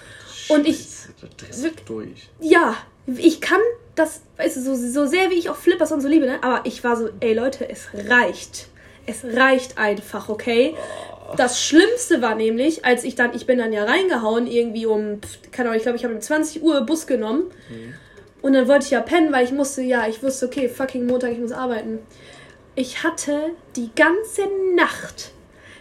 Und 0.48 0.66
ich, 0.66 0.76
Scheiße, 0.76 1.08
da 1.22 1.26
drehst 1.38 1.64
du 1.64 1.70
durch. 1.86 2.28
ja, 2.40 2.76
ich 3.06 3.40
kann 3.40 3.60
das, 3.94 4.20
weißt 4.36 4.56
du, 4.58 4.60
so, 4.60 4.74
so 4.74 5.06
sehr 5.06 5.30
wie 5.30 5.34
ich 5.38 5.48
auch 5.48 5.56
Flippers 5.56 5.92
und 5.92 6.00
so 6.02 6.08
liebe, 6.08 6.26
ne? 6.26 6.42
Aber 6.42 6.60
ich 6.64 6.84
war 6.84 6.96
so, 6.96 7.08
ey 7.20 7.32
Leute, 7.34 7.68
es 7.68 7.86
reicht. 8.08 8.66
Es 9.06 9.22
reicht 9.24 9.76
einfach, 9.78 10.28
okay? 10.28 10.74
Das 11.36 11.62
Schlimmste 11.62 12.22
war 12.22 12.34
nämlich, 12.34 12.84
als 12.84 13.04
ich 13.04 13.14
dann, 13.14 13.34
ich 13.34 13.46
bin 13.46 13.58
dann 13.58 13.72
ja 13.72 13.84
reingehauen, 13.84 14.46
irgendwie 14.46 14.86
um, 14.86 15.20
keine 15.52 15.68
Ahnung, 15.68 15.78
ich 15.78 15.82
glaube, 15.82 15.96
ich 15.96 16.04
habe 16.04 16.14
um 16.14 16.20
20 16.20 16.62
Uhr 16.62 16.80
Bus 16.82 17.06
genommen. 17.06 17.44
Und 18.42 18.52
dann 18.52 18.68
wollte 18.68 18.84
ich 18.84 18.90
ja 18.90 19.00
pennen, 19.00 19.32
weil 19.32 19.44
ich 19.44 19.52
musste, 19.52 19.80
ja, 19.80 20.06
ich 20.06 20.22
wusste, 20.22 20.46
okay, 20.46 20.68
fucking 20.68 21.06
Montag, 21.06 21.32
ich 21.32 21.38
muss 21.38 21.52
arbeiten. 21.52 22.00
Ich 22.74 23.02
hatte 23.02 23.50
die 23.74 23.90
ganze 23.96 24.42
Nacht, 24.74 25.30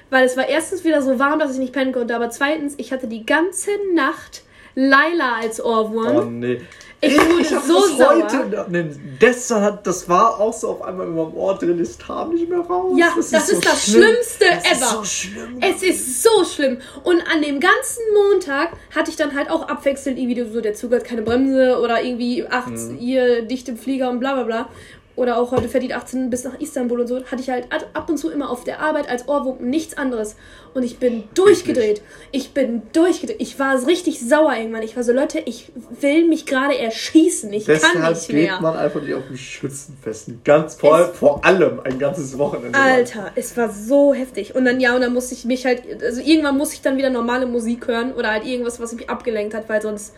weil 0.09 0.25
es 0.25 0.37
war 0.37 0.47
erstens 0.47 0.83
wieder 0.83 1.01
so 1.01 1.19
warm, 1.19 1.39
dass 1.39 1.53
ich 1.53 1.59
nicht 1.59 1.73
pennen 1.73 1.91
konnte, 1.91 2.15
aber 2.15 2.29
zweitens, 2.29 2.75
ich 2.77 2.93
hatte 2.93 3.07
die 3.07 3.25
ganze 3.25 3.71
Nacht 3.93 4.43
Laila 4.75 5.35
als 5.41 5.63
Ohrwurm. 5.63 6.15
Oh 6.15 6.21
nee. 6.25 6.61
Ich 7.05 7.13
wurde 7.19 7.43
hab 7.57 7.63
so 7.65 7.81
das 7.81 7.97
sauer. 7.97 8.23
heute. 8.23 8.65
Nee, 8.69 8.85
gestern 9.19 9.61
hat, 9.61 9.85
das 9.85 10.07
war 10.07 10.39
auch 10.39 10.53
so 10.53 10.69
auf 10.69 10.81
einmal 10.83 11.05
in 11.05 11.15
meinem 11.15 11.33
Ohr 11.33 11.57
drin, 11.57 11.77
es 11.81 11.97
kam 11.99 12.33
nicht 12.33 12.47
mehr 12.49 12.59
raus. 12.61 12.93
Ja, 12.97 13.11
das 13.13 13.33
ist, 13.33 13.47
so 13.49 13.59
das 13.59 13.83
schlimm. 13.83 14.03
Schlimmste 14.03 14.45
das 14.45 14.63
ever. 14.65 14.71
Ist 14.85 14.91
so 14.91 15.03
schlimm. 15.03 15.57
Es 15.59 15.83
ist 15.83 16.23
so 16.23 16.45
schlimm. 16.45 16.77
Und 17.03 17.21
an 17.29 17.41
dem 17.41 17.59
ganzen 17.59 18.03
Montag 18.13 18.69
hatte 18.95 19.09
ich 19.11 19.17
dann 19.17 19.35
halt 19.35 19.49
auch 19.51 19.67
abwechselnd 19.67 20.17
irgendwie 20.17 20.49
so, 20.49 20.61
der 20.61 20.75
Zug 20.75 20.93
hat 20.93 21.03
keine 21.03 21.23
Bremse 21.23 21.77
oder 21.81 22.01
irgendwie 22.01 22.47
8 22.47 22.69
Mhm. 22.69 22.97
ihr 23.01 23.41
dicht 23.41 23.67
im 23.67 23.75
Flieger 23.77 24.09
und 24.09 24.21
bla 24.21 24.35
bla 24.35 24.43
bla. 24.43 24.69
Oder 25.15 25.37
auch 25.37 25.51
heute 25.51 25.79
die 25.79 25.93
18 25.93 26.31
bis 26.31 26.43
nach 26.43 26.59
Istanbul 26.59 27.01
und 27.01 27.07
so. 27.07 27.23
Hatte 27.25 27.39
ich 27.39 27.49
halt 27.51 27.67
ab 27.71 28.09
und 28.09 28.17
zu 28.17 28.31
immer 28.31 28.49
auf 28.49 28.63
der 28.63 28.79
Arbeit 28.79 29.07
als 29.09 29.27
Ohrwurm 29.27 29.57
nichts 29.69 29.95
anderes. 29.95 30.35
Und 30.73 30.81
ich 30.81 30.97
bin 30.97 31.25
durchgedreht. 31.35 32.01
Ich 32.31 32.55
bin 32.55 32.81
durchgedreht. 32.93 33.39
Ich 33.39 33.59
war 33.59 33.75
richtig 33.85 34.19
sauer 34.27 34.55
irgendwann. 34.55 34.81
Ich 34.81 34.95
war 34.95 35.03
so, 35.03 35.11
Leute, 35.13 35.37
ich 35.45 35.71
will 36.01 36.25
mich 36.27 36.47
gerade 36.47 36.75
erschießen. 36.79 37.53
Ich 37.53 37.67
kann 37.67 37.75
Deshalb 37.75 38.09
nicht 38.09 38.27
geht 38.27 38.35
mehr. 38.37 38.59
man 38.59 38.75
einfach 38.75 39.03
nicht 39.03 39.13
auf 39.13 39.27
den 39.27 39.37
Schützenfesten. 39.37 40.41
Ganz 40.43 40.73
vor, 40.75 40.99
Es- 40.99 41.17
vor 41.19 41.45
allem 41.45 41.79
ein 41.83 41.99
ganzes 41.99 42.35
Wochenende. 42.39 42.71
lang. 42.71 42.81
Alter, 42.91 43.31
es 43.35 43.55
war 43.55 43.69
so 43.69 44.15
heftig. 44.15 44.55
Und 44.55 44.65
dann, 44.65 44.79
ja, 44.79 44.95
und 44.95 45.01
dann 45.01 45.13
musste 45.13 45.35
ich 45.35 45.45
mich 45.45 45.63
halt, 45.67 45.83
also 46.01 46.21
irgendwann 46.21 46.57
musste 46.57 46.73
ich 46.73 46.81
dann 46.81 46.97
wieder 46.97 47.11
normale 47.11 47.45
Musik 47.45 47.87
hören 47.87 48.13
oder 48.13 48.31
halt 48.31 48.47
irgendwas, 48.47 48.79
was 48.79 48.93
mich 48.93 49.07
abgelenkt 49.11 49.53
hat, 49.53 49.69
weil 49.69 49.79
sonst, 49.79 50.15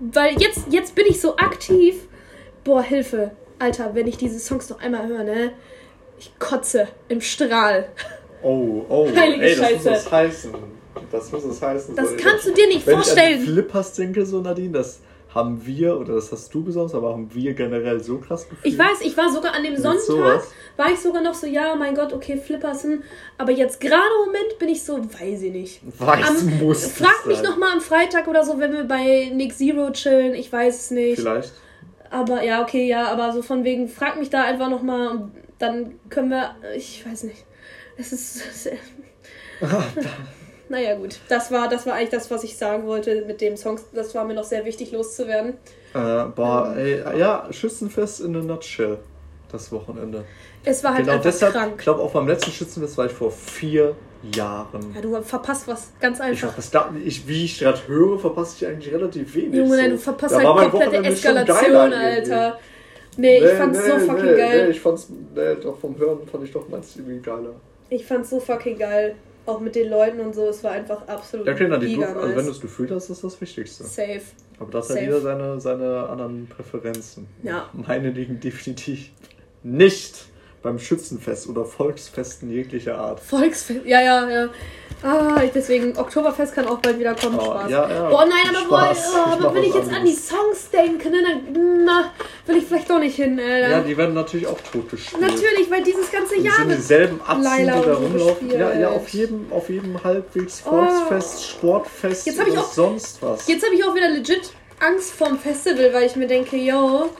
weil 0.00 0.34
jetzt, 0.40 0.60
jetzt 0.70 0.94
bin 0.94 1.04
ich 1.08 1.20
so 1.20 1.36
aktiv. 1.36 1.96
Boah, 2.64 2.82
Hilfe. 2.82 3.32
Alter, 3.58 3.94
wenn 3.94 4.06
ich 4.06 4.16
diese 4.16 4.38
Songs 4.38 4.68
noch 4.70 4.80
einmal 4.80 5.06
höre, 5.08 5.24
ne? 5.24 5.52
Ich 6.18 6.36
kotze 6.38 6.88
im 7.08 7.20
Strahl. 7.20 7.88
Oh, 8.42 8.84
oh. 8.88 9.08
Heilige 9.16 9.44
ey, 9.44 9.56
das 9.56 9.58
Scheiße. 9.68 9.88
muss 9.90 9.98
es 9.98 10.12
heißen. 10.12 10.54
Das 11.12 11.32
muss 11.32 11.44
es 11.44 11.62
heißen. 11.62 11.96
Das 11.96 12.10
So, 12.10 12.16
kannst 12.16 12.46
ich- 12.46 12.54
du 12.54 12.60
dir 12.60 12.68
nicht 12.68 12.86
wenn 12.86 12.94
ich 12.94 12.98
an 12.98 13.04
vorstellen. 13.04 13.40
die 13.40 13.46
Flippers 13.52 13.92
denke, 13.94 14.26
so 14.26 14.40
Nadine, 14.40 14.70
das 14.72 15.00
haben 15.34 15.64
wir, 15.66 15.96
oder 15.98 16.14
das 16.14 16.32
hast 16.32 16.52
du 16.54 16.64
besonders, 16.64 16.94
aber 16.94 17.10
haben 17.12 17.28
wir 17.34 17.52
generell 17.52 18.02
so 18.02 18.16
krass 18.18 18.48
gefühlt. 18.48 18.64
Ich 18.72 18.78
weiß, 18.78 19.02
ich 19.02 19.14
war 19.16 19.30
sogar 19.30 19.54
an 19.54 19.62
dem 19.62 19.76
Sonntag, 19.76 20.00
sowas? 20.00 20.48
war 20.76 20.90
ich 20.90 20.98
sogar 20.98 21.22
noch 21.22 21.34
so, 21.34 21.46
ja, 21.46 21.74
mein 21.76 21.94
Gott, 21.94 22.12
okay, 22.14 22.38
Flippersen. 22.38 23.04
Aber 23.36 23.52
jetzt 23.52 23.78
gerade 23.80 24.02
im 24.20 24.26
Moment 24.26 24.58
bin 24.58 24.70
ich 24.70 24.82
so, 24.82 24.98
weiß 24.98 25.42
ich 25.42 25.52
nicht. 25.52 25.80
Weiß 25.98 26.26
Am, 26.28 26.58
muss 26.58 26.86
frag 26.86 27.26
mich 27.26 27.36
sein. 27.36 27.44
noch 27.44 27.58
mal 27.58 27.72
am 27.72 27.80
Freitag 27.80 28.26
oder 28.26 28.42
so, 28.42 28.58
wenn 28.58 28.72
wir 28.72 28.84
bei 28.84 29.30
Nick 29.32 29.54
Zero 29.56 29.90
chillen. 29.92 30.34
Ich 30.34 30.50
weiß 30.50 30.76
es 30.84 30.90
nicht. 30.92 31.20
Vielleicht. 31.20 31.52
Aber 32.10 32.42
ja, 32.42 32.62
okay, 32.62 32.86
ja, 32.86 33.08
aber 33.08 33.32
so 33.32 33.42
von 33.42 33.64
wegen, 33.64 33.88
frag 33.88 34.18
mich 34.18 34.30
da 34.30 34.44
einfach 34.44 34.70
noch 34.70 34.82
mal 34.82 35.08
und 35.08 35.32
dann 35.58 35.98
können 36.08 36.30
wir, 36.30 36.54
ich 36.76 37.04
weiß 37.06 37.24
nicht. 37.24 37.44
Es 37.96 38.12
ist. 38.12 38.70
naja, 40.68 40.94
gut. 40.94 41.18
Das 41.28 41.50
war, 41.50 41.68
das 41.68 41.84
war 41.86 41.94
eigentlich 41.94 42.10
das, 42.10 42.30
was 42.30 42.44
ich 42.44 42.56
sagen 42.56 42.86
wollte 42.86 43.24
mit 43.26 43.40
dem 43.40 43.56
Song. 43.56 43.80
Das 43.92 44.14
war 44.14 44.24
mir 44.24 44.34
noch 44.34 44.44
sehr 44.44 44.64
wichtig 44.64 44.92
loszuwerden. 44.92 45.54
Äh, 45.94 46.24
boah, 46.34 46.74
ey, 46.76 47.02
ja, 47.18 47.48
Schützenfest 47.50 48.20
in 48.20 48.36
a 48.36 48.40
nutshell. 48.40 48.98
Das 49.50 49.72
Wochenende. 49.72 50.24
Es 50.62 50.84
war 50.84 50.92
halt 50.92 51.04
genau 51.04 51.14
einfach 51.14 51.24
deshalb, 51.24 51.72
ich 51.78 51.78
glaube, 51.78 52.02
auf 52.02 52.12
meinem 52.12 52.28
letzten 52.28 52.50
Schützenfest 52.50 52.98
war 52.98 53.06
ich 53.06 53.12
vor 53.12 53.30
vier 53.30 53.96
Jahren. 54.34 54.92
Ja, 54.94 55.00
du 55.00 55.22
verpasst 55.22 55.68
was 55.68 55.92
ganz 56.00 56.18
Ich 56.18 56.24
einfach. 56.24 56.48
verpasse 56.48 56.70
da, 56.72 56.92
ich, 57.04 57.26
wie 57.28 57.44
ich 57.44 57.58
gerade 57.58 57.78
höre, 57.86 58.18
verpasse 58.18 58.56
ich 58.58 58.66
eigentlich 58.70 58.92
relativ 58.92 59.34
wenig. 59.34 59.54
Junge, 59.54 59.76
nein, 59.76 59.90
so. 59.90 59.96
du 59.96 59.98
verpasst 59.98 60.34
Da 60.34 60.54
halt 60.54 60.70
komplette 60.70 61.04
Eskalation. 61.04 61.92
Alter. 61.92 62.58
Nee, 63.16 63.38
ich 63.38 63.50
fand's 63.50 63.84
so 63.84 63.98
fucking 63.98 64.24
nee, 64.24 64.36
geil. 64.36 64.64
Nee, 64.64 64.70
ich 64.70 64.80
fand's, 64.80 65.08
nee, 65.10 65.54
doch 65.60 65.78
vom 65.78 65.98
Hören 65.98 66.26
fand 66.30 66.44
ich 66.44 66.52
doch 66.52 66.68
meins 66.68 66.96
irgendwie 66.96 67.20
geiler. 67.20 67.54
Ich 67.90 68.06
fand's 68.06 68.30
so 68.30 68.38
fucking 68.38 68.78
geil. 68.78 69.16
Auch 69.46 69.60
mit 69.60 69.74
den 69.74 69.88
Leuten 69.88 70.20
und 70.20 70.34
so. 70.34 70.48
Es 70.48 70.62
war 70.62 70.72
einfach 70.72 71.08
absolut 71.08 71.46
Ja, 71.46 71.54
na, 71.68 71.78
die, 71.78 71.86
giga 71.86 72.08
also 72.08 72.20
wenn 72.20 72.34
du 72.34 72.42
nice. 72.42 72.48
es 72.50 72.60
gefühlt 72.60 72.90
hast, 72.90 73.08
ist 73.08 73.24
das 73.24 73.40
Wichtigste. 73.40 73.84
Safe. 73.84 74.20
Aber 74.60 74.70
das 74.70 74.88
hat 74.88 74.96
Safe. 74.96 75.04
jeder 75.04 75.20
seine, 75.20 75.60
seine 75.60 76.08
anderen 76.08 76.46
Präferenzen. 76.48 77.26
Ja. 77.42 77.68
Meine 77.72 78.10
liegen 78.10 78.40
definitiv 78.40 79.10
nicht 79.62 80.26
beim 80.62 80.78
Schützenfest 80.78 81.48
oder 81.48 81.64
Volksfesten 81.64 82.50
jeglicher 82.50 82.98
Art. 82.98 83.20
Volksfest. 83.20 83.80
Ja, 83.84 84.00
ja, 84.00 84.28
ja. 84.28 84.48
Ah, 85.02 85.40
deswegen, 85.54 85.96
Oktoberfest 85.96 86.54
kann 86.56 86.66
auch 86.66 86.78
bald 86.78 86.98
wieder 86.98 87.14
kommen. 87.14 87.38
Oh, 87.38 87.44
Spaß. 87.44 87.70
ja, 87.70 87.88
ja. 87.88 88.08
Boah, 88.08 88.24
nein, 88.26 88.52
aber, 88.56 88.68
boah, 88.68 88.86
Spaß. 88.86 89.12
oh, 89.14 89.18
Ich 89.38 89.44
aber 89.44 89.54
was 89.54 89.64
ich 89.64 89.74
jetzt 89.74 89.92
an 89.92 90.04
die. 90.04 90.12
Songs 90.14 90.70
denke, 90.72 91.10
ne, 91.10 91.18
dann 91.22 91.84
na, 91.84 92.10
will 92.46 92.56
ich 92.56 92.64
vielleicht 92.64 92.90
doch 92.90 92.98
nicht 92.98 93.14
hin, 93.14 93.38
Alter. 93.38 93.68
Ja, 93.70 93.80
die 93.80 93.96
werden 93.96 94.14
natürlich 94.14 94.48
auch 94.48 94.60
totgespielt. 94.72 95.20
Natürlich, 95.22 95.70
weil 95.70 95.84
dieses 95.84 96.10
ganze 96.10 96.34
Das 96.34 96.44
Jahr 96.44 96.56
sind 96.56 96.68
wird 96.70 96.78
dieselben 96.80 97.20
Atzen, 97.24 97.42
Laila 97.44 97.80
die 97.80 97.86
da 97.86 97.94
rumlaufen. 97.94 98.50
Ja, 98.50 98.72
ja, 98.74 98.88
auf 98.88 99.08
jedem, 99.10 99.52
auf 99.52 99.68
jedem 99.68 100.02
halbwegs 100.02 100.62
Oh. 100.66 100.70
Volksfest, 100.70 101.44
Sportfest 101.46 102.26
Jetzt 102.26 102.40
oder 102.40 102.60
auch- 102.60 102.72
sonst 102.72 103.22
was. 103.22 103.46
Jetzt 103.46 103.64
habe 103.64 103.76
ich 103.76 103.84
auch 103.84 103.94
wieder 103.94 104.08
legit 104.10 104.50
Angst 104.80 105.12
vorm 105.12 105.38
Festival, 105.38 105.92
weil 105.92 106.06
ich 106.06 106.16
mir 106.16 106.26
denke, 106.26 106.56
yo, 106.56 107.10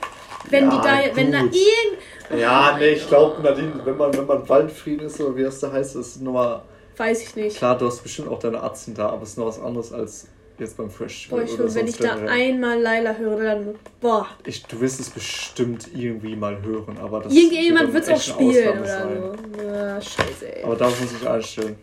wenn 0.49 0.69
Ja, 0.69 0.71
die 0.71 1.09
da, 1.09 1.15
wenn 1.15 1.31
da 1.31 1.39
gut. 1.43 1.55
irgend. 1.55 1.97
Ja, 2.37 2.77
nee, 2.77 2.89
ich 2.89 3.07
glaube, 3.07 3.41
Nadine, 3.41 3.73
wenn 3.83 3.97
man, 3.97 4.13
wenn 4.15 4.25
man 4.25 4.47
Waldfrieden 4.47 5.07
ist, 5.07 5.19
oder 5.19 5.35
wie 5.35 5.43
das 5.43 5.59
da 5.59 5.71
heißt, 5.71 5.95
ist 5.95 6.21
nochmal. 6.21 6.61
Weiß 6.97 7.23
ich 7.23 7.35
nicht. 7.35 7.57
Klar, 7.57 7.77
du 7.77 7.87
hast 7.87 8.03
bestimmt 8.03 8.29
auch 8.29 8.39
deine 8.39 8.61
Atzen 8.61 8.93
da, 8.93 9.09
aber 9.09 9.23
es 9.23 9.29
ist 9.29 9.37
noch 9.37 9.47
was 9.47 9.59
anderes 9.59 9.93
als 9.93 10.27
jetzt 10.59 10.77
beim 10.77 10.89
Fresh 10.89 11.29
Boah, 11.29 11.41
ich 11.41 11.53
oder 11.53 11.73
wenn 11.73 11.87
ich 11.87 11.97
da 11.97 12.15
generell. 12.15 12.29
einmal 12.29 12.81
Laila 12.81 13.13
höre, 13.13 13.43
dann. 13.43 13.75
Boah. 14.01 14.27
Ich, 14.45 14.63
du 14.65 14.79
wirst 14.81 14.99
es 14.99 15.09
bestimmt 15.09 15.87
irgendwie 15.95 16.35
mal 16.35 16.61
hören, 16.61 16.97
aber 17.01 17.21
das 17.21 17.33
Irgendjemand 17.33 17.93
wird 17.93 18.03
es 18.03 18.09
auch 18.09 18.21
spielen 18.21 18.79
Ausnahme 18.79 19.21
oder 19.21 19.37
so. 19.37 19.63
Ja, 19.65 20.01
scheiße, 20.01 20.55
ey. 20.57 20.63
Aber 20.63 20.75
darauf 20.75 20.99
muss 20.99 21.13
ich 21.13 21.27
einstellen. 21.27 21.77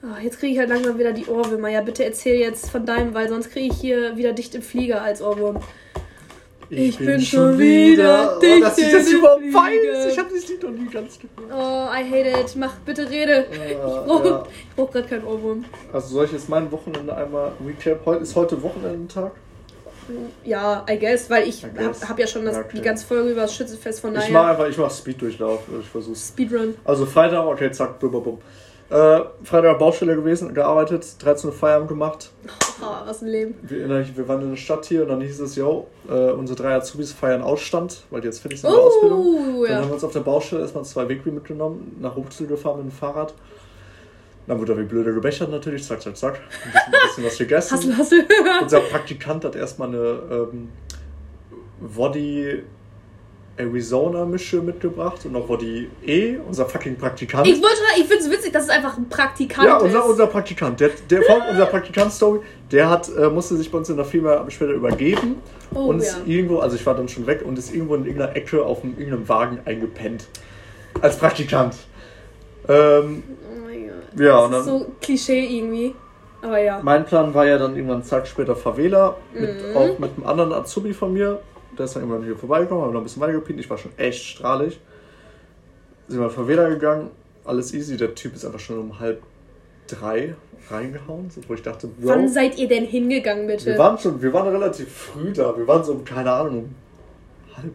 Ah, 0.00 0.20
jetzt 0.22 0.38
kriege 0.38 0.52
ich 0.52 0.58
halt 0.60 0.68
langsam 0.68 0.96
wieder 0.96 1.12
die 1.12 1.26
Ohrwürmer. 1.26 1.68
Ja, 1.68 1.80
bitte 1.80 2.04
erzähl 2.04 2.38
jetzt 2.38 2.70
von 2.70 2.86
deinem, 2.86 3.14
weil 3.14 3.28
sonst 3.28 3.50
kriege 3.50 3.72
ich 3.72 3.80
hier 3.80 4.16
wieder 4.16 4.32
dicht 4.32 4.54
im 4.54 4.62
Flieger 4.62 5.02
als 5.02 5.20
Ohrwurm. 5.20 5.58
Ich 6.70 6.98
bin 6.98 7.20
schon 7.20 7.58
wieder 7.58 8.36
Oh, 8.36 8.40
dicht 8.40 8.62
dass 8.62 8.76
ich 8.78 8.92
das 8.92 9.08
überhaupt 9.10 9.40
Flieger. 9.40 9.58
weiß. 9.62 10.12
Ich 10.12 10.18
habe 10.18 10.28
das 10.34 10.48
Lied 10.48 10.62
noch 10.62 10.70
nie 10.70 10.86
ganz 10.86 11.18
gehört. 11.18 11.50
Oh, 11.50 11.88
I 11.90 12.04
hate 12.04 12.40
it. 12.40 12.56
Mach 12.56 12.74
bitte 12.84 13.08
Rede. 13.08 13.46
Äh, 13.46 13.72
Ich 13.72 13.78
brauche 13.78 14.28
ja. 14.28 14.44
brauch 14.76 14.90
gerade 14.90 15.08
keinen 15.08 15.24
Ohrwurm. 15.24 15.64
Also 15.92 16.08
soll 16.08 16.26
ich 16.26 16.32
jetzt 16.32 16.48
mein 16.48 16.70
Wochenende 16.70 17.16
einmal 17.16 17.52
recap? 17.66 18.20
Ist 18.20 18.36
heute 18.36 18.62
Wochenendentag. 18.62 19.32
Ja, 20.44 20.84
I 20.90 20.98
guess, 20.98 21.28
weil 21.28 21.46
ich 21.48 21.62
I 21.62 21.66
hab, 21.84 22.08
hab 22.08 22.18
ja 22.18 22.26
schon 22.26 22.44
das, 22.46 22.56
okay. 22.56 22.76
die 22.76 22.80
ganze 22.82 23.06
Folge 23.06 23.30
über 23.30 23.42
das 23.42 23.54
Schützenfest 23.54 24.00
von 24.00 24.12
Ich 24.14 24.20
daher. 24.20 24.32
mache 24.32 24.50
einfach, 24.52 24.68
ich 24.68 24.78
mache 24.78 24.94
Speeddurchlauf. 24.94 25.60
Ich 25.80 25.86
versuch's. 25.88 26.28
Speedrun. 26.28 26.74
Also 26.84 27.04
Freitag, 27.06 27.44
okay, 27.46 27.70
zack, 27.72 27.98
bum, 27.98 28.10
bum, 28.10 28.22
bum. 28.24 28.38
Äh, 28.90 29.20
Freitag 29.44 29.72
auf 29.72 29.78
Baustelle 29.78 30.16
gewesen, 30.16 30.54
gearbeitet, 30.54 31.22
13 31.22 31.50
Uhr 31.50 31.56
Feierabend 31.56 31.88
gemacht. 31.88 32.30
Oh, 32.80 33.06
was 33.06 33.22
ein 33.22 33.26
Leben. 33.26 33.56
Wir, 33.62 33.88
wir 33.88 34.28
waren 34.28 34.40
in 34.40 34.50
der 34.50 34.56
Stadt 34.56 34.86
hier 34.86 35.02
und 35.02 35.08
dann 35.08 35.20
hieß 35.20 35.40
es, 35.40 35.56
yo, 35.56 35.88
äh, 36.08 36.30
unsere 36.30 36.62
drei 36.62 36.76
Azubis 36.76 37.12
feiern 37.12 37.42
Ausstand, 37.42 38.04
weil 38.10 38.20
die 38.20 38.28
jetzt 38.28 38.38
fertig 38.38 38.60
sind 38.60 38.70
mit 38.70 38.78
der 38.78 38.86
Ausbildung. 38.86 39.18
Oh, 39.18 39.64
Dann 39.64 39.72
ja. 39.72 39.78
haben 39.80 39.88
wir 39.88 39.94
uns 39.94 40.04
auf 40.04 40.12
der 40.12 40.20
Baustelle 40.20 40.62
erstmal 40.62 40.84
zwei 40.84 41.08
Wegwi 41.08 41.32
mitgenommen, 41.32 41.96
nach 42.00 42.14
Rumpzel 42.14 42.46
gefahren 42.46 42.76
mit 42.76 42.92
dem 42.92 42.96
Fahrrad. 42.96 43.34
Dann 44.46 44.60
wurde 44.60 44.74
er 44.74 44.78
wie 44.78 44.84
blöde 44.84 45.12
gebechert 45.12 45.50
natürlich, 45.50 45.84
zack, 45.84 46.00
zack, 46.00 46.16
zack. 46.16 46.36
Ein 46.36 46.70
bisschen, 46.70 46.94
ein 46.94 47.00
bisschen 47.08 47.24
was 47.24 47.38
gegessen. 47.38 47.74
Hassel, 47.98 47.98
hassel. 47.98 48.26
Unser 48.62 48.80
Praktikant 48.80 49.44
hat 49.44 49.56
erstmal 49.56 49.88
eine 49.88 50.20
ähm, 50.30 50.68
Woddy 51.80 52.62
Arizona-Mische 53.58 54.60
mitgebracht 54.62 55.24
und 55.24 55.32
noch 55.32 55.48
Woddy 55.48 55.90
E, 56.06 56.36
unser 56.46 56.66
fucking 56.66 56.96
Praktikant. 56.96 57.46
Ich 57.46 57.60
wollte, 57.62 57.76
ich 57.96 58.06
finde 58.06 58.24
es 58.24 58.30
witzig, 58.30 58.52
dass 58.52 58.64
es 58.64 58.70
einfach 58.70 58.96
ein 58.96 59.08
Praktikant 59.08 59.66
ja, 59.66 59.76
ist. 59.76 59.82
unser, 59.84 60.06
unser 60.06 60.26
Praktikant. 60.26 60.78
Der, 60.80 60.90
der 61.10 61.22
von 61.22 61.40
unser 61.50 61.66
Praktikant-Story, 61.66 62.40
der 62.70 62.88
hat, 62.90 63.08
äh, 63.16 63.28
musste 63.28 63.56
sich 63.56 63.70
bei 63.70 63.78
uns 63.78 63.88
in 63.88 63.96
der 63.96 64.04
Firma 64.04 64.44
später 64.50 64.72
übergeben 64.72 65.36
Oh, 65.74 65.80
und 65.88 65.98
ist 65.98 66.16
ja. 66.26 66.32
irgendwo, 66.34 66.58
also 66.60 66.76
ich 66.76 66.86
war 66.86 66.94
dann 66.94 67.08
schon 67.08 67.26
weg 67.26 67.42
und 67.44 67.58
ist 67.58 67.74
irgendwo 67.74 67.94
in 67.94 68.04
irgendeiner 68.06 68.34
Ecke 68.34 68.64
auf 68.64 68.82
einem, 68.82 68.92
irgendeinem 68.98 69.28
Wagen 69.28 69.58
eingepennt. 69.66 70.26
Als 71.02 71.16
Praktikant. 71.18 71.74
Ähm, 72.68 73.22
Oh 73.50 73.64
mein 73.66 73.86
Gott. 73.88 74.20
ja, 74.20 74.40
Das 74.42 74.50
dann. 74.50 74.60
ist 74.60 74.66
so 74.66 74.86
Klischee 75.00 75.44
irgendwie. 75.58 75.94
Aber 76.40 76.60
ja. 76.60 76.80
Mein 76.82 77.04
Plan 77.04 77.34
war 77.34 77.46
ja 77.46 77.58
dann 77.58 77.74
irgendwann 77.74 78.00
einen 78.02 78.08
Tag 78.08 78.26
später 78.28 78.54
Favela, 78.54 79.16
mit, 79.34 79.70
Mhm. 79.70 79.76
auch 79.76 79.98
mit 79.98 80.10
einem 80.16 80.26
anderen 80.26 80.52
Azubi 80.52 80.92
von 80.94 81.12
mir. 81.12 81.40
Der 81.78 81.84
ist 81.84 81.94
dann 81.94 82.02
irgendwann 82.02 82.24
hier 82.24 82.36
vorbeigekommen, 82.36 82.84
haben 82.84 82.92
noch 82.92 83.00
ein 83.00 83.04
bisschen 83.04 83.22
weiter 83.22 83.34
gepient. 83.34 83.60
Ich 83.60 83.70
war 83.70 83.78
schon 83.78 83.92
echt 83.96 84.24
strahlig. 84.24 84.80
Sind 86.08 86.18
wir 86.18 86.26
in 86.26 86.32
Favela 86.32 86.68
gegangen, 86.68 87.10
alles 87.44 87.72
easy. 87.72 87.96
Der 87.96 88.14
Typ 88.14 88.34
ist 88.34 88.44
einfach 88.44 88.58
schon 88.58 88.78
um 88.78 88.98
halb 88.98 89.22
drei 89.86 90.34
reingehauen, 90.70 91.30
so, 91.30 91.40
wo 91.48 91.54
ich 91.54 91.62
dachte, 91.62 91.86
Bro, 91.86 92.08
Wann 92.08 92.28
seid 92.28 92.58
ihr 92.58 92.68
denn 92.68 92.84
hingegangen, 92.84 93.46
bitte? 93.46 93.66
wir 93.66 93.78
waren 93.78 93.98
schon, 93.98 94.20
wir 94.20 94.32
waren 94.32 94.48
relativ 94.48 94.92
früh 94.92 95.32
da. 95.32 95.56
Wir 95.56 95.66
waren 95.66 95.84
so 95.84 95.92
um, 95.92 96.04
keine 96.04 96.30
Ahnung, 96.30 96.58
um 96.58 96.74
halb 97.56 97.72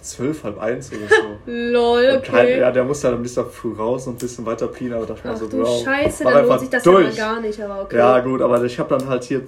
zwölf, 0.00 0.44
halb 0.44 0.58
eins 0.58 0.90
oder 0.92 1.08
so. 1.08 1.38
Lol, 1.50 2.12
Und 2.16 2.24
kein, 2.24 2.46
okay. 2.46 2.60
ja, 2.60 2.70
der 2.70 2.84
musste 2.84 3.06
halt 3.08 3.16
am 3.16 3.22
nächsten 3.22 3.42
Tag 3.42 3.50
früh 3.50 3.72
raus 3.72 4.06
und 4.06 4.14
ein 4.14 4.18
bisschen 4.18 4.44
weiter 4.44 4.68
pien, 4.68 4.92
aber 4.92 5.06
dachte 5.06 5.26
mir 5.26 5.34
Ach 5.34 5.38
so, 5.38 5.46
du 5.46 5.62
Bro, 5.62 5.84
Scheiße, 5.84 6.24
dann 6.24 6.46
lohnt 6.46 6.60
sich 6.60 6.70
das 6.70 6.82
durch. 6.82 7.16
gar 7.16 7.40
nicht, 7.40 7.60
aber 7.60 7.82
okay. 7.82 7.96
Ja, 7.96 8.20
gut, 8.20 8.42
aber 8.42 8.62
ich 8.64 8.78
habe 8.78 8.98
dann 8.98 9.08
halt 9.08 9.24
hier 9.24 9.42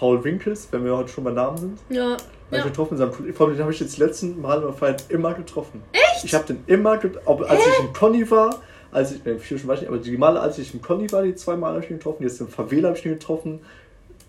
Paul 0.00 0.24
Winkels, 0.24 0.66
wenn 0.70 0.82
wir 0.82 0.96
heute 0.96 1.10
schon 1.10 1.24
bei 1.24 1.30
Namen 1.30 1.58
sind, 1.58 1.78
Ja. 1.90 2.16
ich 2.50 2.56
ja. 2.56 2.64
getroffen. 2.64 2.96
Vor 2.96 3.46
allem 3.46 3.54
den 3.54 3.62
habe 3.62 3.70
ich 3.70 3.80
jetzt 3.80 3.98
die 3.98 4.00
letzten 4.00 4.40
Mal 4.40 4.62
beim 4.62 4.72
Feiern 4.72 4.96
immer 5.10 5.34
getroffen. 5.34 5.82
Echt? 5.92 6.24
Ich 6.24 6.34
habe 6.34 6.46
den 6.46 6.64
immer, 6.68 6.96
get 6.96 7.18
ob, 7.26 7.42
als 7.42 7.60
ich 7.66 7.84
im 7.84 7.92
Conny 7.92 8.28
war, 8.30 8.60
als 8.92 9.12
ich, 9.12 9.22
ne, 9.26 9.38
Fusion 9.38 9.68
weiß 9.68 9.76
ich 9.76 9.80
nicht, 9.82 9.88
aber 9.90 9.98
die 9.98 10.16
Male, 10.16 10.40
als 10.40 10.56
ich 10.56 10.72
im 10.72 10.80
Conny 10.80 11.12
war, 11.12 11.22
die 11.22 11.34
zwei 11.34 11.54
Mal 11.54 11.74
habe 11.74 11.84
ich 11.84 11.90
ihn 11.90 11.98
getroffen, 11.98 12.22
jetzt 12.22 12.40
im 12.40 12.48
Favela 12.48 12.88
habe 12.88 12.98
ich 12.98 13.04
ihn 13.04 13.12
getroffen. 13.12 13.60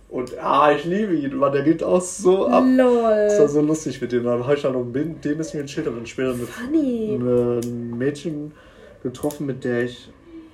Und 0.09 0.37
ah, 0.39 0.73
ich 0.73 0.83
liebe 0.83 1.13
ihn, 1.13 1.37
Mann, 1.37 1.53
der 1.53 1.61
geht 1.63 1.81
auch 1.83 2.01
so 2.01 2.47
ab. 2.47 2.65
Das 2.77 3.33
war 3.33 3.39
Lol. 3.39 3.47
so 3.47 3.61
lustig 3.61 4.01
mit 4.01 4.11
dem. 4.11 4.25
Dann 4.25 4.43
habe 4.43 4.55
ich 4.55 4.61
dann 4.61 4.73
noch 4.73 4.83
mit 4.83 5.23
dem 5.23 5.37
bisschen 5.37 5.61
gechillt 5.65 5.87
und 5.87 5.95
dann 5.95 6.05
später 6.05 6.33
mit 6.33 6.49
Funny. 6.49 7.15
ein 7.15 7.97
Mädchen 7.97 8.51
getroffen, 9.03 9.45
mit 9.45 9.63
der 9.63 9.83
ich 9.85 10.09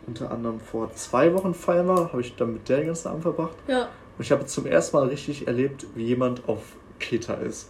unter 0.05 0.29
anderem 0.29 0.59
vor 0.59 0.93
zwei 0.93 1.33
Wochen 1.33 1.55
feiern 1.55 1.87
war. 1.87 2.13
Habe 2.13 2.21
ich 2.21 2.35
dann 2.35 2.53
mit 2.53 2.69
der 2.69 2.77
den 2.77 2.85
ganzen 2.85 3.07
Abend 3.07 3.23
verbracht. 3.23 3.55
Ja. 3.67 3.89
Und 4.17 4.23
ich 4.23 4.31
habe 4.31 4.45
zum 4.45 4.65
ersten 4.65 4.97
Mal 4.97 5.07
richtig 5.07 5.47
erlebt, 5.47 5.85
wie 5.95 6.05
jemand 6.05 6.47
auf 6.49 6.61
Kreta 6.99 7.35
ist. 7.35 7.69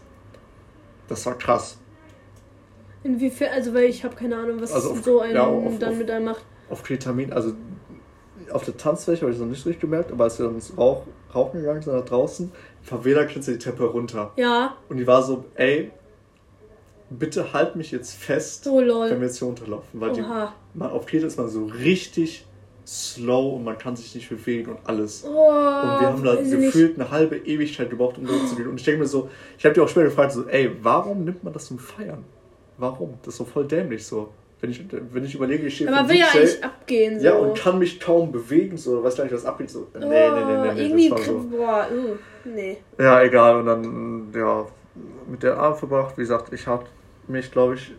Das 1.08 1.26
war 1.26 1.38
krass. 1.38 1.78
Inwiefern, 3.04 3.50
also 3.54 3.74
weil 3.74 3.86
ich 3.86 4.04
habe 4.04 4.16
keine 4.16 4.38
Ahnung, 4.38 4.60
was 4.62 4.72
Also 4.74 4.92
auf- 4.92 5.04
so 5.04 5.20
ein 5.22 5.34
ja, 5.36 5.46
auf- 5.46 5.78
dann 5.80 5.92
auf- 5.92 5.98
mit 5.98 6.10
einem 6.12 6.26
macht. 6.26 6.44
Auf 6.70 6.84
Kretamin, 6.84 7.32
also 7.32 7.54
auf 8.52 8.64
der 8.66 8.76
Tanzfläche 8.78 9.22
habe 9.22 9.32
ich 9.32 9.38
es 9.38 9.42
noch 9.42 9.50
nicht 9.50 9.62
so 9.62 9.70
richtig 9.70 9.82
gemerkt, 9.82 10.12
aber 10.12 10.26
als 10.26 10.40
wir 10.40 10.46
dann 10.46 10.56
ins 10.56 10.78
Rauch, 10.78 11.04
Rauchen 11.34 11.60
gegangen 11.62 11.82
sind 11.82 11.94
nach 11.94 12.06
draußen, 12.06 12.52
Favela 12.82 13.26
klettert 13.26 13.48
die 13.56 13.58
Treppe 13.60 13.84
runter. 13.86 14.32
Ja, 14.38 14.76
Und 14.90 14.98
die 14.98 15.08
war 15.08 15.22
so, 15.24 15.46
ey, 15.56 15.92
bitte 17.10 17.54
halt 17.54 17.76
mich 17.76 17.92
jetzt 17.92 18.14
fest, 18.16 18.64
so 18.66 18.78
wenn 18.78 18.88
wir 19.20 19.28
jetzt 19.28 19.38
hier 19.40 19.48
runterlaufen. 19.48 20.00
Weil 20.02 20.12
die, 20.14 20.22
Oha. 20.22 20.54
man, 20.74 20.90
auf 20.92 21.06
Kreta 21.06 21.28
ist 21.28 21.38
man 21.38 21.50
so 21.50 21.66
richtig 21.66 22.46
slow 22.88 23.56
und 23.56 23.66
man 23.66 23.78
kann 23.78 23.98
sich 23.98 24.16
nicht 24.16 24.30
bewegen 24.30 24.72
und 24.72 24.80
alles. 24.86 25.26
Oh, 25.26 25.30
Und 25.30 26.00
wir 26.00 26.08
haben 26.08 26.24
da 26.24 26.36
nicht. 26.36 26.50
gefühlt 26.50 26.98
eine 26.98 27.12
halbe 27.12 27.36
Ewigkeit 27.36 27.90
gebraucht, 27.90 28.18
um 28.18 28.26
da 28.28 28.34
zu 28.48 28.56
gehen. 28.56 28.68
Und 28.68 28.80
ich 28.80 28.86
denke 28.86 29.02
mir 29.02 29.08
so, 29.08 29.30
ich 29.58 29.66
habe 29.66 29.76
dir 29.76 29.84
auch 29.84 29.90
später 29.90 30.06
gefragt, 30.06 30.32
so, 30.32 30.48
ey, 30.48 30.72
warum 30.82 31.26
nimmt 31.26 31.44
man 31.44 31.52
das 31.52 31.66
zum 31.66 31.80
Feiern? 31.80 32.24
Warum? 32.78 33.16
Das 33.24 33.34
ist 33.34 33.38
so 33.40 33.46
voll 33.46 33.66
dämlich 33.68 34.06
so. 34.06 34.30
Wenn 34.60 34.72
ich, 34.72 34.84
wenn 35.12 35.24
ich 35.24 35.36
überlege, 35.36 35.68
ich 35.68 35.76
stehe 35.76 35.94
Aber 35.94 36.10
will 36.10 36.18
ja 36.18 36.28
eigentlich 36.34 36.64
abgehen. 36.64 37.20
So. 37.20 37.26
ja, 37.26 37.36
und 37.36 37.58
kann 37.58 37.78
mich 37.78 38.00
kaum 38.00 38.32
bewegen, 38.32 38.78
so, 38.78 39.04
weiß 39.04 39.18
gar 39.18 39.26
nicht, 39.26 39.34
was 39.34 39.46
abgeht. 39.46 39.70
So, 39.70 39.88
nee, 39.94 40.00
nee, 40.00 40.08
nee, 40.08 40.46
nee, 40.46 40.74
nee, 40.74 40.82
irgendwie, 40.82 41.10
das 41.10 41.20
war 41.20 41.26
so. 41.26 41.48
boah, 41.50 41.88
uh, 41.92 42.16
nee. 42.46 42.78
Ja, 42.98 43.22
egal. 43.22 43.58
Und 43.58 43.66
dann, 43.68 44.34
ja, 44.34 44.66
mit 45.30 45.44
der 45.44 45.58
Abend 45.58 45.78
verbracht. 45.78 46.18
Wie 46.18 46.22
gesagt, 46.22 46.54
ich 46.54 46.66
habe 46.66 46.86
mich, 47.28 47.52
glaube 47.52 47.76
ich, 47.76 47.92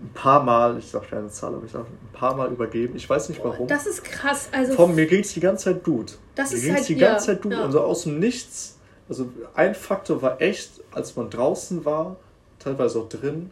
ein 0.00 0.10
paar 0.14 0.42
Mal, 0.42 0.78
ich 0.78 0.86
sage 0.88 1.06
keine 1.10 1.28
Zahl, 1.28 1.54
aber 1.54 1.64
ich 1.64 1.72
sage 1.72 1.86
ein 1.86 2.12
paar 2.12 2.34
Mal 2.36 2.50
übergeben. 2.52 2.94
Ich 2.96 3.08
weiß 3.08 3.28
nicht 3.30 3.42
warum. 3.42 3.66
Das 3.66 3.86
ist 3.86 4.04
krass. 4.04 4.48
Also, 4.52 4.74
Tom, 4.76 4.94
mir 4.94 5.06
ging 5.06 5.20
es 5.20 5.32
die 5.32 5.40
ganze 5.40 5.64
Zeit 5.64 5.82
gut. 5.84 6.18
Das 6.34 6.50
mir 6.50 6.56
ist 6.58 6.62
ging's 6.64 6.76
halt- 6.78 6.88
die 6.88 6.94
ja, 6.94 7.10
ganze 7.12 7.26
Zeit 7.26 7.42
gut. 7.42 7.52
ja. 7.52 7.64
Und 7.64 7.72
so 7.72 7.80
aus 7.80 8.02
dem 8.04 8.18
Nichts. 8.20 8.76
Also 9.08 9.28
ein 9.54 9.74
Faktor 9.74 10.20
war 10.22 10.40
echt, 10.40 10.70
als 10.92 11.16
man 11.16 11.30
draußen 11.30 11.84
war, 11.84 12.16
teilweise 12.58 12.98
auch 13.00 13.08
drin, 13.08 13.50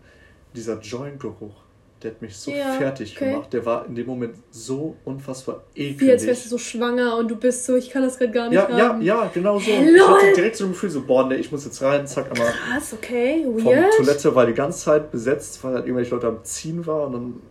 dieser 0.54 0.78
Joint-Geruch. 0.80 1.54
Der 2.02 2.10
hat 2.10 2.20
mich 2.20 2.36
so 2.36 2.50
Ja, 2.50 2.72
fertig 2.72 3.16
okay. 3.16 3.30
gemacht. 3.32 3.52
Der 3.54 3.64
war 3.64 3.86
in 3.86 3.94
dem 3.94 4.06
Moment 4.06 4.36
so 4.50 4.96
unfassbar 5.06 5.64
wie 5.74 5.90
als 5.90 6.00
wärst 6.00 6.24
eklig. 6.26 6.42
du 6.44 6.48
so 6.50 6.58
schwanger 6.58 7.16
und 7.16 7.28
du 7.30 7.36
bist 7.36 7.64
so, 7.64 7.74
ich 7.74 7.88
kann 7.90 8.02
das 8.02 8.18
gerade 8.18 8.32
gar 8.32 8.48
nicht 8.50 8.54
Ja, 8.56 8.68
ja, 8.76 8.88
haben. 8.90 9.00
ja, 9.02 9.30
genau 9.32 9.58
so. 9.58 9.64
Hey, 9.70 9.94
ich 9.96 10.02
hatte 10.02 10.26
lol. 10.26 10.34
direkt 10.34 10.56
so 10.56 10.64
ein 10.66 10.72
Gefühl, 10.72 10.90
so, 10.90 11.02
boah, 11.06 11.26
nee, 11.26 11.36
ich 11.36 11.50
muss 11.50 11.64
jetzt 11.64 11.80
rein, 11.80 12.06
zack, 12.06 12.30
einmal 12.30 12.52
Krass, 12.52 12.92
okay, 12.92 13.44
vom 13.44 13.64
weird. 13.64 13.94
Toilette 13.96 14.34
war 14.34 14.44
die 14.44 14.52
ganze 14.52 14.80
Zeit 14.84 15.10
besetzt, 15.10 15.64
weil 15.64 15.72
halt 15.74 15.86
irgendwelche 15.86 16.14
Leute 16.14 16.26
am 16.26 16.44
Ziehen 16.44 16.86
war 16.86 17.06
und 17.06 17.12
dann 17.14 17.42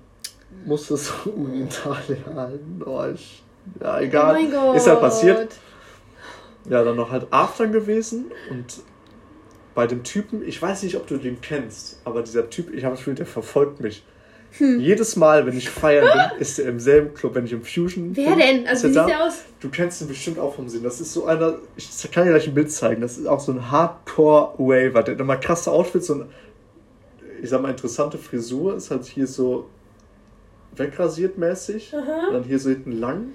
musste 0.65 0.93
es 0.93 1.07
so 1.23 1.31
Urinal 1.31 1.97
halten. 2.35 2.81
Oh, 2.85 3.03
ich, 3.13 3.43
ja, 3.81 3.97
Oh 3.97 4.01
egal. 4.01 4.33
mein 4.33 4.51
Gott. 4.51 4.75
Ist 4.75 4.85
halt 4.87 4.99
passiert. 4.99 5.55
Ja, 6.69 6.83
dann 6.83 6.95
noch 6.95 7.09
halt 7.11 7.27
After 7.31 7.67
gewesen 7.67 8.25
und 8.51 8.65
bei 9.73 9.87
dem 9.87 10.03
Typen, 10.03 10.47
ich 10.47 10.61
weiß 10.61 10.83
nicht, 10.83 10.95
ob 10.97 11.05
du 11.07 11.17
den 11.17 11.41
kennst, 11.41 11.99
aber 12.05 12.21
dieser 12.21 12.49
Typ, 12.49 12.73
ich 12.73 12.83
habe 12.85 12.93
das 12.93 12.99
Gefühl, 13.01 13.15
der 13.15 13.25
verfolgt 13.25 13.81
mich. 13.81 14.03
Hm. 14.57 14.79
Jedes 14.79 15.15
Mal, 15.15 15.45
wenn 15.45 15.57
ich 15.57 15.69
feiern 15.69 16.05
bin, 16.05 16.39
ist 16.39 16.59
er 16.59 16.69
im 16.69 16.79
selben 16.79 17.13
Club, 17.13 17.35
wenn 17.35 17.45
ich 17.45 17.51
im 17.51 17.63
Fusion 17.63 18.15
Wer 18.15 18.31
bin. 18.31 18.39
denn? 18.39 18.67
Also, 18.67 18.87
wie 18.87 18.93
sieht 18.93 19.07
der 19.07 19.23
aus? 19.25 19.43
Du 19.59 19.69
kennst 19.69 20.01
ihn 20.01 20.07
bestimmt 20.07 20.39
auch 20.39 20.55
vom 20.55 20.69
Sinn. 20.69 20.83
Das 20.83 21.01
ist 21.01 21.11
so 21.11 21.25
einer, 21.25 21.55
ich 21.75 22.11
kann 22.11 22.25
dir 22.25 22.31
gleich 22.31 22.47
ein 22.47 22.53
Bild 22.53 22.71
zeigen, 22.71 23.01
das 23.01 23.17
ist 23.17 23.27
auch 23.27 23.39
so 23.39 23.51
ein 23.51 23.69
Hardcore-Waver. 23.69 25.03
Der 25.03 25.15
hat 25.15 25.21
immer 25.21 25.37
krasse 25.37 25.71
Outfits 25.71 26.09
und 26.09 26.25
ich 27.41 27.49
sag 27.49 27.61
mal 27.61 27.69
interessante 27.69 28.17
Frisur, 28.17 28.75
ist 28.75 28.91
halt 28.91 29.05
hier 29.05 29.27
so 29.27 29.69
wegrasiert 30.75 31.37
mäßig, 31.37 31.93
Aha. 31.93 32.27
und 32.27 32.33
dann 32.33 32.43
hier 32.43 32.59
so 32.59 32.69
hinten 32.69 32.93
lang, 32.93 33.33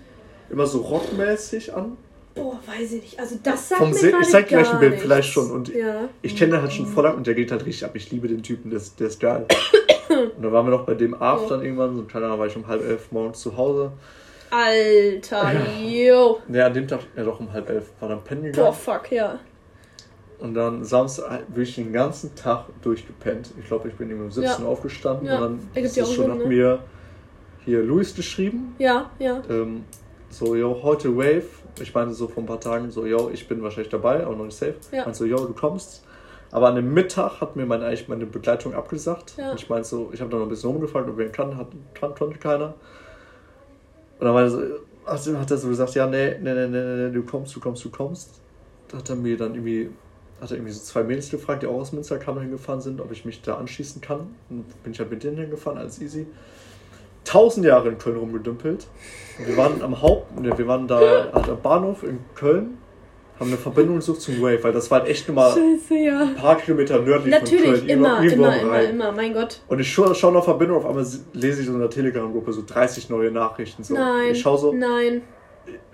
immer 0.51 0.67
so 0.67 0.79
rockmäßig 0.81 1.75
an. 1.75 1.97
Boah, 2.35 2.61
weiß 2.67 2.93
ich 2.93 3.03
nicht. 3.03 3.21
Also, 3.21 3.39
das 3.43 3.69
sagt 3.69 3.81
Vom 3.81 3.91
mir 3.91 3.97
Se 3.97 4.13
ich 4.21 4.29
zeig 4.29 4.49
dir 4.49 4.59
gleich 4.59 4.73
ein 4.73 4.81
Bild, 4.81 5.01
vielleicht 5.01 5.33
schon. 5.33 5.51
Und 5.51 5.69
ja. 5.75 6.09
ich 6.23 6.37
kenne 6.37 6.53
den 6.53 6.63
halt 6.63 6.73
schon 6.73 6.87
voll 6.87 7.05
lang 7.05 7.17
und 7.17 7.27
der 7.27 7.35
geht 7.35 7.51
halt 7.51 7.67
richtig 7.67 7.85
ab. 7.85 7.93
Ich 7.95 8.11
liebe 8.11 8.29
den 8.29 8.43
Typen, 8.43 8.71
der 8.71 8.79
ist, 8.79 8.99
der 9.01 9.09
ist 9.09 9.21
geil. 9.21 9.47
und 10.37 10.43
dann 10.43 10.53
waren 10.53 10.67
wir 10.67 10.71
noch 10.71 10.87
bei 10.87 10.95
dem 10.95 11.15
Abend 11.15 11.51
dann 11.51 11.63
irgendwann, 11.63 11.97
so 11.97 12.05
keine 12.05 12.27
Ahnung, 12.27 12.39
war 12.39 12.47
ich 12.47 12.57
um 12.57 12.67
halb 12.67 12.83
elf 12.83 13.11
morgens 13.13 13.41
zu 13.41 13.57
Hause. 13.57 13.93
Alter, 14.51 15.53
yo. 15.81 16.41
Ne, 16.49 16.65
an 16.65 16.75
dem 16.75 16.89
Tag, 16.89 17.01
ja 17.17 17.23
doch 17.25 17.39
um 17.39 17.53
halb 17.53 17.69
elf, 17.71 17.91
war 18.01 18.09
dann 18.09 18.23
pennen 18.25 18.43
Boah, 18.43 18.51
gegangen. 18.51 18.75
fuck, 18.75 19.13
ja. 19.13 19.39
Und 20.41 20.55
dann 20.55 20.83
Samstag 20.85 21.43
wirklich 21.49 21.75
den 21.77 21.93
ganzen 21.93 22.35
Tag 22.35 22.65
durchgepennt. 22.83 23.51
Ich 23.61 23.67
glaube, 23.67 23.89
ich 23.89 23.95
bin 23.95 24.09
irgendwie 24.09 24.25
um 24.27 24.31
17 24.31 24.65
Uhr 24.65 24.71
aufgestanden 24.71 25.27
Ja, 25.27 25.35
und 25.37 25.41
dann 25.43 25.69
ergibt 25.75 25.87
ist 25.87 25.97
ja 25.97 26.03
es 26.03 26.15
schon, 26.15 26.25
Sinn, 26.25 26.33
hat 26.33 26.39
ne? 26.39 26.47
mir 26.47 26.79
hier 27.65 27.83
Luis 27.83 28.15
geschrieben. 28.15 28.75
Ja, 28.79 29.11
ja. 29.19 29.43
Ähm, 29.51 29.85
so, 30.31 30.57
yo, 30.57 30.81
heute 30.83 31.15
Wave. 31.17 31.45
Ich 31.81 31.95
meine 31.95 32.13
so 32.13 32.27
vor 32.27 32.43
ein 32.43 32.47
paar 32.47 32.61
Tagen, 32.61 32.91
so, 32.91 33.05
yo, 33.07 33.31
ich 33.33 33.47
bin 33.49 33.63
wahrscheinlich 33.63 33.91
dabei, 33.91 34.25
aber 34.25 34.35
noch 34.35 34.47
nicht 34.47 34.57
safe. 34.57 34.75
Ja. 34.93 35.05
Und 35.05 35.15
so, 35.15 35.25
yo, 35.25 35.37
du 35.45 35.53
kommst. 35.53 36.05
Aber 36.53 36.69
an 36.69 36.75
dem 36.75 36.93
Mittag 36.93 37.41
hat 37.41 37.57
mir 37.57 37.65
meine, 37.65 37.87
eigentlich 37.87 38.09
meine 38.09 38.27
Begleitung 38.27 38.75
abgesagt. 38.75 39.35
Ja. 39.37 39.53
Und 39.53 39.61
ich 39.61 39.69
meinte 39.69 39.89
so, 39.89 40.11
ich 40.13 40.21
habe 40.21 40.31
dann 40.31 40.41
noch 40.41 40.47
ein 40.47 40.51
bisschen 40.51 40.71
rumgefragt, 40.71 41.09
ob 41.09 41.17
wer 41.17 41.31
kann, 41.31 41.57
hat, 41.57 41.69
kann, 41.95 42.15
konnte 42.15 42.39
keiner. 42.39 42.75
Und 44.19 44.27
dann 44.27 44.35
meinte 44.35 44.51
so, 44.51 44.61
also 45.07 45.39
hat 45.39 45.51
er 45.51 45.57
so 45.57 45.69
gesagt, 45.69 45.95
ja, 45.95 46.07
nee, 46.07 46.37
nee, 46.41 46.55
nee, 46.55 46.67
nee, 46.67 47.07
nee, 47.07 47.11
du 47.11 47.23
kommst, 47.23 47.55
du 47.55 47.61
kommst, 47.61 47.85
du 47.85 47.91
kommst. 47.91 48.41
Da 48.89 48.99
hat 48.99 49.09
er 49.09 49.17
mir 49.17 49.37
dann 49.37 49.55
irgendwie, 49.55 49.91
hat 50.41 50.51
er 50.51 50.57
irgendwie 50.57 50.73
so 50.73 50.81
zwei 50.81 51.05
Mädels 51.05 51.31
gefragt, 51.31 51.63
die 51.63 51.69
auch 51.69 51.75
aus 51.75 51.93
Münster 51.93 52.19
kamen 52.19 52.41
hingefahren 52.41 52.81
sind, 52.81 53.01
ob 53.01 53.13
ich 53.13 53.25
mich 53.25 53.43
da 53.43 53.55
anschließen 53.55 54.01
kann. 54.01 54.35
Und 54.49 54.83
bin 54.83 54.93
ich 54.93 54.99
halt 54.99 55.11
mit 55.11 55.23
denen 55.23 55.39
hingefahren, 55.39 55.79
alles 55.79 56.01
easy. 56.01 56.27
Tausend 57.25 57.65
Jahre 57.65 57.91
in 57.91 57.99
Köln 57.99 58.17
rumgedümpelt. 58.17 58.89
Und 59.39 59.47
wir 59.47 59.57
waren 59.57 59.83
am 59.83 60.03
Haupt, 60.03 60.41
ne, 60.41 60.57
wir 60.59 60.67
waren 60.67 60.89
da 60.89 60.99
halt 61.33 61.49
am 61.49 61.61
Bahnhof 61.63 62.03
in 62.03 62.19
Köln, 62.35 62.79
haben 63.41 63.49
eine 63.49 63.57
Verbindung 63.57 63.97
gesucht 63.97 64.21
zum 64.21 64.43
Wave, 64.43 64.63
weil 64.63 64.73
das 64.73 64.91
war 64.91 65.01
halt 65.01 65.09
echt 65.09 65.27
nur 65.27 65.37
mal 65.37 65.51
Scheiße, 65.51 65.95
ja. 65.95 66.21
ein 66.21 66.35
paar 66.37 66.59
Kilometer 66.59 67.01
nördlich 67.01 67.33
Natürlich, 67.33 67.65
von 67.65 67.75
Köln. 67.75 67.89
immer, 67.89 68.23
irgendwo 68.23 68.45
immer, 68.45 68.61
immer, 68.61 68.83
immer, 68.83 69.13
mein 69.13 69.33
Gott. 69.33 69.61
Und 69.67 69.81
ich 69.81 69.91
schaue 69.91 70.15
schau 70.15 70.31
noch 70.31 70.45
Verbindung, 70.45 70.77
auf 70.77 70.87
einmal 70.87 71.07
lese 71.33 71.63
ich 71.63 71.67
so 71.67 71.73
in 71.73 71.81
der 71.81 71.89
Telegram-Gruppe 71.89 72.53
so 72.53 72.63
30 72.67 73.09
neue 73.09 73.31
Nachrichten. 73.31 73.83
So. 73.83 73.95
Nein. 73.95 74.33
Ich 74.33 74.43
schaue 74.43 74.59
so, 74.59 74.73
Nein. 74.75 75.23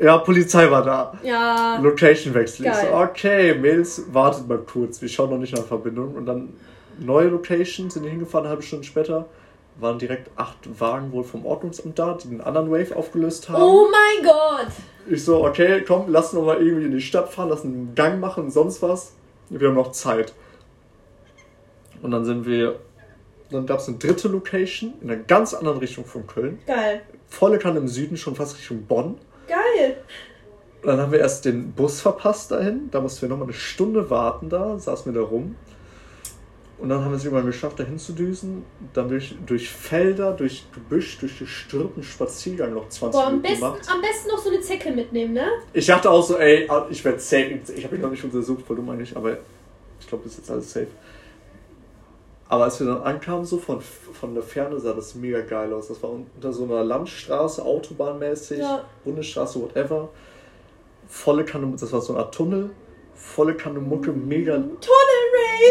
ja, 0.00 0.18
Polizei 0.18 0.68
war 0.68 0.82
da. 0.82 1.16
Ja. 1.22 1.78
Location 1.80 2.34
wechsel. 2.34 2.66
Ich 2.66 2.74
so, 2.74 2.96
okay, 2.96 3.54
Mädels, 3.54 4.02
wartet 4.12 4.48
mal 4.48 4.58
kurz. 4.58 5.00
Wir 5.00 5.08
schauen 5.08 5.30
noch 5.30 5.38
nicht 5.38 5.54
nach 5.54 5.64
Verbindung. 5.64 6.16
Und 6.16 6.26
dann 6.26 6.54
neue 6.98 7.28
Location, 7.28 7.90
sind 7.90 8.04
hingefahren, 8.04 8.46
eine 8.46 8.50
halbe 8.50 8.64
Stunde 8.64 8.84
später. 8.84 9.28
Waren 9.78 9.98
direkt 9.98 10.30
acht 10.36 10.80
Wagen 10.80 11.12
wohl 11.12 11.24
vom 11.24 11.44
Ordnungsamt 11.44 11.98
da, 11.98 12.14
die 12.14 12.28
einen 12.28 12.40
anderen 12.40 12.70
Wave 12.70 12.96
aufgelöst 12.96 13.48
haben. 13.48 13.62
Oh 13.62 13.86
mein 13.90 14.24
Gott. 14.24 14.72
Ich 15.08 15.24
so, 15.24 15.44
okay, 15.44 15.84
komm, 15.86 16.06
lass 16.08 16.32
noch 16.32 16.44
mal 16.44 16.60
irgendwie 16.60 16.86
in 16.86 16.92
die 16.92 17.00
Stadt 17.00 17.28
fahren, 17.28 17.50
lass 17.50 17.64
einen 17.64 17.94
Gang 17.94 18.18
machen 18.20 18.50
sonst 18.50 18.82
was. 18.82 19.12
Wir 19.50 19.68
haben 19.68 19.74
noch 19.74 19.92
Zeit. 19.92 20.32
Und 22.02 22.10
dann 22.10 22.24
sind 22.24 22.46
wir, 22.46 22.80
dann 23.50 23.66
gab 23.66 23.80
es 23.80 23.88
eine 23.88 23.98
dritte 23.98 24.28
Location 24.28 24.94
in 25.00 25.10
einer 25.10 25.22
ganz 25.22 25.54
anderen 25.54 25.78
Richtung 25.78 26.04
von 26.04 26.26
Köln. 26.26 26.58
Geil. 26.66 27.02
Volle 27.28 27.58
Kanne 27.58 27.78
im 27.78 27.88
Süden, 27.88 28.16
schon 28.16 28.34
fast 28.34 28.56
Richtung 28.58 28.86
Bonn. 28.86 29.18
Geil. 29.46 29.98
Und 30.82 30.88
dann 30.88 31.00
haben 31.00 31.12
wir 31.12 31.18
erst 31.18 31.44
den 31.44 31.72
Bus 31.72 32.00
verpasst 32.00 32.50
dahin. 32.50 32.88
Da 32.90 33.00
mussten 33.00 33.22
wir 33.22 33.28
nochmal 33.28 33.46
eine 33.46 33.54
Stunde 33.54 34.10
warten 34.10 34.48
da, 34.48 34.78
saßen 34.78 35.12
wir 35.12 35.20
da 35.20 35.26
rum. 35.26 35.56
Und 36.78 36.90
dann 36.90 37.02
haben 37.02 37.10
wir 37.10 37.16
es 37.16 37.24
irgendwann 37.24 37.46
geschafft, 37.46 37.80
dahin 37.80 37.98
zu 37.98 38.12
düsen. 38.12 38.64
Dann 38.92 39.08
durch, 39.08 39.34
durch 39.46 39.70
Felder, 39.70 40.32
durch 40.32 40.66
Gebüsch, 40.74 41.18
durch 41.18 41.38
gestürmten 41.38 42.02
Spaziergang 42.02 42.74
noch 42.74 42.88
20 42.90 43.12
Boah, 43.18 43.26
am 43.28 43.32
Minuten 43.36 43.42
besten, 43.48 43.60
gemacht. 43.64 43.88
am 43.94 44.00
besten 44.02 44.28
noch 44.28 44.38
so 44.38 44.50
eine 44.50 44.60
Zecke 44.60 44.90
mitnehmen, 44.92 45.32
ne? 45.32 45.46
Ich 45.72 45.86
dachte 45.86 46.10
auch 46.10 46.22
so, 46.22 46.36
ey, 46.36 46.68
ich 46.90 47.02
werde 47.04 47.18
safe. 47.18 47.60
Ich 47.74 47.84
habe 47.84 47.96
ihn 47.96 48.02
noch 48.02 48.10
nicht 48.10 48.22
untersucht, 48.24 48.66
voll 48.66 48.76
dumm 48.76 48.90
eigentlich, 48.90 49.16
aber 49.16 49.38
ich 49.98 50.06
glaube, 50.06 50.24
das 50.24 50.32
ist 50.34 50.38
jetzt 50.40 50.50
alles 50.50 50.70
safe. 50.70 50.88
Aber 52.48 52.64
als 52.64 52.78
wir 52.78 52.86
dann 52.86 53.02
ankamen, 53.02 53.44
so 53.44 53.58
von, 53.58 53.80
von 53.80 54.34
der 54.34 54.42
Ferne, 54.42 54.78
sah 54.78 54.92
das 54.92 55.14
mega 55.14 55.40
geil 55.40 55.72
aus. 55.72 55.88
Das 55.88 56.00
war 56.02 56.10
unter 56.10 56.52
so 56.52 56.64
einer 56.64 56.84
Landstraße, 56.84 57.64
Autobahnmäßig, 57.64 58.58
Ja. 58.58 58.84
Bundesstraße, 59.04 59.60
whatever. 59.60 60.10
Volle 61.08 61.44
Kanne, 61.44 61.72
das 61.80 61.90
war 61.92 62.00
so 62.02 62.12
eine 62.12 62.22
Art 62.22 62.34
Tunnel. 62.34 62.70
Volle 63.14 63.54
Kanne 63.54 63.80
Mucke, 63.80 64.12
mega. 64.12 64.52
Tunnel 64.56 65.25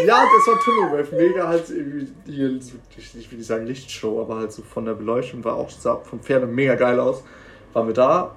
Ja, 0.06 0.24
das 0.24 0.48
war 0.48 0.60
Tunnelwave, 0.60 1.16
mega 1.16 1.48
halt 1.48 1.70
irgendwie 1.70 2.62
so, 2.62 2.74
ich 2.98 3.32
will 3.32 3.38
nicht 3.38 3.48
sagen 3.48 3.66
Lichtshow, 3.66 4.22
aber 4.22 4.38
halt 4.38 4.52
so 4.52 4.62
von 4.62 4.86
der 4.86 4.94
Beleuchtung 4.94 5.44
war 5.44 5.56
auch 5.56 5.70
sah 5.70 5.98
von 5.98 6.20
Ferne 6.22 6.46
mega 6.46 6.76
geil 6.76 7.00
aus. 7.00 7.24
Waren 7.74 7.88
wir 7.88 7.94
da, 7.94 8.36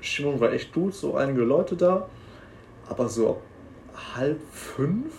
Stimmung 0.00 0.40
war 0.40 0.52
echt 0.52 0.72
gut, 0.72 0.94
so 0.94 1.14
einige 1.16 1.42
Leute 1.42 1.76
da, 1.76 2.08
aber 2.88 3.08
so 3.08 3.30
ab 3.30 3.40
halb 4.16 4.40
fünf 4.52 5.12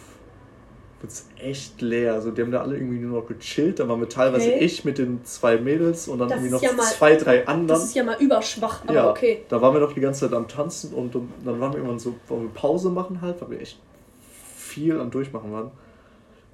wird's 1.02 1.28
echt 1.38 1.82
leer. 1.82 2.14
Also 2.14 2.32
die 2.32 2.42
haben 2.42 2.52
da 2.52 2.62
alle 2.62 2.76
irgendwie 2.78 3.00
nur 3.00 3.22
noch 3.22 3.28
gechillt, 3.28 3.80
dann 3.80 3.90
waren 3.90 4.00
wir 4.00 4.10
teilweise 4.10 4.48
Okay. 4.50 4.60
ich 4.66 4.86
mit 4.86 4.98
den 4.98 5.24
zwei 5.26 5.58
Mädels 5.58 6.08
und 6.08 6.20
dann 6.20 6.30
Das 6.30 6.38
irgendwie 6.38 6.54
noch 6.54 6.62
ja 6.62 6.72
mal- 6.74 6.84
zwei, 6.84 7.16
drei 7.16 7.46
anderen. 7.48 7.68
Das 7.68 7.84
ist 7.86 7.96
ja 7.96 8.04
mal 8.04 8.18
überschwach, 8.22 8.82
aber 8.86 8.94
ja, 8.94 9.10
okay. 9.10 9.44
da 9.50 9.62
waren 9.62 9.74
wir 9.74 9.82
noch 9.82 9.94
die 9.94 10.00
ganze 10.02 10.22
Zeit 10.22 10.34
am 10.34 10.48
Tanzen 10.48 10.94
und, 10.94 11.16
und 11.16 11.30
dann 11.46 11.60
waren 11.60 11.72
wir 11.72 11.78
irgendwann 11.78 12.00
so, 12.00 12.16
wollen 12.28 12.44
wir 12.44 12.50
Pause 12.54 12.90
machen 12.90 13.20
halt, 13.22 13.42
weil 13.42 13.52
wir 13.52 13.62
echt 13.62 13.80
viel 14.74 15.00
am 15.00 15.12
Durchmachen 15.12 15.52
waren. 15.52 15.72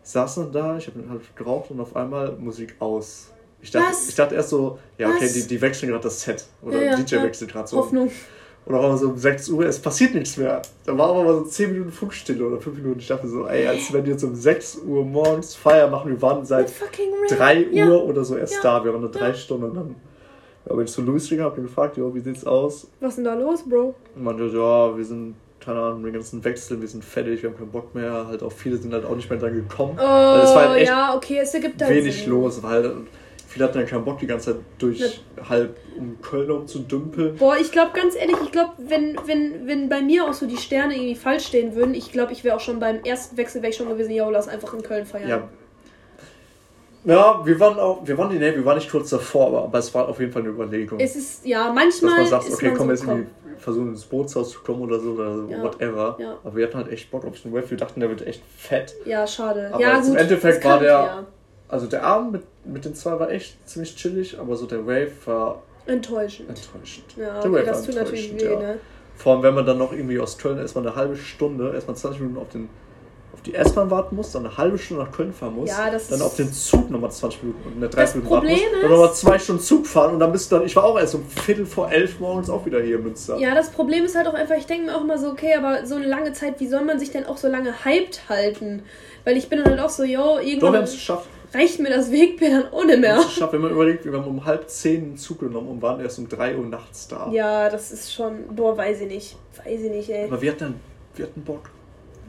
Saßen 0.03 0.43
dann 0.43 0.51
da, 0.51 0.77
ich 0.77 0.87
habe 0.87 0.99
halt 1.09 1.21
geraucht 1.35 1.71
und 1.71 1.79
auf 1.79 1.95
einmal 1.95 2.33
Musik 2.39 2.75
aus. 2.79 3.31
Ich 3.61 3.71
dachte, 3.71 3.89
Was? 3.91 4.07
ich 4.09 4.15
dachte 4.15 4.35
erst 4.35 4.49
so, 4.49 4.79
ja, 4.97 5.09
okay, 5.09 5.29
die, 5.33 5.45
die 5.47 5.61
wechseln 5.61 5.89
gerade 5.89 6.03
das 6.03 6.21
Set. 6.21 6.45
Oder 6.61 6.81
Ja, 6.81 6.95
DJ 6.95 7.15
ja. 7.15 7.23
wechselt 7.23 7.51
gerade 7.51 7.67
so. 7.67 7.77
Hoffnung. 7.77 8.09
Und 8.65 8.75
einmal 8.75 8.97
so 8.97 9.09
um 9.09 9.17
6 9.17 9.49
Uhr, 9.49 9.65
es 9.65 9.79
passiert 9.79 10.13
nichts 10.13 10.37
mehr. 10.37 10.61
Da 10.85 10.97
war 10.97 11.09
aber 11.09 11.23
mal 11.23 11.33
so 11.33 11.43
10 11.43 11.71
Minuten 11.71 11.91
Funkstille 11.91 12.45
oder 12.45 12.59
5 12.61 12.77
Minuten. 12.77 12.99
Ich 12.99 13.07
dachte 13.07 13.27
so, 13.27 13.47
ey, 13.47 13.67
als 13.67 13.91
wenn 13.91 14.03
die 14.03 14.11
jetzt 14.11 14.23
um 14.23 14.35
6 14.35 14.79
Uhr 14.85 15.03
morgens 15.05 15.55
Feier 15.55 15.89
machen. 15.89 16.11
Wir 16.11 16.21
waren 16.21 16.45
seit 16.45 16.67
Mit 16.67 16.69
fucking 16.75 17.09
Rain. 17.29 17.37
3 17.37 17.67
Uhr 17.67 17.73
Ja. 17.73 17.89
oder 18.03 18.23
so 18.23 18.37
erst 18.37 18.55
Ja. 18.55 18.61
da. 18.79 18.83
Wir 18.85 18.93
waren 18.93 19.01
nur 19.01 19.11
3 19.11 19.33
Stunden 19.33 19.65
und 19.65 19.75
dann 19.75 19.95
bin 20.65 20.85
ich 20.85 20.91
zu 20.91 21.01
Louis 21.01 21.27
gegangen, 21.27 21.49
hab 21.49 21.57
ihn 21.57 21.63
gefragt, 21.63 21.97
jo, 21.97 22.13
wie 22.13 22.19
sieht's 22.19 22.45
aus? 22.45 22.87
Was 22.99 23.09
ist 23.11 23.15
denn 23.17 23.25
da 23.25 23.33
los, 23.33 23.67
Bro? 23.67 23.95
Und 24.15 24.23
meinte, 24.23 24.45
ja, 24.45 24.95
wir 24.95 25.03
sind, 25.05 25.35
keine 25.59 25.79
Ahnung, 25.79 26.03
den 26.03 26.13
ganzen 26.13 26.43
Wechsel, 26.43 26.79
wir 26.81 26.87
sind 26.87 27.03
fertig, 27.03 27.43
wir 27.43 27.49
haben 27.49 27.57
keinen 27.57 27.71
Bock 27.71 27.93
mehr. 27.95 28.27
Halt 28.27 28.43
auch 28.43 28.51
viele 28.51 28.77
sind 28.77 28.93
halt 28.93 29.05
auch 29.05 29.15
nicht 29.15 29.29
mehr 29.29 29.39
dran 29.39 29.53
gekommen. 29.53 29.97
Oh, 29.99 30.01
Also 30.01 30.47
es 30.49 30.55
war 30.55 30.69
halt 30.69 30.79
echt 30.81 30.89
ja, 30.89 31.15
okay, 31.15 31.39
es 31.41 31.53
ergibt 31.53 31.81
halt 31.81 31.93
wenig 31.95 32.21
Sinn. 32.21 32.29
los, 32.29 32.63
weil 32.63 32.95
viele 33.47 33.65
hatten 33.65 33.77
ja 33.79 33.83
keinen 33.85 34.05
Bock, 34.05 34.19
die 34.19 34.27
ganze 34.27 34.53
Zeit 34.53 34.61
durch 34.77 35.21
halb 35.49 35.77
um 35.97 36.21
Köln 36.21 36.49
rumzudümpeln. 36.49 37.35
Boah, 37.35 37.57
ich 37.59 37.71
glaube 37.71 37.91
ganz 37.93 38.15
ehrlich, 38.15 38.37
ich 38.43 38.51
glaube, 38.51 38.71
wenn, 38.77 39.17
wenn, 39.25 39.67
wenn 39.67 39.89
bei 39.89 40.01
mir 40.01 40.25
auch 40.25 40.33
so 40.33 40.45
die 40.45 40.57
Sterne 40.57 40.95
irgendwie 40.95 41.15
falsch 41.15 41.47
stehen 41.47 41.75
würden, 41.75 41.93
ich 41.93 42.11
glaube, 42.11 42.31
ich 42.31 42.43
wäre 42.43 42.55
auch 42.55 42.61
schon 42.61 42.79
beim 42.79 43.03
ersten 43.03 43.37
Wechsel 43.37 43.61
weg 43.61 43.73
schon 43.73 43.89
gewesen, 43.89 44.11
yo, 44.11 44.29
lass 44.29 44.47
einfach 44.47 44.73
in 44.73 44.81
Köln 44.83 45.05
feiern. 45.05 45.29
Ja. 45.29 45.49
Ja, 47.05 47.41
wir 47.45 47.59
waren 47.59 47.79
auch, 47.79 48.05
wir 48.05 48.17
waren, 48.17 48.29
nee, 48.37 48.39
wir 48.55 48.65
waren 48.65 48.77
nicht 48.77 48.91
kurz 48.91 49.09
davor, 49.09 49.47
aber, 49.47 49.63
aber 49.63 49.79
es 49.79 49.93
war 49.93 50.07
auf 50.09 50.19
jeden 50.19 50.31
Fall 50.31 50.41
eine 50.41 50.51
Überlegung. 50.51 50.99
Es 50.99 51.15
ist, 51.15 51.45
ja, 51.45 51.65
dass 51.67 51.75
manchmal 51.75 52.17
man 52.21 52.25
sagt, 52.27 52.51
okay, 52.51 52.67
man 52.69 52.77
komm 52.77 52.87
so, 52.87 52.91
jetzt 52.93 53.03
irgendwie 53.07 53.27
versuchen 53.57 53.89
ins 53.89 54.05
Bootshaus 54.05 54.51
zu 54.51 54.59
kommen 54.61 54.81
oder 54.81 54.99
so 54.99 55.11
oder 55.11 55.45
Ja, 55.49 55.61
whatever. 55.63 56.15
ja. 56.19 56.37
Aber 56.43 56.55
wir 56.55 56.65
hatten 56.67 56.77
halt 56.77 56.91
echt 56.91 57.09
Bock 57.11 57.25
auf 57.25 57.41
den 57.41 57.53
Wave. 57.53 57.69
Wir 57.69 57.77
dachten, 57.77 57.99
der 57.99 58.09
wird 58.09 58.25
echt 58.25 58.41
fett. 58.57 58.95
Ja, 59.05 59.25
schade. 59.27 59.69
Aber 59.71 59.81
ja, 59.81 59.95
jetzt 59.97 60.07
im 60.07 60.11
gut. 60.13 60.21
Endeffekt 60.21 60.65
war 60.65 60.79
der- 60.79 60.89
Ja. 60.89 61.25
Also 61.67 61.85
der 61.85 62.03
Abend 62.03 62.31
mit, 62.31 62.41
mit 62.65 62.83
den 62.85 62.95
zwei 62.95 63.19
war 63.19 63.29
echt 63.29 63.55
ziemlich 63.69 63.95
chillig, 63.95 64.39
aber 64.39 64.55
so 64.55 64.65
der 64.65 64.87
Wave 64.87 65.11
war 65.25 65.61
Enttäuschend. 65.85 66.49
enttäuschend. 66.49 67.05
Ja, 67.15 67.39
okay, 67.39 67.63
das 67.65 67.83
tut 67.85 67.95
natürlich 67.95 68.33
weh, 68.41 68.55
ne? 68.55 68.79
Vor 69.15 69.33
allem, 69.33 69.43
wenn 69.43 69.53
man 69.53 69.65
dann 69.65 69.77
noch 69.77 69.91
irgendwie 69.93 70.19
aus 70.19 70.37
Köln 70.37 70.57
erstmal 70.57 70.87
eine 70.87 70.95
halbe 70.95 71.15
Stunde, 71.15 71.71
erstmal 71.73 71.95
20 71.95 72.21
Minuten 72.21 72.39
auf, 72.39 72.49
den, 72.49 72.69
auf 73.39 73.43
die 73.43 73.55
S-Bahn 73.55 73.89
warten 73.89 74.17
muss, 74.17 74.33
dann 74.33 74.45
eine 74.45 74.57
halbe 74.57 74.77
Stunde 74.77 75.03
nach 75.03 75.11
Köln 75.13 75.31
fahren 75.31 75.55
muss, 75.55 75.69
Ja, 75.69 75.89
dann 76.09 76.21
auf 76.21 76.35
den 76.35 76.51
Zug 76.51 76.89
nochmal 76.89 77.09
20 77.09 77.41
Minuten 77.43 77.67
und 77.69 77.77
eine 77.77 77.87
30 77.87 77.95
Das 77.95 78.15
Minuten 78.15 78.31
warten 78.33 78.47
muss, 78.49 78.81
dann 78.81 78.91
nochmal 78.91 79.13
zwei 79.13 79.39
Stunden 79.39 79.61
Zug 79.61 79.87
fahren 79.87 80.13
und 80.13 80.19
dann 80.19 80.31
bist 80.33 80.51
du 80.51 80.57
dann, 80.57 80.65
ich 80.65 80.75
war 80.75 80.83
auch 80.83 80.99
erst 80.99 81.15
um 81.15 81.23
Viertel 81.25 81.65
vor 81.65 81.89
elf 81.89 82.19
morgens 82.19 82.49
auch 82.49 82.65
wieder 82.65 82.81
hier 82.81 82.97
in 82.97 83.03
Münster. 83.03 83.37
Ja, 83.37 83.55
das 83.55 83.69
Problem 83.71 84.03
ist 84.03 84.17
halt 84.17 84.27
auch 84.27 84.33
einfach, 84.33 84.55
ich 84.57 84.65
denke 84.65 84.87
mir 84.87 84.97
auch 84.97 85.01
immer 85.01 85.17
so, 85.17 85.29
okay, 85.29 85.53
aber 85.55 85.85
so 85.85 85.95
eine 85.95 86.05
lange 86.05 86.33
Zeit, 86.33 86.59
wie 86.59 86.67
soll 86.67 86.83
man 86.83 86.99
sich 86.99 87.11
denn 87.11 87.25
auch 87.25 87.37
so 87.37 87.47
lange 87.47 87.85
hyped 87.85 88.27
halten? 88.27 88.83
Weil 89.23 89.37
ich 89.37 89.47
bin 89.47 89.59
dann 89.59 89.69
halt 89.69 89.79
auch 89.79 89.89
so, 89.89 90.03
yo, 90.03 90.17
Doch, 90.19 90.39
wir 90.39 90.47
irgendwann 90.47 90.75
haben 90.75 90.83
es 90.83 90.91
geschafft. 90.93 91.27
reicht 91.53 91.79
mir 91.79 91.89
das 91.91 92.11
Wegbier 92.11 92.49
dann 92.63 92.71
ohne 92.73 92.97
mehr. 92.97 93.15
geschafft. 93.23 93.53
Wenn 93.53 93.61
man 93.61 93.71
überlegt, 93.71 94.03
wir 94.03 94.11
haben 94.11 94.25
um 94.25 94.43
halb 94.43 94.69
zehn 94.69 95.01
einen 95.03 95.17
Zug 95.17 95.39
genommen 95.39 95.69
und 95.69 95.81
waren 95.81 96.01
erst 96.01 96.19
um 96.19 96.27
3 96.27 96.57
Uhr 96.57 96.65
nachts 96.65 97.07
da. 97.07 97.29
Ja, 97.31 97.69
das 97.69 97.91
ist 97.93 98.13
schon, 98.13 98.53
boah, 98.53 98.77
weiß 98.77 98.99
ich 99.01 99.07
nicht. 99.07 99.37
Weiß 99.63 99.79
ich 99.81 99.89
nicht, 99.91 100.09
ey. 100.09 100.25
Aber 100.25 100.41
wir 100.41 100.51
hatten, 100.51 100.75
wir 101.15 101.25
hatten 101.25 101.41
Bock. 101.41 101.69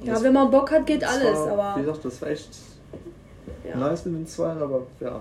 Ja, 0.03 0.15
Das- 0.15 0.23
wenn 0.23 0.33
man 0.33 0.51
Bock 0.51 0.71
hat, 0.71 0.87
geht 0.87 1.05
alles, 1.05 1.39
war, 1.39 1.47
Wie 1.47 1.51
aber, 1.61 1.81
gesagt, 1.81 2.05
das 2.05 2.23
war 2.23 2.29
echt 2.31 2.49
ja, 3.69 3.77
nice 3.77 4.05
mit 4.07 4.15
den 4.15 4.27
zwei, 4.27 4.51
aber 4.53 4.83
ja. 5.01 5.21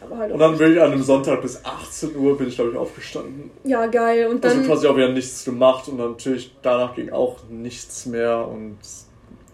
aber 0.00 0.18
halt 0.18 0.32
Und 0.32 0.38
dann 0.38 0.56
bin 0.58 0.72
ich 0.72 0.80
an 0.80 0.92
einem 0.92 1.02
Sonntag 1.02 1.40
bis 1.42 1.64
18 1.64 2.16
Uhr, 2.16 2.36
bin 2.36 2.48
ich 2.48 2.54
glaube 2.56 2.70
ich 2.72 2.76
aufgestanden. 2.76 3.50
Ja, 3.64 3.86
geil. 3.86 4.26
Und 4.28 4.44
Also 4.44 4.58
dann, 4.58 4.66
quasi 4.66 4.86
auch 4.86 4.96
wieder 4.96 5.08
nichts 5.08 5.44
gemacht 5.44 5.88
und 5.88 5.96
natürlich 5.98 6.54
danach 6.62 6.94
ging 6.94 7.10
auch 7.10 7.36
nichts 7.48 8.06
mehr 8.06 8.46
und 8.46 8.76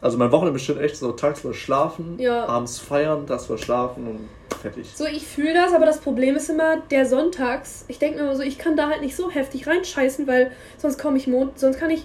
also 0.00 0.18
mein 0.18 0.32
Wochenende 0.32 0.54
besteht 0.54 0.78
echt 0.78 0.96
so 0.96 1.12
tagsüber 1.12 1.54
schlafen, 1.54 2.16
Ja. 2.18 2.44
abends 2.46 2.78
feiern, 2.80 3.24
das 3.26 3.48
war 3.48 3.56
schlafen 3.56 4.08
und 4.08 4.28
fertig. 4.60 4.90
so, 4.96 5.06
ich 5.06 5.24
fühle 5.24 5.54
das, 5.54 5.72
aber 5.72 5.86
das 5.86 5.98
Problem 5.98 6.34
ist 6.34 6.50
immer, 6.50 6.78
der 6.90 7.06
Sonntags, 7.06 7.84
ich 7.86 8.00
denke 8.00 8.18
mir 8.18 8.24
immer 8.24 8.34
so, 8.36 8.42
ich 8.42 8.58
kann 8.58 8.76
da 8.76 8.88
halt 8.88 9.00
nicht 9.00 9.14
so 9.14 9.30
heftig 9.30 9.68
reinscheißen, 9.68 10.26
weil 10.26 10.50
sonst 10.76 10.98
komme 10.98 11.18
ich 11.18 11.28
Mond, 11.28 11.56
sonst 11.60 11.78
kann 11.78 11.90
ich 11.90 12.04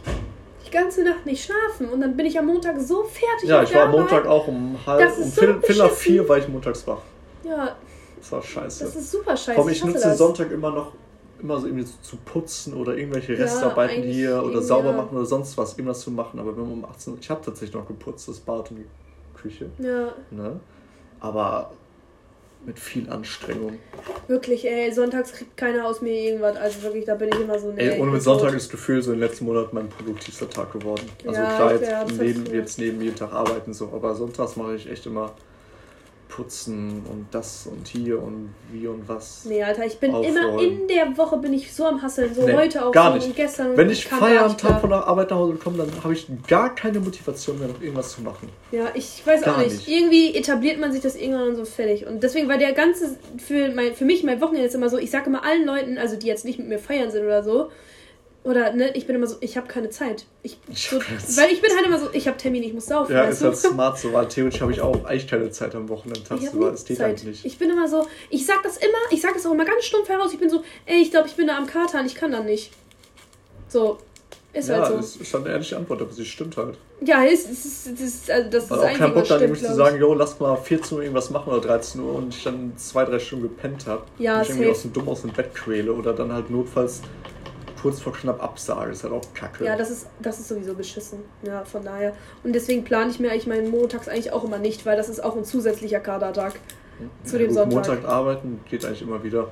die 0.68 0.72
ganze 0.72 1.04
Nacht 1.04 1.26
nicht 1.26 1.44
schlafen 1.44 1.90
und 1.90 2.02
dann 2.02 2.16
bin 2.16 2.26
ich 2.26 2.38
am 2.38 2.46
Montag 2.46 2.80
so 2.80 3.04
fertig. 3.04 3.50
Ja, 3.50 3.64
ich 3.64 3.74
war 3.74 3.84
am 3.84 3.92
Montag 3.92 4.26
auch 4.26 4.48
um 4.48 4.78
halb, 4.86 5.18
um 5.18 5.24
so 5.24 5.30
Viertel, 5.42 5.62
Viertel 5.62 5.78
nach 5.84 5.92
vier 5.92 6.28
war 6.30 6.38
ich 6.38 6.48
montags 6.48 6.86
wach. 6.88 7.02
Ja, 7.44 7.76
Das 8.18 8.32
war 8.32 8.42
scheiße. 8.42 8.84
das 8.86 8.96
ist 8.96 9.12
super 9.12 9.36
scheiße. 9.38 9.54
Vor 9.62 9.70
ich 9.70 9.82
hasse 9.82 9.92
nutze 9.92 10.08
das. 10.10 10.18
Sonntag 10.18 10.52
immer 10.52 10.72
noch 10.72 10.92
immer 11.40 11.60
so 11.60 11.68
irgendwie 11.68 11.86
so 11.86 11.94
zu 12.02 12.18
putzen 12.18 12.74
oder 12.74 12.98
irgendwelche 12.98 13.34
Ja, 13.34 13.44
Restarbeiten 13.44 13.98
eigentlich 13.98 14.16
hier 14.16 14.44
oder 14.44 14.60
sauber 14.62 14.90
ja. 14.90 14.98
machen 14.98 15.16
oder 15.16 15.26
sonst 15.26 15.56
was, 15.58 15.74
irgendwas 15.74 16.00
zu 16.02 16.10
machen. 16.12 16.40
Aber 16.40 16.56
wenn 16.58 16.64
man 16.64 16.74
um 16.74 16.86
18 16.86 17.14
Uhr, 17.14 17.20
ich 17.22 17.30
habe 17.30 17.42
tatsächlich 17.46 17.76
noch 17.76 17.88
geputzt, 17.88 18.28
das 18.28 18.40
Bad 18.40 18.72
und 18.72 18.78
die 18.78 18.86
Küche, 19.40 19.70
Ja, 19.78 20.14
ne? 20.32 20.60
Aber 21.20 21.72
mit 22.68 22.78
viel 22.80 23.10
Anstrengung. 23.10 23.80
wirklich, 24.28 24.70
ey, 24.70 24.92
sonntags 24.92 25.32
kriegt 25.32 25.56
keiner 25.56 25.88
aus 25.88 26.02
mir 26.02 26.12
irgendwas. 26.12 26.58
Also 26.58 26.84
wirklich, 26.84 27.06
da 27.06 27.16
bin 27.16 27.30
ich 27.30 27.40
immer 27.40 27.58
so, 27.58 27.72
nee. 27.72 27.82
Ey, 27.82 28.00
ohne 28.00 28.12
mit 28.12 28.22
Sonntag 28.22 28.54
ist 28.54 28.70
Gefühl 28.70 29.02
so 29.02 29.14
in 29.14 29.20
den 29.20 29.28
letzten 29.28 29.46
Monaten 29.46 29.74
mein 29.74 29.90
produktivster 29.90 30.50
Tag 30.50 30.74
geworden. 30.74 31.10
Also 31.26 31.42
Ja, 31.42 31.56
klar, 31.56 31.74
jetzt, 31.74 32.20
neben, 32.20 32.46
jetzt 32.54 32.78
neben 32.78 33.02
jeden 33.02 33.16
Tag 33.16 33.32
arbeiten 33.32 33.74
so, 33.74 33.92
aber 33.94 34.14
sonntags 34.14 34.58
mache 34.58 34.76
ich 34.76 34.90
echt 34.90 35.06
immer 35.06 35.34
putzen 36.30 37.04
und 37.10 37.28
das 37.32 37.68
und 37.68 37.88
hier 37.88 38.22
und 38.22 38.54
wie 38.72 38.88
und 38.88 39.08
was. 39.08 39.46
Nee, 39.46 39.64
Alter, 39.64 39.86
ich 39.86 39.98
bin 40.00 40.14
Aufräumen. 40.14 40.38
immer 40.38 40.62
in 40.62 40.88
der 40.88 41.18
Woche 41.18 41.38
bin 41.38 41.54
ich 41.54 41.74
so 41.74 41.86
am 41.86 42.02
Hasseln. 42.02 42.34
So 42.36 42.46
Nee, 42.46 42.54
heute 42.54 42.86
auch 42.86 42.92
gar 42.92 43.12
so 43.12 43.18
nicht. 43.18 43.28
und 43.28 43.36
gestern. 43.36 43.78
Wenn 43.78 43.90
ich 43.90 44.06
Feierabend 44.08 44.64
habe 44.64 44.80
von 44.82 44.90
der 44.90 45.06
Arbeit 45.08 45.30
nach 45.32 45.38
Hause 45.38 45.56
komme, 45.56 45.78
dann 45.78 45.90
habe 46.04 46.14
ich 46.14 46.28
gar 46.48 46.76
keine 46.76 47.00
Motivation 47.00 47.60
mehr, 47.60 47.68
noch 47.70 47.82
irgendwas 47.82 48.12
zu 48.12 48.22
machen. 48.22 48.50
Ja, 48.72 48.86
ich 48.94 49.22
weiß 49.26 49.42
auch 49.44 49.46
Gar 49.56 49.60
nicht. 49.60 49.74
nicht. 49.74 49.88
Irgendwie 49.88 50.36
etabliert 50.36 50.80
man 50.80 50.92
sich 50.92 51.02
das 51.02 51.16
irgendwann 51.16 51.56
so 51.56 51.66
fertig. 51.66 52.06
Und 52.06 52.22
deswegen 52.24 52.48
war 52.50 52.58
der 52.58 52.74
ganze, 52.74 53.18
für, 53.38 53.70
mein, 53.70 53.96
für 53.96 54.06
mich 54.06 54.24
mein 54.24 54.42
Wochenende 54.42 54.64
jetzt 54.64 54.76
immer 54.76 54.90
so, 54.90 54.98
ich 54.98 55.12
sage 55.12 55.28
immer 55.28 55.44
allen 55.44 55.66
Leuten, 55.66 55.98
also 55.98 56.16
die 56.18 56.28
jetzt 56.28 56.46
nicht 56.46 56.60
mit 56.60 56.68
mir 56.68 56.80
feiern 56.80 57.10
sind 57.12 57.24
oder 57.24 57.44
so, 57.44 57.70
Oder, 58.48 58.72
ne, 58.72 58.92
ich 58.96 59.06
bin 59.06 59.14
immer 59.18 59.28
so, 59.28 59.36
ich 59.42 59.58
habe 59.58 59.68
keine 59.68 59.90
Zeit. 59.90 60.26
Ich, 60.42 60.58
Ich 60.72 60.90
so, 60.90 61.00
weil 61.00 61.52
ich 61.52 61.62
bin 61.62 61.70
halt 61.76 61.86
immer 61.86 62.00
so, 62.00 62.08
ich 62.14 62.30
habe 62.30 62.38
Termine, 62.38 62.66
ich 62.66 62.74
muss 62.74 62.86
saufen. 62.86 63.12
Ja, 63.12 63.24
ist 63.26 63.44
halt 63.44 63.58
smart 63.58 64.00
so, 64.00 64.14
weil 64.14 64.26
theoretisch 64.30 64.62
habe 64.62 64.72
ich 64.72 64.80
auch 64.80 65.04
eigentlich 65.04 65.28
keine 65.28 65.52
Zeit 65.52 65.76
am 65.76 65.90
Wochenende 65.90 66.22
Ich 66.22 66.28
tagsüber. 66.30 66.72
Das 66.72 66.86
geht 66.86 66.96
Zeit. 66.98 67.08
halt 67.08 67.24
nicht. 67.26 67.44
Ich 67.46 67.58
bin 67.58 67.70
immer 67.70 67.90
so, 67.90 68.08
ich 68.30 68.46
sag 68.46 68.64
das 68.64 68.78
immer, 68.78 68.98
ich 69.12 69.22
sag 69.22 69.34
das 69.34 69.46
auch 69.46 69.52
immer 69.52 69.66
ganz 69.66 69.84
stumpf 69.84 70.08
heraus. 70.08 70.32
Ich 70.32 70.40
bin 70.40 70.50
so, 70.50 70.64
ey, 70.86 71.02
ich 71.02 71.12
glaube, 71.12 71.28
ich 71.28 71.36
bin 71.36 71.46
da 71.48 71.58
am 71.58 71.68
Katern, 71.68 72.06
ich 72.06 72.16
kann 72.16 72.32
da 72.32 72.40
nicht. 72.42 72.72
So, 73.68 73.98
ist 74.54 74.70
ja, 74.70 74.78
halt 74.80 75.04
so. 75.04 75.22
ist 75.22 75.28
schon 75.28 75.44
eine 75.44 75.52
ehrliche 75.52 75.76
Antwort, 75.76 76.02
aber 76.02 76.14
sie 76.14 76.24
stimmt 76.24 76.56
halt. 76.56 76.78
Ja, 77.02 77.26
es 77.26 77.44
ist, 77.50 77.52
es 77.52 77.66
ist, 77.66 77.88
es 77.88 78.02
ist, 78.02 78.32
also 78.32 78.50
das 78.50 78.64
ist 78.64 78.72
Weil 78.72 78.78
das 78.80 78.88
auch 78.88 78.98
keinen 78.98 79.14
Bock 79.14 79.28
dann 79.28 79.42
nämlich 79.42 79.60
zu 79.60 79.68
ich. 79.68 79.74
sagen, 79.76 80.00
jo, 80.00 80.14
lass 80.14 80.40
mal 80.40 80.56
14 80.56 80.98
Uhr 80.98 81.04
irgendwas 81.04 81.30
machen 81.32 81.52
oder 81.52 81.62
13 81.62 82.00
Uhr 82.02 82.16
und 82.16 82.34
ich 82.34 82.44
dann 82.46 82.72
zwei, 82.78 83.04
drei 83.04 83.20
Stunden 83.20 83.44
gepennt 83.44 83.86
habe. 83.88 84.04
Ja, 84.18 84.40
mich 84.40 84.48
irgendwie 84.50 84.68
safe. 84.68 84.76
aus 84.78 84.82
dem 84.84 84.94
Dumm 84.94 85.10
aus 85.10 85.22
dem 85.22 85.32
Bett 85.34 85.54
quäle 85.54 85.92
oder 85.92 86.14
dann 86.14 86.32
halt 86.32 86.50
notfalls 86.50 87.02
kurz 87.82 88.00
vor 88.00 88.14
knapp 88.14 88.42
absage. 88.44 88.92
Ist 88.92 89.04
halt 89.04 89.14
auch 89.14 89.22
kacke. 89.34 89.64
Ja, 89.66 89.76
das 89.76 89.90
ist, 89.90 90.08
das 90.22 90.40
ist 90.40 90.48
sowieso 90.48 90.74
beschissen. 90.74 91.20
Ja, 91.44 91.64
von 91.66 91.84
daher. 91.84 92.14
Und 92.44 92.54
deswegen 92.54 92.84
plane 92.84 93.10
ich 93.12 93.20
mir 93.20 93.32
eigentlich 93.32 93.48
meinen 93.48 93.70
Montags 93.72 94.08
eigentlich 94.08 94.32
auch 94.32 94.44
immer 94.44 94.58
nicht, 94.58 94.86
weil 94.86 94.98
das 94.98 95.10
ist 95.10 95.24
auch 95.24 95.36
ein 95.36 95.46
zusätzlicher 95.46 96.00
Kadertag. 96.00 96.54
zu 97.24 97.38
dem 97.38 97.48
gut, 97.48 97.56
Sonntag. 97.56 97.74
Montag 97.90 98.06
arbeiten 98.10 98.60
geht 98.70 98.84
eigentlich 98.86 99.02
immer 99.04 99.24
wieder. 99.24 99.48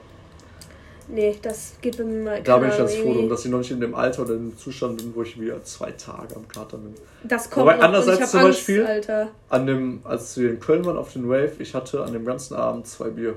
Nee, 1.08 1.38
das 1.40 1.76
geht 1.82 1.98
bei 1.98 2.04
mir 2.04 2.24
mal. 2.24 2.42
Da 2.42 2.58
bin 2.58 2.70
ich 2.70 2.78
ganz 2.78 2.96
froh, 2.96 3.14
drum, 3.14 3.30
dass 3.30 3.46
ich 3.46 3.52
noch 3.52 3.60
nicht 3.60 3.70
in 3.70 3.80
dem 3.80 3.94
Alter 3.94 4.24
oder 4.24 4.34
in 4.34 4.50
dem 4.50 4.58
Zustand 4.58 4.98
bin, 4.98 5.14
wo 5.16 5.22
ich 5.22 5.40
wieder 5.40 5.62
zwei 5.64 5.92
Tage 5.92 6.36
am 6.36 6.48
Kater 6.48 6.78
bin. 6.78 6.96
Das 7.24 7.48
kommt 7.50 7.68
Wobei 7.68 7.78
noch, 7.78 7.84
andererseits 7.84 8.22
ich 8.22 8.26
zum 8.28 8.40
Angst, 8.40 8.58
Beispiel- 8.60 8.86
Alter. 8.88 9.28
An 9.50 9.68
dem, 9.68 10.00
als 10.04 10.36
wir 10.38 10.50
in 10.50 10.60
Köln 10.60 10.84
waren 10.84 10.98
auf 10.98 11.14
den 11.14 11.30
Wave, 11.30 11.52
ich 11.60 11.76
hatte 11.76 12.04
an 12.04 12.12
dem 12.14 12.26
ganzen 12.26 12.56
Abend 12.56 12.88
zwei 12.88 13.10
Bier. 13.10 13.36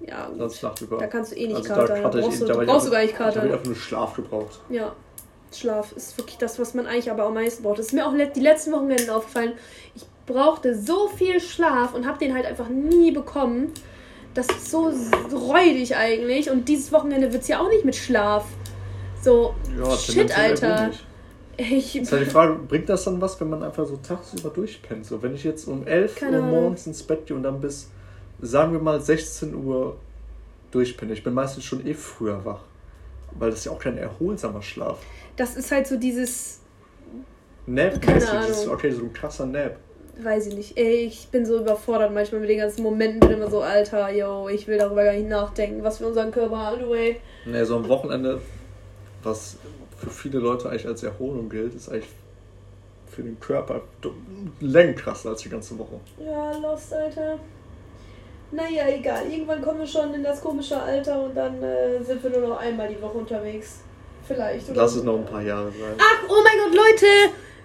Ja, 0.00 0.28
Nacht 0.28 0.80
über. 0.82 0.98
Da 0.98 1.06
kannst 1.06 1.32
du 1.32 1.36
eh 1.36 1.46
nicht 1.46 1.56
Also 1.56 1.68
katern. 1.70 1.86
da 1.88 1.94
Da 1.96 2.02
hatte 2.04 2.18
ich, 2.18 2.24
brauchst 2.26 2.40
du, 2.42 2.46
da 2.46 2.54
war 2.54 2.56
du 2.56 2.62
ich 2.62 2.68
brauchst 2.70 2.86
du 2.88 2.92
einfach- 2.92 2.92
gar 2.92 3.00
nicht 3.00 3.12
Ich 3.14 3.18
habe 3.20 3.30
katern. 3.40 3.52
einfach 3.52 3.64
nur 3.66 3.74
Schlaf 3.76 4.14
gebraucht. 4.14 4.60
Ja, 4.68 4.92
Schlaf 5.52 5.92
ist 5.92 6.18
wirklich 6.18 6.36
das, 6.38 6.58
was 6.58 6.74
man 6.74 6.86
eigentlich 6.86 7.10
aber 7.10 7.24
am 7.24 7.34
meisten 7.34 7.62
braucht. 7.62 7.78
Das 7.78 7.86
ist 7.86 7.92
mir 7.92 8.06
auch 8.06 8.12
die 8.34 8.40
letzten 8.40 8.72
Wochenenden 8.72 9.10
aufgefallen. 9.10 9.52
Ich 9.94 10.04
brauchte 10.26 10.76
so 10.78 11.08
viel 11.08 11.40
Schlaf 11.40 11.94
und 11.94 12.06
habe 12.06 12.18
den 12.18 12.34
halt 12.34 12.44
einfach 12.46 12.68
nie 12.68 13.10
bekommen. 13.10 13.72
Das 14.34 14.46
ist 14.48 14.70
so 14.70 14.92
räudig 15.32 15.96
eigentlich. 15.96 16.50
Und 16.50 16.68
dieses 16.68 16.92
Wochenende 16.92 17.32
wird 17.32 17.42
es 17.42 17.48
ja 17.48 17.60
auch 17.60 17.68
nicht 17.70 17.84
mit 17.86 17.96
Schlaf. 17.96 18.44
So, 19.22 19.54
Ja, 19.78 19.96
shit, 19.96 20.36
Alter. 20.36 20.90
Ich, 21.56 21.96
Ist 21.96 22.12
halt 22.12 22.26
die 22.26 22.30
Frage, 22.30 22.52
bringt 22.68 22.86
das 22.90 23.04
dann 23.04 23.18
was, 23.22 23.40
wenn 23.40 23.48
man 23.48 23.62
einfach 23.62 23.86
so 23.86 23.96
tagsüber 23.96 24.50
durchpennt? 24.50 25.06
So, 25.06 25.22
wenn 25.22 25.34
ich 25.34 25.42
jetzt 25.42 25.66
um 25.66 25.86
11 25.86 26.16
Keine 26.16 26.40
Uhr 26.40 26.46
morgens 26.46 26.86
ins 26.86 27.02
Bett 27.02 27.24
gehe 27.24 27.34
und 27.34 27.44
dann 27.44 27.60
bis, 27.62 27.88
sagen 28.40 28.72
wir 28.72 28.80
mal, 28.80 29.00
16 29.00 29.54
Uhr 29.54 29.96
durchpenne. 30.70 31.12
Ich 31.12 31.22
bin 31.22 31.34
meistens 31.34 31.64
schon 31.64 31.86
eh 31.86 31.94
früher 31.94 32.44
wach. 32.44 32.60
Weil 33.38 33.50
das 33.50 33.60
ist 33.60 33.64
ja 33.66 33.72
auch 33.72 33.78
kein 33.78 33.98
erholsamer 33.98 34.62
Schlaf. 34.62 34.98
das 35.36 35.56
ist 35.56 35.70
halt 35.70 35.86
so 35.86 35.98
dieses, 35.98 36.60
Nap, 37.66 38.00
Keine 38.00 38.18
ist 38.18 38.28
Ahnung. 38.30 38.74
okay, 38.74 38.90
so 38.92 39.02
ein 39.02 39.12
krasser 39.12 39.44
Nap. 39.46 39.76
weiß 40.22 40.46
ich 40.46 40.54
nicht. 40.54 40.78
Ey, 40.78 41.04
ich 41.06 41.28
bin 41.28 41.44
so 41.44 41.58
überfordert 41.58 42.14
manchmal 42.14 42.40
mit 42.40 42.48
den 42.50 42.58
ganzen 42.58 42.82
Momenten. 42.82 43.20
Bin 43.20 43.32
immer 43.32 43.50
so, 43.50 43.60
Alter, 43.60 44.10
yo, 44.10 44.48
ich 44.48 44.66
will 44.68 44.78
darüber 44.78 45.04
gar 45.04 45.12
nicht 45.12 45.28
nachdenken, 45.28 45.82
was 45.82 46.00
wir 46.00 46.06
unseren 46.06 46.30
Körper 46.30 46.56
haben, 46.58 46.80
du, 46.80 46.94
ey. 46.94 47.20
Nee, 47.44 47.64
so 47.64 47.76
am 47.76 47.88
Wochenende, 47.88 48.40
was 49.22 49.56
für 49.98 50.10
viele 50.10 50.38
Leute 50.38 50.68
eigentlich 50.70 50.86
als 50.86 51.02
Erholung 51.02 51.48
gilt, 51.48 51.74
ist 51.74 51.88
eigentlich 51.90 52.08
für 53.10 53.22
den 53.22 53.38
Körper 53.40 53.80
Längen 54.60 54.94
krasser 54.94 55.30
als 55.30 55.42
die 55.42 55.48
ganze 55.48 55.76
Woche. 55.78 55.98
Ja, 56.24 56.56
Lost, 56.58 56.92
Alter. 56.94 57.38
Naja, 58.52 58.84
egal. 58.88 59.22
Irgendwann 59.30 59.60
kommen 59.62 59.80
wir 59.80 59.86
schon 59.86 60.14
in 60.14 60.22
das 60.22 60.40
komische 60.40 60.80
Alter 60.80 61.24
und 61.24 61.34
dann 61.36 61.62
äh, 61.62 62.02
sind 62.02 62.22
wir 62.22 62.30
nur 62.30 62.48
noch 62.48 62.58
einmal 62.58 62.88
die 62.88 63.00
Woche 63.02 63.18
unterwegs. 63.18 63.80
Vielleicht. 64.26 64.68
Oder 64.70 64.82
Lass 64.82 64.94
es 64.96 65.02
noch 65.02 65.16
ein 65.18 65.24
paar 65.24 65.42
Jahre 65.42 65.70
sein. 65.70 65.94
Ach, 65.98 66.28
oh 66.28 66.42
mein 66.42 66.58
Gott, 66.64 66.74
Leute! 66.74 67.06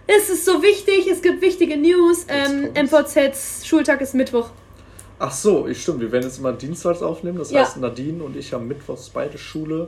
Es 0.08 0.30
ist 0.30 0.46
so 0.46 0.62
wichtig. 0.62 1.08
Es 1.08 1.22
gibt 1.22 1.42
wichtige 1.42 1.78
News. 1.78 2.26
Ähm, 2.28 2.72
MVZs 2.74 3.66
Schultag 3.66 4.02
ist 4.02 4.14
Mittwoch. 4.14 4.50
Ach 5.20 5.32
so, 5.32 5.68
ich 5.68 5.82
stimmt. 5.82 6.02
Wir 6.02 6.12
werden 6.12 6.24
jetzt 6.24 6.40
immer 6.40 6.54
dienstags 6.54 7.02
aufnehmen. 7.02 7.38
Das 7.38 7.52
Ja. 7.52 7.62
heißt, 7.62 7.78
Nadine 7.78 8.24
und 8.24 8.36
ich 8.36 8.52
haben 8.54 8.68
mittwochs 8.68 9.10
beide 9.10 9.38
Schule 9.38 9.88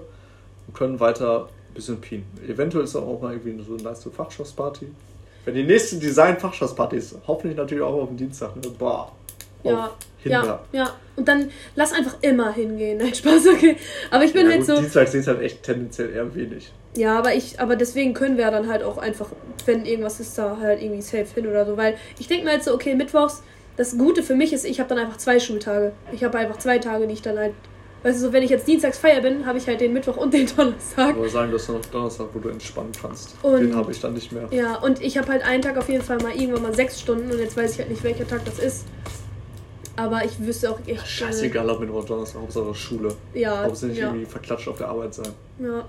und 0.68 0.74
können 0.76 1.00
weiter 1.00 1.50
ein 1.70 1.74
bisschen 1.74 2.00
pien. 2.00 2.24
Eventuell 2.48 2.84
ist 2.84 2.96
auch 2.96 3.20
mal 3.20 3.34
irgendwie 3.34 3.64
so 3.64 3.74
eine 3.74 3.84
nice 3.84 4.08
Fachschaftsparty. 4.16 4.88
Wenn 5.46 5.56
die 5.56 5.64
nächste 5.64 5.98
Design-Fachschaftsparty 5.98 6.96
ist, 6.98 7.16
hoffentlich 7.28 7.58
natürlich 7.58 7.84
auch 7.84 8.02
auf 8.04 8.08
dem 8.08 8.18
Dienstag. 8.18 8.56
Ne? 8.56 8.62
Boah. 8.78 9.12
Ja, 9.64 9.92
ja, 10.24 10.64
ja. 10.72 10.94
Und 11.16 11.28
dann 11.28 11.52
lass 11.76 11.94
einfach 11.94 12.16
immer 12.22 12.52
hingehen. 12.54 12.98
Nein, 13.02 13.14
Spaß, 13.14 13.48
okay. 13.48 13.76
Aber 14.10 14.24
ich 14.24 14.34
bin 14.34 14.46
Ja, 14.46 14.52
halt 14.54 14.60
gut, 14.62 14.68
so. 14.68 14.78
Dienstag 14.82 15.08
sehe 15.08 15.22
ich 15.22 15.28
halt 15.28 15.42
echt 15.42 15.64
tendenziell 15.64 16.12
eher 16.12 16.34
wenig. 16.34 16.72
Ja, 16.96 17.18
aber 17.18 17.34
ich, 17.34 17.60
aber 17.60 17.76
deswegen 17.76 18.14
können 18.14 18.38
wir 18.38 18.50
dann 18.52 18.68
halt 18.70 18.84
auch 18.84 18.98
einfach, 18.98 19.28
wenn 19.66 19.86
irgendwas 19.86 20.20
ist, 20.20 20.38
da 20.38 20.58
halt 20.60 20.82
irgendwie 20.82 21.02
safe 21.02 21.26
hin 21.36 21.48
oder 21.48 21.66
so. 21.66 21.78
Weil 21.78 21.98
ich 22.20 22.28
denke 22.28 22.46
mir 22.46 22.52
halt 22.52 22.64
so, 22.64 22.74
okay, 22.74 22.96
mittwochs, 22.96 23.44
das 23.78 23.98
Gute 23.98 24.22
für 24.24 24.36
mich 24.36 24.54
ist, 24.54 24.66
ich 24.66 24.80
habe 24.80 24.90
dann 24.90 25.00
einfach 25.00 25.18
zwei 25.18 25.40
Schultage. 25.40 25.92
Ich 26.12 26.24
habe 26.24 26.38
einfach 26.38 26.58
zwei 26.58 26.78
Tage, 26.80 27.08
die 27.08 27.14
ich 27.14 27.22
dann 27.22 27.38
halt. 27.38 27.54
Weißt 28.04 28.18
du, 28.20 28.26
so 28.28 28.34
wenn 28.34 28.44
ich 28.44 28.50
jetzt 28.50 28.68
dienstags 28.68 28.98
Feier 28.98 29.22
bin, 29.22 29.46
habe 29.46 29.58
ich 29.58 29.66
halt 29.68 29.80
den 29.80 29.94
Mittwoch 29.94 30.18
und 30.18 30.34
den 30.34 30.46
Donnerstag. 30.58 31.16
Aber 31.16 31.30
sagen, 31.30 31.52
dass 31.54 31.68
du 31.68 31.74
noch 31.74 31.86
Donnerstag, 31.86 32.28
wo 32.34 32.40
du 32.40 32.50
entspannen 32.50 32.92
kannst. 33.00 33.36
Und- 33.44 33.62
Den 33.62 33.76
habe 33.76 33.92
ich 33.92 34.02
dann 34.02 34.14
nicht 34.14 34.32
mehr. 34.32 34.48
Ja, 34.52 34.76
und 34.76 35.02
ich 35.02 35.18
habe 35.18 35.32
halt 35.32 35.44
einen 35.46 35.62
Tag 35.62 35.78
auf 35.78 35.88
jeden 35.90 36.04
Fall 36.04 36.18
mal 36.18 36.34
irgendwann 36.36 36.64
mal 36.64 36.76
sechs 36.76 37.00
Stunden 37.00 37.32
und 37.32 37.40
jetzt 37.40 37.56
weiß 37.56 37.72
ich 37.74 37.80
halt 37.80 37.90
nicht, 37.90 38.04
welcher 38.04 38.28
Tag 38.28 38.44
das 38.46 38.60
ist. 38.60 38.86
Aber 39.96 40.26
ich 40.26 40.40
wüsste 40.40 40.72
auch 40.72 40.80
echt. 40.88 41.08
Scheißegal, 41.08 41.70
ob 41.70 41.80
Mittwoch 41.80 41.98
oder 42.00 42.08
Donnerstag, 42.08 42.42
Hauptsache 42.42 42.74
Schule. 42.74 43.14
Ja, 43.34 43.64
Hauptsache 43.64 43.88
nicht 43.92 44.00
ja. 44.00 44.08
irgendwie 44.08 44.26
verklatscht 44.26 44.68
auf 44.68 44.78
der 44.78 44.88
Arbeit 44.88 45.14
sein. 45.14 45.30
Ja. 45.60 45.86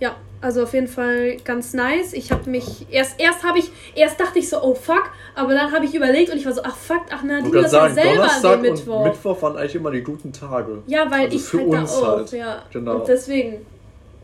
Ja, 0.00 0.16
also 0.40 0.64
auf 0.64 0.74
jeden 0.74 0.88
Fall 0.88 1.36
ganz 1.44 1.72
nice. 1.72 2.12
Ich 2.14 2.32
habe 2.32 2.50
mich 2.50 2.86
erst 2.90 3.20
erst 3.20 3.44
habe 3.44 3.58
ich 3.60 3.70
erst 3.94 4.18
dachte 4.20 4.38
ich 4.38 4.48
so, 4.48 4.60
oh 4.62 4.74
fuck, 4.74 5.04
aber 5.34 5.54
dann 5.54 5.70
habe 5.72 5.84
ich 5.84 5.94
überlegt 5.94 6.30
und 6.32 6.36
ich 6.38 6.44
war 6.44 6.52
so, 6.52 6.62
ach 6.64 6.76
fuck, 6.76 7.02
ach 7.10 7.22
Nadine 7.22 7.44
wollte 7.44 7.62
das 7.62 7.72
ja 7.72 7.80
sagen, 7.80 7.94
selber 7.94 8.14
Donnerstag 8.14 8.62
dem 8.62 8.70
und 8.70 8.78
Mittwoch. 8.78 9.04
Mittwoch 9.04 9.42
waren 9.42 9.56
eigentlich 9.56 9.74
immer 9.76 9.90
die 9.92 10.02
guten 10.02 10.32
Tage. 10.32 10.82
Ja, 10.86 11.10
weil 11.10 11.26
Also 11.26 11.36
ich 11.36 11.42
für 11.42 11.58
halt 11.58 11.68
uns 11.68 11.92
da 11.92 11.98
auch, 11.98 12.16
halt. 12.16 12.32
ja. 12.32 12.62
Genau. 12.72 12.96
Und 12.96 13.08
deswegen 13.08 13.66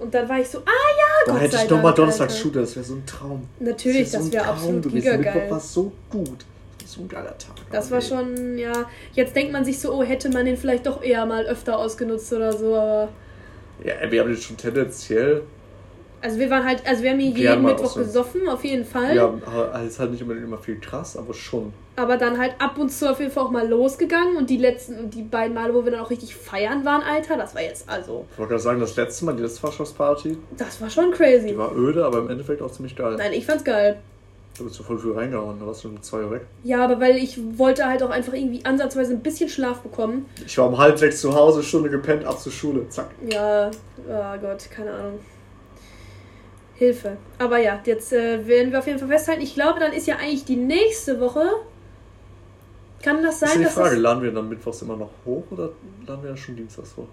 und 0.00 0.14
dann 0.14 0.28
war 0.28 0.40
ich 0.40 0.48
so, 0.48 0.58
ah 0.58 0.62
ja, 0.64 1.26
Da 1.26 1.32
Gott 1.32 1.40
hätte 1.42 1.56
sei 1.56 1.64
ich 1.64 1.70
nochmal 1.70 1.94
Donnerstag. 1.94 2.32
Schule, 2.32 2.60
das 2.60 2.74
wäre 2.74 2.84
so 2.84 2.94
ein 2.94 3.06
Traum. 3.06 3.48
Natürlich, 3.60 4.10
so 4.10 4.18
das 4.18 4.32
wäre 4.32 4.44
Traum 4.44 4.54
absolut 4.56 4.82
gewesen. 4.82 4.94
gigageil. 5.02 5.34
Mittwoch 5.34 5.50
war 5.50 5.60
so 5.60 5.92
gut. 6.10 6.44
So 6.90 7.02
ein 7.02 7.08
geiler 7.08 7.38
Tag. 7.38 7.54
Das 7.70 7.90
war 7.90 8.00
schon, 8.00 8.58
ja. 8.58 8.72
Jetzt 9.12 9.36
denkt 9.36 9.52
man 9.52 9.64
sich 9.64 9.78
so, 9.78 9.92
oh, 9.92 10.02
hätte 10.02 10.28
man 10.30 10.44
den 10.44 10.56
vielleicht 10.56 10.86
doch 10.86 11.02
eher 11.02 11.24
mal 11.24 11.46
öfter 11.46 11.78
ausgenutzt 11.78 12.32
oder 12.32 12.52
so, 12.52 12.74
aber. 12.74 13.08
Ja, 13.84 13.94
wir 14.10 14.20
haben 14.20 14.30
jetzt 14.30 14.42
schon 14.42 14.56
tendenziell. 14.56 15.42
Also 16.22 16.38
wir 16.38 16.50
waren 16.50 16.64
halt, 16.66 16.86
also 16.86 17.02
wir 17.02 17.10
haben 17.12 17.18
hier 17.18 17.30
jeden 17.30 17.62
mal 17.62 17.72
Mittwoch 17.72 17.92
so. 17.92 18.00
gesoffen, 18.00 18.46
auf 18.48 18.62
jeden 18.64 18.84
Fall. 18.84 19.16
Ja, 19.16 19.32
es 19.82 19.92
ist 19.92 20.00
halt 20.00 20.10
nicht 20.10 20.20
immer, 20.20 20.34
immer 20.36 20.58
viel 20.58 20.78
krass, 20.78 21.16
aber 21.16 21.32
schon. 21.32 21.72
Aber 21.96 22.18
dann 22.18 22.38
halt 22.38 22.54
ab 22.58 22.76
und 22.78 22.90
zu 22.90 23.10
auf 23.10 23.20
jeden 23.20 23.30
Fall 23.32 23.44
auch 23.44 23.50
mal 23.50 23.66
losgegangen 23.66 24.36
und 24.36 24.50
die 24.50 24.58
letzten 24.58 25.08
die 25.10 25.22
beiden 25.22 25.54
Male, 25.54 25.72
wo 25.74 25.84
wir 25.84 25.92
dann 25.92 26.00
auch 26.00 26.10
richtig 26.10 26.34
feiern 26.36 26.84
waren, 26.84 27.02
Alter, 27.02 27.36
das 27.36 27.54
war 27.54 27.62
jetzt 27.62 27.88
also, 27.88 28.26
Ich 28.32 28.38
wollte 28.38 28.50
gerade 28.50 28.62
sagen, 28.62 28.80
das 28.80 28.96
letzte 28.96 29.24
Mal, 29.24 29.36
die 29.36 29.42
letzte 29.42 29.60
Fachschaftsparty, 29.60 30.36
das 30.58 30.80
war 30.80 30.90
schon 30.90 31.10
crazy. 31.12 31.48
die 31.48 31.58
war 31.58 31.74
öde, 31.74 32.04
aber 32.04 32.18
im 32.18 32.28
Endeffekt 32.28 32.60
auch 32.60 32.70
ziemlich 32.70 32.96
geil. 32.96 33.16
Nein, 33.16 33.32
ich 33.32 33.46
fand's 33.46 33.64
geil. 33.64 33.98
Da 34.58 34.64
bist 34.64 34.78
du 34.78 34.82
voll 34.82 34.98
früh 34.98 35.12
reingehauen, 35.12 35.58
da 35.58 35.66
warst 35.66 35.84
du 35.84 35.88
um 35.88 36.02
zwei 36.02 36.18
Uhr 36.22 36.32
weg. 36.32 36.42
Ja, 36.64 36.84
aber 36.84 37.00
weil 37.00 37.16
ich 37.16 37.38
wollte 37.58 37.86
halt 37.86 38.02
auch 38.02 38.10
einfach 38.10 38.34
irgendwie 38.34 38.62
ansatzweise 38.64 39.12
ein 39.14 39.20
bisschen 39.22 39.48
Schlaf 39.48 39.80
bekommen. 39.80 40.26
Ich 40.44 40.58
war 40.58 40.66
um 40.68 40.76
halb 40.76 40.98
sechs 40.98 41.20
zu 41.20 41.34
Hause, 41.34 41.62
Stunde 41.62 41.88
gepennt, 41.88 42.24
ab 42.24 42.38
zur 42.38 42.52
Schule, 42.52 42.88
zack. 42.88 43.10
Ja, 43.30 43.70
oh 44.08 44.38
Gott, 44.40 44.68
keine 44.70 44.92
Ahnung. 44.92 45.20
Hilfe. 46.74 47.16
Aber 47.38 47.58
ja, 47.58 47.78
jetzt 47.84 48.12
äh, 48.12 48.46
werden 48.46 48.72
wir 48.72 48.78
auf 48.78 48.86
jeden 48.86 48.98
Fall 48.98 49.08
festhalten. 49.08 49.42
Ich 49.42 49.54
glaube, 49.54 49.80
dann 49.80 49.92
ist 49.92 50.06
ja 50.06 50.16
eigentlich 50.16 50.44
die 50.44 50.56
nächste 50.56 51.20
Woche. 51.20 51.42
Kann 53.02 53.22
das 53.22 53.40
Das 53.40 53.48
ist 53.50 53.52
sein, 53.54 53.58
die 53.60 53.64
dass 53.64 53.74
Frage, 53.74 53.94
das. 53.94 54.00
laden 54.00 54.22
wir 54.22 54.32
dann 54.32 54.48
mittwochs 54.48 54.82
immer 54.82 54.96
noch 54.96 55.10
hoch 55.24 55.44
oder 55.50 55.70
laden 56.06 56.22
wir 56.22 56.28
dann 56.30 56.36
schon 56.36 56.56
dienstags 56.56 56.94
hoch? 56.96 57.06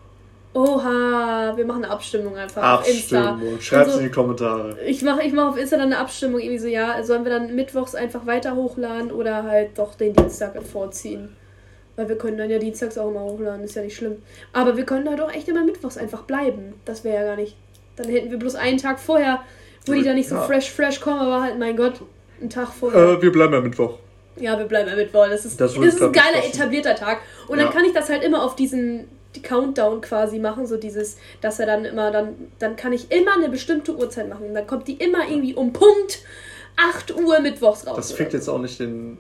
Oha, 0.58 1.54
wir 1.56 1.66
machen 1.66 1.84
eine 1.84 1.94
Abstimmung 1.94 2.36
einfach 2.36 2.80
auf 2.80 2.90
Insta. 2.90 3.30
Abstimmung, 3.32 3.62
schreibt 3.62 3.86
Also- 3.88 4.00
in 4.00 4.06
die 4.06 4.12
Kommentare. 4.12 4.78
Ich 4.86 5.02
mache 5.04 5.22
ich 5.24 5.32
mach 5.34 5.50
auf 5.50 5.58
Insta 5.58 5.78
dann 5.78 5.88
eine 5.88 6.00
Abstimmung, 6.00 6.40
irgendwie 6.40 6.58
so, 6.60 6.68
ja, 6.68 7.04
sollen 7.04 7.24
wir 7.24 7.32
dann 7.32 7.54
mittwochs 7.56 7.94
einfach 7.94 8.26
weiter 8.26 8.56
hochladen 8.56 9.12
oder 9.12 9.44
halt 9.44 9.78
doch 9.78 9.94
den 9.96 10.14
Dienstag 10.14 10.56
vorziehen? 10.64 11.36
Weil 11.96 12.10
wir 12.10 12.18
können 12.18 12.38
dann 12.38 12.50
ja 12.50 12.58
dienstags 12.60 12.98
auch 12.98 13.10
immer 13.10 13.22
hochladen, 13.22 13.64
ist 13.64 13.76
ja 13.76 13.82
nicht 13.84 13.96
schlimm. 13.96 14.18
Aber 14.54 14.78
wir 14.78 14.84
können 14.86 15.08
halt 15.10 15.22
auch 15.22 15.32
echt 15.32 15.48
immer 15.48 15.64
mittwochs 15.64 15.98
einfach 15.98 16.24
bleiben. 16.24 16.74
Das 16.86 17.04
wäre 17.04 17.18
ja 17.18 17.24
gar 17.24 17.36
nicht. 17.36 17.56
Dann 17.96 18.08
hätten 18.10 18.30
wir 18.32 18.38
bloß 18.40 18.56
einen 18.56 18.78
Tag 18.78 19.00
vorher, 19.00 19.42
wo 19.86 19.94
die 19.94 20.04
dann 20.04 20.16
nicht 20.16 20.30
so 20.30 20.36
Ja. 20.36 20.42
fresh, 20.42 20.72
fresh 20.72 21.00
kommen, 21.02 21.20
aber 21.20 21.42
halt, 21.44 21.58
mein 21.60 21.76
Gott, 21.78 22.02
einen 22.42 22.50
Tag 22.50 22.70
vorher. 22.70 23.00
Äh, 23.18 23.22
wir 23.22 23.32
bleiben 23.32 23.54
ja 23.54 23.62
Mittwoch. 23.62 23.98
Ja, 24.40 24.58
wir 24.60 24.66
bleiben 24.66 24.88
ja 24.90 24.96
Mittwoch. 24.96 25.26
Das 25.28 25.46
ist, 25.46 25.60
Das 25.60 25.74
das 25.74 25.84
ist 25.84 26.02
ein 26.02 26.12
geiler, 26.12 26.34
beschlossen. 26.36 26.56
etablierter 26.60 26.96
Tag. 26.96 27.20
Und 27.48 27.58
Ja. 27.58 27.64
dann 27.66 27.74
kann 27.74 27.86
ich 27.86 27.94
das 27.94 28.10
halt 28.10 28.24
immer 28.24 28.44
auf 28.44 28.56
diesen 28.56 29.08
Countdown 29.42 30.02
quasi 30.02 30.40
machen, 30.40 30.66
so 30.66 30.78
dieses, 30.78 31.18
dass 31.42 31.60
er 31.60 31.66
dann 31.66 31.86
immer, 31.86 32.12
dann, 32.12 32.36
dann 32.60 32.76
kann 32.76 32.94
ich 32.94 33.12
immer 33.12 33.36
eine 33.36 33.50
bestimmte 33.50 33.96
Uhrzeit 33.96 34.30
machen. 34.30 34.54
Dann 34.54 34.68
kommt 34.68 34.88
die 34.88 34.96
immer 34.96 35.28
irgendwie 35.28 35.54
um 35.54 35.74
Punkt 35.74 36.20
8 36.78 37.16
Uhr 37.16 37.40
mittwochs 37.40 37.88
raus. 37.88 37.96
Das 37.96 38.12
fickt 38.12 38.34
jetzt 38.34 38.48
auch 38.48 38.60
nicht 38.60 38.80
den 38.80 39.18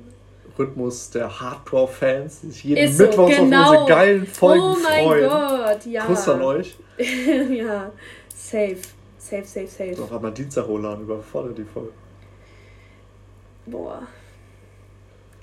Rhythmus 0.57 1.09
der 1.11 1.39
Hardcore-Fans, 1.39 2.41
die 2.41 2.47
sich 2.51 2.63
jeden 2.63 2.83
Ist 2.83 2.97
so, 2.97 3.05
Mittwoch 3.05 3.29
genau. 3.29 3.63
auf 3.63 3.69
unsere 3.71 3.87
geilen 3.87 4.25
Folgen 4.25 4.61
Oh 4.61 4.77
mein 4.81 5.03
freuen. 5.03 5.29
Gott, 5.29 5.85
ja. 5.85 6.05
Kuss 6.05 6.29
an 6.29 6.41
euch. 6.41 6.75
ja, 7.49 7.91
safe. 8.35 8.77
Safe, 9.17 9.45
safe, 9.45 9.67
safe. 9.67 10.01
Auf 10.01 10.13
einmal 10.13 10.31
Dienstag 10.31 10.67
hochladen, 10.67 11.03
überfordert 11.03 11.57
die 11.57 11.65
voll. 11.65 11.91
Boah. 13.65 14.07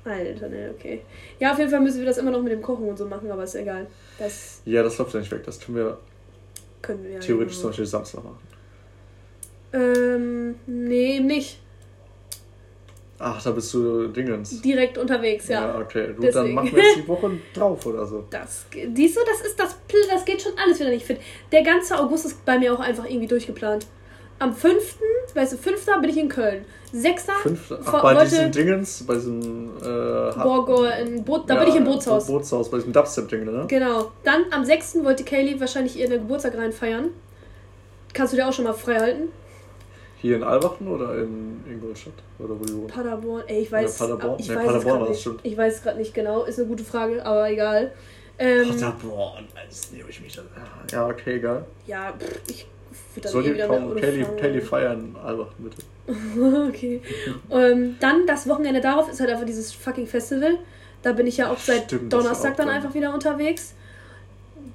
Alter, 0.05 0.49
ne, 0.49 0.71
okay. 0.77 1.03
Ja, 1.41 1.53
auf 1.53 1.59
jeden 1.59 1.71
Fall 1.71 1.81
müssen 1.81 2.01
wir 2.01 2.07
das 2.07 2.19
immer 2.19 2.31
noch 2.31 2.43
mit 2.43 2.53
dem 2.53 2.61
Kochen 2.61 2.89
und 2.89 2.99
so 2.99 3.07
machen, 3.07 3.31
aber 3.31 3.45
ist 3.45 3.55
egal. 3.55 3.87
Das 4.19 4.61
Ja, 4.65 4.83
das 4.83 4.99
läuft 4.99 5.15
ja 5.15 5.21
nicht 5.21 5.33
weg. 5.33 5.43
Das 5.45 5.59
können 5.61 5.79
wir 5.79 5.99
können 6.83 7.03
wir 7.03 7.13
ja. 7.13 7.19
theoretisch 7.19 7.55
genau. 7.55 7.63
zum 7.63 7.71
Beispiel 7.71 7.87
Samstag 7.87 8.25
machen. 8.25 8.39
Ähm, 9.73 10.55
nee, 10.67 11.19
nicht. 11.21 11.61
Ach, 13.19 13.43
da 13.43 13.53
bist 13.53 13.73
du 13.73 14.09
Dingens. 14.09 14.61
Direkt 14.61 14.99
unterwegs, 14.99 15.49
ja. 15.49 15.79
okay. 15.79 16.09
Gut, 16.09 16.25
Deswegen. 16.25 16.33
dann 16.33 16.53
machen 16.53 16.77
wir 16.77 16.83
jetzt 16.83 16.97
die 16.99 17.09
Woche 17.09 17.31
drauf 17.55 17.87
oder 17.87 18.05
so. 18.05 18.27
Das, 18.29 18.67
siehst 18.71 19.17
du, 19.17 19.21
das 19.25 19.47
ist 19.47 19.59
das, 19.59 19.77
das 20.11 20.25
geht 20.25 20.43
schon 20.43 20.53
alles 20.59 20.79
wieder 20.79 20.91
nicht 20.91 21.07
fit. 21.07 21.19
Der 21.51 21.63
ganze 21.63 21.99
August 21.99 22.27
ist 22.27 22.45
bei 22.45 22.59
mir 22.59 22.75
auch 22.75 22.81
einfach 22.81 23.09
irgendwie 23.09 23.29
durchgeplant. 23.29 23.87
Am 24.39 24.55
5., 24.55 24.99
weißt 25.35 25.53
du, 25.53 25.57
5. 25.57 25.87
bin 26.01 26.11
ich 26.11 26.17
in 26.19 26.29
Köln. 26.29 26.65
6. 26.93 27.27
Fünf, 27.43 27.73
ach, 27.73 27.91
vor- 27.91 28.03
bei 28.03 28.15
wollte- 28.17 28.31
diesen 28.31 28.53
Dingens, 28.53 29.05
bei 29.07 29.15
diesem 29.15 29.71
äh, 29.81 30.33
Borgo 30.43 30.85
in 30.85 31.25
Boot, 31.25 31.49
da 31.49 31.55
ja, 31.55 31.61
bin 31.61 31.69
ich 31.71 31.77
im 31.77 31.85
Bootshaus. 31.85 32.27
Bootshaus, 32.27 32.71
bei 32.71 32.79
diesem 32.79 32.93
Dubstep-Ding, 32.93 33.45
ne? 33.45 33.65
Genau. 33.69 34.11
Dann 34.23 34.45
am 34.53 34.65
6. 34.65 35.03
wollte 35.05 35.25
Kaylee 35.25 35.59
wahrscheinlich 35.59 35.99
ihren 35.99 36.11
Geburtstag 36.13 36.57
reinfeiern. 36.57 37.11
Kannst 38.13 38.33
du 38.33 38.37
dir 38.37 38.49
auch 38.49 38.53
schon 38.53 38.65
mal 38.65 38.75
frei 38.75 38.99
halten? 39.01 39.29
Hier 40.19 40.37
in 40.37 40.43
Albachten 40.45 40.87
oder 40.89 41.17
in 41.19 41.63
Ingolstadt? 41.69 42.13
Oder 42.39 42.51
wo 42.59 42.61
wohnen? 42.61 42.87
Paderborn, 42.87 43.43
ey, 43.47 43.61
ich 43.63 43.73
weiß, 43.73 43.99
Paderborn? 43.99 44.37
ich 44.39 44.49
Nee, 44.49 44.57
weiß 44.57 44.65
Paderborn 44.67 44.87
es 44.95 45.01
war 45.01 45.01
das 45.01 45.09
nicht. 45.11 45.23
schon. 45.23 45.39
Ich 45.43 45.57
weiß 45.57 45.83
gerade 45.83 45.99
nicht 45.99 46.15
genau, 46.15 46.45
ist 46.45 46.59
eine 46.59 46.69
gute 46.69 46.85
Frage, 46.85 47.25
aber 47.27 47.51
egal. 47.51 47.93
Ähm, 48.39 48.69
Paderborn, 48.71 49.45
als 49.55 49.93
nehme 49.93 50.09
ich 50.09 50.21
mich 50.21 50.35
da. 50.35 50.43
Ja, 50.93 51.07
okay, 51.09 51.37
egal. 51.37 51.65
ja, 51.87 52.13
pff, 52.19 52.41
ich 52.49 52.67
würde 53.15 53.21
dann 53.23 53.33
Soll 53.33 53.47
eh 53.47 53.55
wieder 53.55 53.71
Auto 53.71 53.95
Kelly. 53.95 54.27
Kelly 54.39 54.61
feiern, 54.61 55.17
Albachten, 55.23 55.65
bitte. 55.65 55.83
okay. 56.69 57.01
ähm, 57.51 57.97
dann 58.01 58.27
das 58.27 58.49
Wochenende 58.49 58.81
darauf 58.81 59.11
ist 59.11 59.21
halt 59.21 59.31
einfach 59.31 59.47
dieses 59.47 59.73
fucking 59.73 60.07
Festival. 60.07 60.59
Da 61.03 61.13
bin 61.13 61.27
ich 61.27 61.37
ja 61.37 61.51
auch 61.51 61.59
seit 61.59 61.85
Stimmt, 61.85 62.13
Donnerstag 62.13 62.53
auch 62.53 62.57
dann 62.57 62.69
einfach 62.69 62.95
wieder 62.95 63.13
unterwegs. 63.13 63.75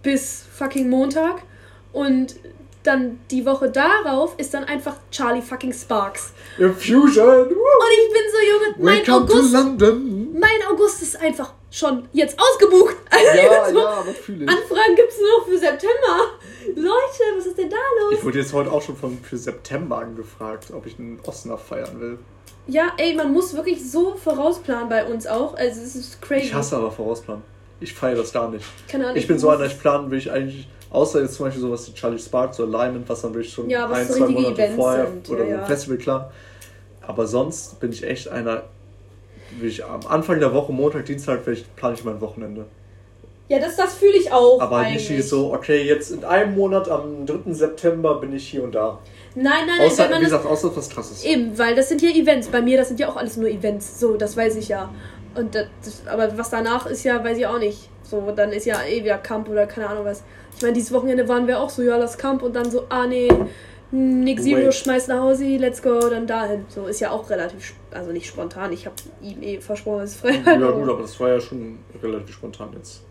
Bis 0.03 0.45
fucking 0.53 0.89
Montag. 0.89 1.43
Und 1.91 2.36
dann 2.84 3.20
die 3.30 3.45
Woche 3.45 3.70
darauf 3.70 4.38
ist 4.38 4.53
dann 4.53 4.63
einfach 4.63 4.95
Charlie 5.11 5.41
fucking 5.41 5.74
Sparks. 5.74 6.34
Infusion! 6.57 7.47
Und 7.47 7.51
ich 7.51 8.13
bin 8.13 8.22
so, 8.32 8.39
Junge, 8.47 8.76
mein 8.78 8.97
Welcome 8.99 9.28
to 9.28 9.34
August, 9.34 9.53
London! 9.53 10.39
mein 10.39 10.72
August 10.72 11.01
ist 11.01 11.22
einfach 11.22 11.53
schon 11.72 12.07
jetzt 12.13 12.38
ausgebucht. 12.39 12.95
Also 13.11 13.26
Ja, 13.38 13.43
jetzt 13.43 13.72
so, 13.72 13.80
ja, 13.80 13.88
aber 13.88 14.11
fühle 14.11 14.45
ich. 14.45 14.49
Anfragen 14.49 14.95
gibt 14.95 15.11
es 15.11 15.20
nur 15.20 15.39
noch 15.39 15.45
für 15.47 15.57
September. 15.57 16.15
Leute, 16.76 17.24
was 17.38 17.45
ist 17.47 17.57
denn 17.57 17.70
da 17.70 17.76
los? 18.01 18.13
Ich 18.13 18.24
wurde 18.24 18.39
jetzt 18.39 18.53
heute 18.53 18.72
auch 18.72 18.82
schon 18.82 18.95
von, 18.95 19.17
für 19.17 19.36
September 19.38 19.97
angefragt, 19.97 20.72
ob 20.72 20.86
ich 20.86 20.99
einen 20.99 21.20
Osnabrück 21.26 21.65
feiern 21.65 21.99
will. 21.99 22.20
Ja, 22.67 22.93
ey, 22.97 23.15
man 23.15 23.34
muss 23.34 23.53
wirklich 23.55 23.91
so 23.91 24.15
vorausplanen 24.15 24.89
bei 24.89 25.05
uns 25.05 25.26
auch. 25.26 25.55
Also 25.57 25.82
es 25.82 25.95
ist 25.95 26.22
crazy. 26.22 26.45
Ich 26.45 26.53
hasse 26.53 26.78
aber 26.78 26.91
Vorausplanen. 26.91 27.43
Ich 27.80 27.93
feiere 27.93 28.17
das 28.17 28.32
gar 28.32 28.49
nicht. 28.51 28.65
Keine 28.88 29.05
Ahnung, 29.05 29.17
Ich 29.17 29.28
bin 29.28 29.39
so 29.39 29.49
einer, 29.49 29.65
ich 29.65 29.80
planen 29.80 30.11
will 30.11 30.20
ich 30.20 30.32
eigentlich, 30.32 30.67
außer 30.91 31.22
jetzt 31.22 31.34
zum 31.34 31.47
Beispiel 31.47 31.61
sowas 31.61 31.88
wie 31.88 31.93
Charlie 31.93 32.20
Sparks 32.20 32.59
oder 32.59 32.78
Alignment, 32.78 33.09
was 33.09 33.22
dann 33.22 33.34
wirklich 33.34 33.51
schon 33.51 33.70
Ja, 33.70 33.89
was 33.89 33.99
ein, 33.99 34.07
so 34.07 34.13
zwei 34.13 34.26
richtige 34.26 34.41
Monate 34.41 34.61
Events 34.61 34.76
vorher 34.76 35.07
sind, 35.07 35.30
oder 35.30 35.43
ja, 35.45 35.55
ein 35.55 35.59
ja. 35.61 35.65
Festival, 35.65 35.97
klar. 35.97 36.32
Aber 37.01 37.26
sonst 37.26 37.80
bin 37.80 37.91
ich 37.91 38.03
echt 38.03 38.28
einer, 38.28 38.55
will 38.55 38.63
ich 39.62 39.84
am 39.86 40.06
Anfang 40.08 40.39
der 40.39 40.54
Woche, 40.54 40.72
Montag, 40.72 41.06
Dienstag, 41.06 41.41
vielleicht 41.43 41.76
plane 41.76 41.95
ich 41.95 42.04
mein 42.04 42.22
Wochenende. 42.22 42.66
Ja, 43.50 43.58
das, 43.58 43.76
das 43.76 43.95
fühle 43.95 44.16
ich 44.16 44.32
auch. 44.32 44.62
Aber 44.62 44.78
eigentlich. 44.78 45.10
nicht 45.10 45.28
so, 45.28 45.54
okay, 45.54 45.82
jetzt 45.82 46.12
in 46.12 46.24
einem 46.24 46.54
Monat 46.56 46.88
am 46.88 47.26
3. 47.26 47.52
September 47.54 48.16
bin 48.20 48.34
ich 48.34 48.47
hier 48.47 48.64
und 48.64 48.76
da. 48.76 49.00
Nein, 49.34 49.45
nein, 49.45 49.68
nein, 49.80 49.88
Außer, 49.88 50.04
wenn 50.04 50.12
man 50.12 50.20
wie 50.20 50.24
das. 50.26 50.34
gesagt, 50.34 50.45
außer 50.45 50.76
was 50.76 50.89
krasses. 50.89 51.24
Eben, 51.24 51.58
weil 51.58 51.74
das 51.74 51.89
sind 51.89 52.02
ja 52.02 52.10
Events. 52.10 52.47
Bei 52.47 52.62
mir, 52.62 52.78
das 52.78 52.89
sind 52.89 53.00
ja 53.00 53.10
auch 53.10 53.16
alles 53.16 53.38
nur 53.38 53.50
Events. 53.50 54.00
So, 54.00 54.18
das 54.18 54.38
weiß 54.38 54.56
ich 54.58 54.68
ja. 54.68 54.91
Und 55.34 55.56
das, 55.56 55.66
das, 55.84 56.04
aber 56.08 56.38
was 56.38 56.52
danach 56.52 56.86
ist 56.86 57.04
ja, 57.04 57.24
weiß 57.24 57.38
ich 57.39 57.47
auch 57.47 57.58
nicht. 57.58 57.89
So, 58.04 58.32
dann 58.36 58.52
ist 58.52 58.66
ja 58.66 58.84
eh 58.84 59.04
wieder 59.04 59.18
Camp 59.18 59.50
oder 59.50 59.66
keine 59.66 59.89
Ahnung 59.89 60.06
was. 60.06 60.24
Ich 60.56 60.62
meine, 60.62 60.74
dieses 60.74 60.91
Wochenende 60.91 61.28
waren 61.28 61.47
wir 61.47 61.60
auch 61.60 61.70
so, 61.70 61.82
ja, 61.82 61.97
das 61.97 62.18
Camp 62.18 62.43
und 62.43 62.56
dann 62.56 62.70
so, 62.70 62.86
ah 62.89 63.08
nee, 63.08 63.30
Nick 63.91 64.41
Zero 64.41 64.71
schmeißt 64.71 65.07
nach 65.07 65.19
Hause, 65.21 65.45
let's 65.57 65.81
go, 65.81 65.99
dann 66.09 66.27
dahin. 66.27 66.65
So, 66.69 66.85
ist 66.85 66.99
ja 66.99 67.11
auch 67.11 67.29
relativ, 67.29 67.73
also 67.91 68.11
nicht 68.11 68.27
spontan. 68.27 68.71
Ich 68.71 68.85
habe 68.85 68.95
ihm 69.21 69.41
eh 69.41 69.59
versprochen, 69.59 69.99
dass 70.01 70.11
es 70.11 70.15
frei 70.17 70.41
Ja 70.45 70.71
gut, 70.71 70.89
aber 70.89 71.01
das 71.01 71.19
war 71.19 71.29
ja 71.29 71.39
schon 71.39 71.79
relativ 72.01 72.35
spontan 72.35 72.69
jetzt. 72.75 73.01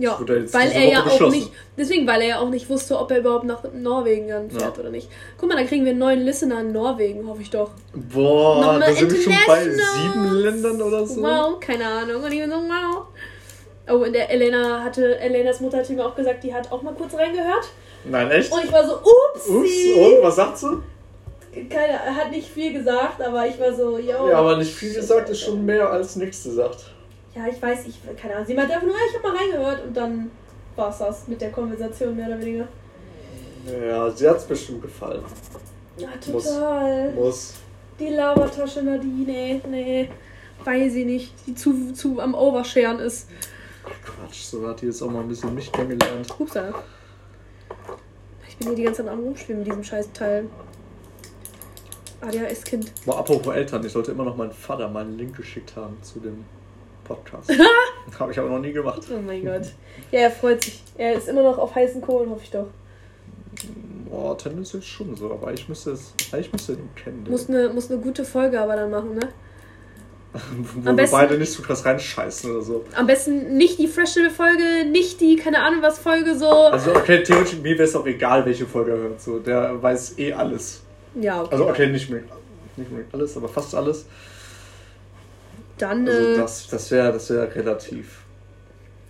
Ja, 0.00 0.16
jetzt 0.28 0.54
weil 0.54 0.70
er 0.70 0.84
ja 0.84 1.02
auch 1.04 1.30
nicht, 1.30 1.50
deswegen, 1.76 2.06
weil 2.06 2.20
er 2.22 2.28
ja 2.28 2.38
auch 2.38 2.50
nicht 2.50 2.70
wusste, 2.70 2.96
ob 2.96 3.10
er 3.10 3.18
überhaupt 3.18 3.44
nach 3.44 3.64
Norwegen 3.72 4.28
dann 4.28 4.48
fährt 4.48 4.76
Ja. 4.76 4.80
oder 4.80 4.90
nicht. 4.90 5.08
Guck 5.36 5.48
mal, 5.48 5.56
dann 5.56 5.66
kriegen 5.66 5.84
wir 5.84 5.90
einen 5.90 5.98
neuen 5.98 6.20
Listener 6.20 6.60
in 6.60 6.70
Norwegen, 6.70 7.26
hoffe 7.26 7.42
ich 7.42 7.50
doch. 7.50 7.72
Boah, 7.94 8.60
Nochmal 8.60 8.80
da 8.80 8.92
sind 8.92 9.10
wir 9.10 9.20
schon 9.20 9.32
bei 9.44 9.64
sieben 9.68 10.34
Ländern 10.34 10.80
oder 10.80 11.04
so. 11.04 11.20
Wow, 11.20 11.58
keine 11.58 11.84
Ahnung. 11.84 12.22
Und 12.22 12.30
ich 12.30 12.38
bin 12.38 12.48
so, 12.48 12.56
wow. 12.58 13.06
Oh, 13.90 14.04
und 14.04 14.12
der 14.12 14.30
Elena 14.30 14.84
hatte, 14.84 15.18
Elenas 15.18 15.60
Mutter 15.60 15.78
hat 15.78 15.90
mir 15.90 16.06
auch 16.06 16.14
gesagt, 16.14 16.44
die 16.44 16.54
hat 16.54 16.70
auch 16.70 16.82
mal 16.82 16.94
kurz 16.94 17.14
reingehört. 17.14 17.68
Nein, 18.04 18.30
echt? 18.30 18.52
Und 18.52 18.64
ich 18.64 18.72
war 18.72 18.86
so, 18.86 18.96
upsi. 18.96 19.50
Ups, 19.50 20.16
und 20.16 20.22
was 20.22 20.36
sagt 20.36 20.58
sie? 20.58 20.82
Keine, 21.68 21.92
er 21.92 22.14
hat 22.14 22.30
nicht 22.30 22.48
viel 22.48 22.72
gesagt, 22.72 23.20
aber 23.20 23.46
ich 23.46 23.58
war 23.58 23.72
so, 23.74 23.98
yo. 23.98 24.28
Ja, 24.28 24.38
aber 24.38 24.56
nicht 24.58 24.74
viel 24.74 24.94
gesagt 24.94 25.28
ist 25.30 25.40
schon 25.40 25.64
mehr 25.64 25.90
als 25.90 26.16
nichts 26.16 26.44
gesagt. 26.44 26.92
Ja, 27.34 27.46
ich 27.46 27.60
weiß, 27.60 27.86
ich, 27.86 28.00
keine 28.20 28.34
Ahnung. 28.34 28.46
Sie 28.46 28.54
meinte 28.54 28.74
einfach 28.74 28.86
nur, 28.86 28.94
ja, 28.94 29.00
ich 29.08 29.16
habe 29.16 29.28
mal 29.28 29.36
reingehört 29.36 29.84
und 29.86 29.96
dann 29.96 30.30
war's 30.76 30.98
das 30.98 31.26
mit 31.28 31.40
der 31.40 31.50
Konversation 31.50 32.16
mehr 32.16 32.28
oder 32.28 32.40
weniger. 32.40 32.68
Ja, 33.86 34.10
sie 34.10 34.28
hat's 34.28 34.44
bestimmt 34.44 34.82
gefallen. 34.82 35.22
Ja, 35.96 36.08
Muss. 36.32 36.44
total. 36.44 37.12
Muss. 37.12 37.54
Die 37.98 38.08
Labertasche 38.08 38.82
Nadine, 38.82 39.60
nee, 39.68 40.08
weiß 40.64 40.94
ich 40.94 41.04
nicht, 41.04 41.34
die 41.46 41.54
zu, 41.54 41.92
zu 41.92 42.20
am 42.20 42.34
Oversharen 42.34 43.00
ist. 43.00 43.28
Quatsch, 44.04 44.42
so 44.44 44.66
hat 44.68 44.80
die 44.80 44.86
jetzt 44.86 45.02
auch 45.02 45.10
mal 45.10 45.20
ein 45.20 45.28
bisschen 45.28 45.54
mich 45.54 45.72
kennengelernt. 45.72 46.28
Upsa. 46.38 46.72
Ich 48.58 48.66
bin 48.66 48.68
hier 48.68 48.76
die 48.76 48.82
ganze 48.84 49.04
Zeit 49.04 49.12
am 49.12 49.20
Rumspielen 49.20 49.60
mit 49.60 49.68
diesem 49.68 49.84
scheiß 49.84 50.12
Teil. 50.12 50.48
ADHS-Kind. 52.20 52.92
Boah, 53.06 53.18
apropos 53.18 53.54
Eltern, 53.54 53.84
ich 53.86 53.92
sollte 53.92 54.10
immer 54.10 54.24
noch 54.24 54.36
meinen 54.36 54.50
Vater 54.50 54.88
mal 54.88 55.04
einen 55.04 55.16
Link 55.16 55.36
geschickt 55.36 55.76
haben 55.76 55.96
zu 56.02 56.18
dem 56.18 56.44
Podcast. 57.04 57.52
Habe 58.18 58.32
ich 58.32 58.38
aber 58.38 58.48
noch 58.48 58.58
nie 58.58 58.72
gemacht. 58.72 59.02
Oh 59.10 59.20
mein 59.24 59.44
Gott. 59.44 59.72
Ja, 60.10 60.20
er 60.20 60.30
freut 60.32 60.64
sich. 60.64 60.82
Er 60.96 61.14
ist 61.14 61.28
immer 61.28 61.42
noch 61.44 61.58
auf 61.58 61.74
heißen 61.74 62.00
Kohlen, 62.00 62.30
hoffe 62.30 62.42
ich 62.42 62.50
doch. 62.50 62.66
Boah, 64.10 64.36
tendenziell 64.36 64.82
schon 64.82 65.14
so, 65.14 65.30
aber 65.32 65.52
ich 65.52 65.68
müsste 65.68 65.92
es, 65.92 66.12
eigentlich 66.32 66.52
müsste 66.52 66.74
den 66.74 66.92
kennen. 66.96 67.26
Muss 67.28 67.48
eine, 67.48 67.68
muss 67.68 67.90
eine 67.90 68.00
gute 68.00 68.24
Folge 68.24 68.60
aber 68.60 68.74
dann 68.74 68.90
machen, 68.90 69.14
ne? 69.14 69.28
Wo 70.32 70.38
am 70.80 70.84
wir 70.96 71.02
besten- 71.02 71.16
beide 71.16 71.38
nicht 71.38 71.52
so 71.52 71.62
krass 71.62 71.84
reinscheißen 71.84 72.50
oder 72.50 72.62
so. 72.62 72.84
Am 72.94 73.06
besten 73.06 73.56
nicht 73.56 73.78
die 73.78 73.88
Freshle-Folge, 73.88 74.84
nicht 74.90 75.20
die, 75.20 75.36
keine 75.36 75.60
Ahnung 75.60 75.80
was 75.82 75.98
Folge 75.98 76.36
so. 76.38 76.48
Also, 76.50 76.94
okay, 76.94 77.22
theoretisch, 77.22 77.56
mir 77.58 77.72
wäre 77.78 77.84
es 77.84 77.96
auch 77.96 78.06
egal, 78.06 78.44
welche 78.44 78.66
Folge 78.66 78.90
er 78.92 78.98
hört. 78.98 79.20
So, 79.22 79.38
der 79.38 79.82
weiß 79.82 80.18
eh 80.18 80.32
alles. 80.34 80.82
ja, 81.14 81.40
okay. 81.40 81.48
Also, 81.52 81.68
okay, 81.68 81.86
nicht 81.86 82.10
mehr, 82.10 82.22
nicht 82.76 82.92
mehr 82.92 83.04
alles, 83.12 83.36
aber 83.36 83.48
fast 83.48 83.74
alles. 83.74 84.04
Dann 85.78 86.06
Also, 86.08 86.20
äh, 86.32 86.36
das, 86.36 86.68
das 86.68 86.90
wäre 86.90 87.12
das 87.12 87.30
wär 87.30 87.54
relativ. 87.54 88.18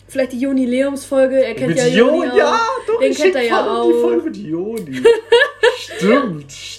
vielleicht 0.06 0.32
die 0.32 0.40
Joni-Leums-Folge. 0.40 1.42
Er 1.44 1.54
kennt 1.54 1.68
mit 1.70 1.78
ja 1.78 1.86
Joni, 1.86 2.26
Joni 2.26 2.38
ja, 2.38 2.52
auch. 2.54 2.86
doch, 2.86 3.00
Den 3.00 3.10
ich 3.12 3.18
kennt 3.18 3.34
er 3.34 3.42
ja 3.42 3.64
voll 3.64 3.92
Die 3.92 3.96
auch. 3.98 4.00
Folge 4.02 4.22
mit 4.22 4.36
Joni. 4.36 5.02
stimmt, 5.78 6.52
stimmt. 6.52 6.77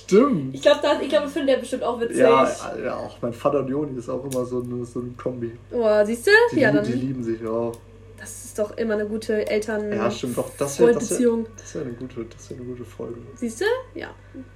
Ich 0.53 0.62
glaube, 0.62 0.80
ich 1.01 1.10
glaub, 1.10 1.24
das 1.24 1.34
findet 1.34 1.55
er 1.55 1.60
bestimmt 1.60 1.84
auch 1.84 1.99
witzig. 1.99 2.18
Ja, 2.18 2.47
ja, 2.84 2.95
auch 2.95 3.18
mein 3.22 3.34
Vater 3.34 3.60
und 3.60 3.68
Joni 3.68 3.97
ist 3.97 4.10
auch 4.10 4.24
immer 4.26 4.45
so 4.45 4.62
eine, 4.62 4.86
so 4.86 4.99
eine 5.01 5.10
Kombi. 5.12 5.51
Oh, 5.72 6.05
siehst 6.05 6.28
du? 6.28 6.32
Die, 6.51 6.60
Ja, 6.62 6.72
dann. 6.72 6.84
die 6.86 6.93
lieben 6.93 7.24
sich 7.24 7.45
auch. 7.45 7.74
Das 8.20 8.43
ist 8.43 8.59
doch 8.59 8.76
immer 8.76 8.95
eine 8.95 9.05
gute 9.05 9.49
Eltern. 9.49 9.93
Ja, 9.93 10.11
stimmt 10.11 10.38
doch. 10.38 10.51
Das 10.57 10.78
wäre 10.80 10.93
das 10.93 11.09
wär, 11.11 11.38
das 11.57 11.76
wär 11.76 11.82
eine, 11.84 11.91
gute, 11.93 12.26
das 12.26 12.49
wär 12.49 12.57
eine 12.57 12.65
gute 12.65 12.84
Folge. 12.84 13.15
Siehst 13.36 13.61
du? 13.61 13.65
Ja. 13.95 14.09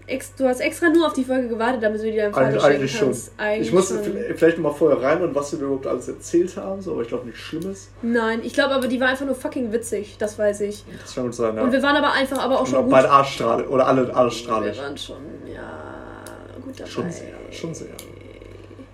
Ex 0.05 0.35
du 0.35 0.45
hast 0.45 0.59
extra 0.59 0.89
nur 0.89 1.07
auf 1.07 1.13
die 1.13 1.23
Folge 1.23 1.47
gewartet, 1.47 1.81
damit 1.81 2.01
du 2.01 2.11
die 2.11 2.17
deinem 2.17 2.33
Vater 2.33 2.47
Eigentlich, 2.47 2.91
schenken 2.91 3.05
eigentlich 3.05 3.25
schon. 3.31 3.37
Eigentlich 3.37 3.67
ich 3.67 3.73
muss 3.73 3.87
schon. 3.89 4.03
vielleicht 4.35 4.57
noch 4.57 4.71
mal 4.71 4.77
vorher 4.77 5.01
rein 5.01 5.23
und 5.23 5.33
was 5.33 5.53
wir 5.53 5.59
überhaupt 5.59 5.87
alles 5.87 6.09
erzählt 6.09 6.57
haben, 6.57 6.81
so, 6.81 6.91
aber 6.91 7.03
ich 7.03 7.07
glaube 7.07 7.25
nichts 7.25 7.39
Schlimmes. 7.39 7.89
Nein, 8.01 8.41
ich 8.43 8.53
glaube 8.53 8.75
aber, 8.75 8.87
die 8.87 8.99
war 8.99 9.07
einfach 9.07 9.25
nur 9.25 9.35
fucking 9.35 9.71
witzig. 9.71 10.17
Das 10.19 10.37
weiß 10.37 10.61
ich. 10.61 10.83
Das 11.01 11.15
kann 11.15 11.23
gut 11.25 11.35
sein, 11.35 11.55
ja. 11.55 11.63
Und 11.63 11.71
wir 11.71 11.81
waren 11.81 11.95
aber 11.95 12.11
einfach 12.11 12.39
aber 12.39 12.55
auch 12.55 12.61
Und 12.61 12.67
schon 12.67 12.79
auch 12.79 12.83
gut. 12.83 12.91
beide 12.91 13.09
arschstrahlig 13.09 13.69
oder 13.69 13.87
alle 13.87 14.13
arschstrahlig. 14.13 14.75
Wir 14.75 14.83
waren 14.83 14.97
schon, 14.97 15.17
ja, 15.45 16.23
gut 16.61 16.79
dabei. 16.79 16.89
Schon 16.89 17.11
sehr, 17.11 17.33
schon 17.51 17.73
sehr. 17.73 17.87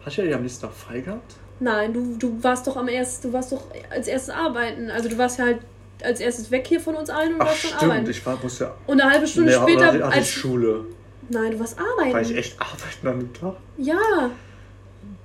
Hast 0.06 0.18
du 0.18 0.22
ja 0.22 0.36
am 0.36 0.44
nächsten 0.44 0.62
Tag 0.62 0.76
frei 0.76 1.00
gehabt? 1.02 1.34
Nein, 1.60 1.94
du, 1.94 2.16
du 2.18 2.42
warst 2.44 2.66
doch 2.68 2.78
am 2.78 2.88
ersten, 2.88 3.28
du 3.28 3.34
warst 3.34 3.52
doch 3.52 3.64
als 3.90 4.08
erstes 4.08 4.34
arbeiten. 4.34 4.90
Also 4.90 5.10
du 5.10 5.18
warst 5.18 5.40
ja 5.40 5.46
halt 5.46 5.60
als 6.02 6.22
erstes 6.22 6.50
weg 6.52 6.66
hier 6.68 6.80
von 6.80 6.96
uns 6.96 7.10
allen 7.10 7.34
und 7.34 7.42
Ach 7.42 7.48
warst 7.48 7.64
dann 7.66 7.72
stimmt, 7.72 7.92
arbeiten. 7.92 8.10
ich 8.10 8.26
war, 8.26 8.40
muss 8.42 8.60
ja. 8.60 8.74
Und 8.88 9.02
eine 9.02 9.12
halbe 9.12 9.28
Stunde 9.28 9.52
Nee, 9.52 9.58
später, 9.62 9.88
hatte 9.88 10.06
als. 10.06 10.30
Schule. 10.30 10.86
Nein, 11.30 11.52
du 11.52 11.60
warst 11.60 11.78
arbeiten. 11.78 12.14
War 12.14 12.22
ich 12.22 12.36
echt 12.36 12.60
arbeiten 12.60 13.08
an 13.08 13.20
dem 13.20 13.34
Tag? 13.34 13.56
Ja. 13.78 14.32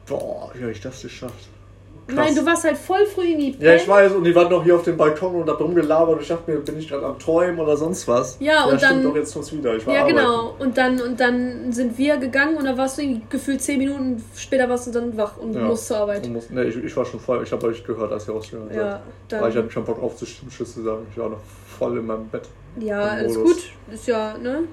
Boah, 0.06 0.50
wie 0.54 0.62
habe 0.62 0.72
ich 0.72 0.80
das 0.80 1.00
geschafft? 1.00 1.48
Nein, 2.06 2.34
du 2.34 2.44
warst 2.44 2.64
halt 2.64 2.76
voll 2.76 3.06
früh 3.06 3.32
in 3.32 3.38
die 3.38 3.56
Ja, 3.58 3.74
ich 3.74 3.88
weiß, 3.88 4.12
und 4.12 4.24
die 4.24 4.34
waren 4.34 4.50
noch 4.50 4.62
hier 4.62 4.74
auf 4.76 4.82
dem 4.82 4.96
Balkon 4.96 5.36
und 5.36 5.46
da 5.46 5.52
rumgelabert 5.54 6.16
und 6.16 6.22
ich 6.22 6.28
dachte 6.28 6.50
mir, 6.50 6.58
bin 6.60 6.78
ich 6.78 6.88
gerade 6.88 7.06
am 7.06 7.18
Träumen 7.18 7.58
oder 7.58 7.76
sonst 7.76 8.06
was? 8.06 8.36
Ja, 8.40 8.64
und 8.64 8.78
stimmt 8.78 8.82
dann- 8.92 9.02
doch, 9.04 9.16
jetzt 9.16 9.32
kommt's 9.32 9.52
wieder. 9.52 9.74
Ich 9.76 9.86
war 9.86 9.94
Ja, 9.94 10.00
arbeiten. 10.02 10.16
genau. 10.18 10.54
Und 10.58 10.76
dann, 10.76 11.00
und 11.00 11.18
dann 11.18 11.72
sind 11.72 11.96
wir 11.96 12.16
gegangen 12.18 12.56
und 12.58 12.64
da 12.66 12.76
warst 12.76 12.98
du 12.98 13.20
gefühlt 13.30 13.62
zehn 13.62 13.78
Minuten 13.78 14.22
später 14.36 14.68
warst 14.68 14.86
du 14.86 14.90
dann 14.90 15.16
wach 15.16 15.38
und 15.38 15.54
Ja. 15.54 15.62
musst 15.62 15.86
zur 15.86 15.96
Arbeit. 15.96 16.28
Muss, 16.28 16.50
nee, 16.50 16.64
ich, 16.64 16.76
ich 16.76 16.96
war 16.96 17.04
schon 17.06 17.20
voll, 17.20 17.42
ich 17.42 17.50
habe 17.52 17.66
euch 17.68 17.82
gehört, 17.84 18.12
als 18.12 18.28
ihr 18.28 18.34
rausgegangen 18.34 18.68
seid. 18.68 18.76
Ja, 18.78 19.00
Weil 19.30 19.38
ich 19.38 19.56
hatte 19.56 19.60
dann. 19.62 19.70
schon 19.70 19.84
Bock 19.84 20.02
aufzustehen, 20.02 20.50
Tschüss 20.50 20.74
zu 20.74 20.82
sagen. 20.82 21.06
Ich 21.10 21.16
war 21.18 21.30
noch 21.30 21.40
voll 21.78 21.96
in 21.98 22.06
meinem 22.06 22.28
Bett. 22.28 22.42
Ja, 22.80 23.00
alles 23.00 23.34
gut. 23.36 23.56
Ist 23.92 24.06
ja, 24.08 24.36
ne? 24.36 24.64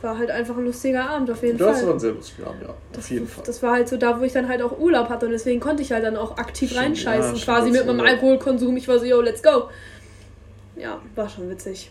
War 0.00 0.16
halt 0.16 0.30
einfach 0.30 0.56
ein 0.56 0.64
lustiger 0.64 1.10
Abend 1.10 1.28
auf 1.30 1.42
jeden 1.42 1.58
Du 1.58 1.66
hast 1.66 1.78
aber 1.78 1.80
Fall. 1.82 1.90
einen 1.90 2.00
sehr 2.00 2.12
lustigen 2.12 2.46
Abend, 2.46 2.62
ja. 2.62 2.74
Auf 2.96 3.10
jeden 3.10 3.26
Fall. 3.26 3.42
Das 3.44 3.62
war 3.62 3.72
halt 3.72 3.88
so 3.88 3.96
da, 3.96 4.20
wo 4.20 4.24
ich 4.24 4.32
dann 4.32 4.48
halt 4.48 4.62
auch 4.62 4.78
Urlaub 4.78 5.08
hatte 5.08 5.26
und 5.26 5.32
deswegen 5.32 5.58
konnte 5.60 5.82
ich 5.82 5.90
halt 5.90 6.04
dann 6.04 6.16
auch 6.16 6.36
aktiv 6.38 6.70
Stimmt, 6.70 6.84
reinscheißen, 6.84 7.34
ja, 7.36 7.44
quasi 7.44 7.70
mit 7.72 7.84
meinem. 7.86 8.00
Alkoholkonsum. 8.00 8.76
Ich 8.76 8.86
war 8.86 8.98
so, 9.00 9.04
yo, 9.06 9.20
let's 9.20 9.42
go. 9.42 9.68
Ja, 10.76 11.00
war 11.16 11.28
schon 11.28 11.50
witzig. 11.50 11.90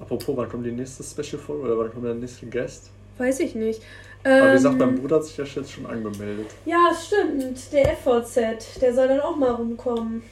Apropos, 0.00 0.36
wann 0.36 0.48
kommt 0.48 0.66
die 0.66 0.72
nächste 0.72 1.02
Special-Folge 1.04 1.62
oder 1.64 1.78
wann 1.78 1.92
kommt 1.92 2.04
der 2.04 2.14
nächste 2.14 2.46
Guest? 2.46 2.90
Weiß 3.18 3.38
ich 3.40 3.54
nicht. 3.54 3.80
Aber 4.24 4.34
wie 4.34 4.38
Ähm, 4.48 4.52
gesagt, 4.54 4.78
mein 4.78 4.94
Bruder 5.00 5.16
hat 5.16 5.24
sich 5.24 5.36
ja 5.36 5.44
jetzt 5.44 5.70
schon 5.70 5.86
angemeldet. 5.86 6.46
Ja, 6.66 6.90
stimmt. 7.00 7.72
Der 7.72 7.96
FVZ, 7.96 8.80
der 8.80 8.92
soll 8.92 9.06
dann 9.08 9.20
auch 9.20 9.36
mal 9.36 9.52
rumkommen. 9.52 10.22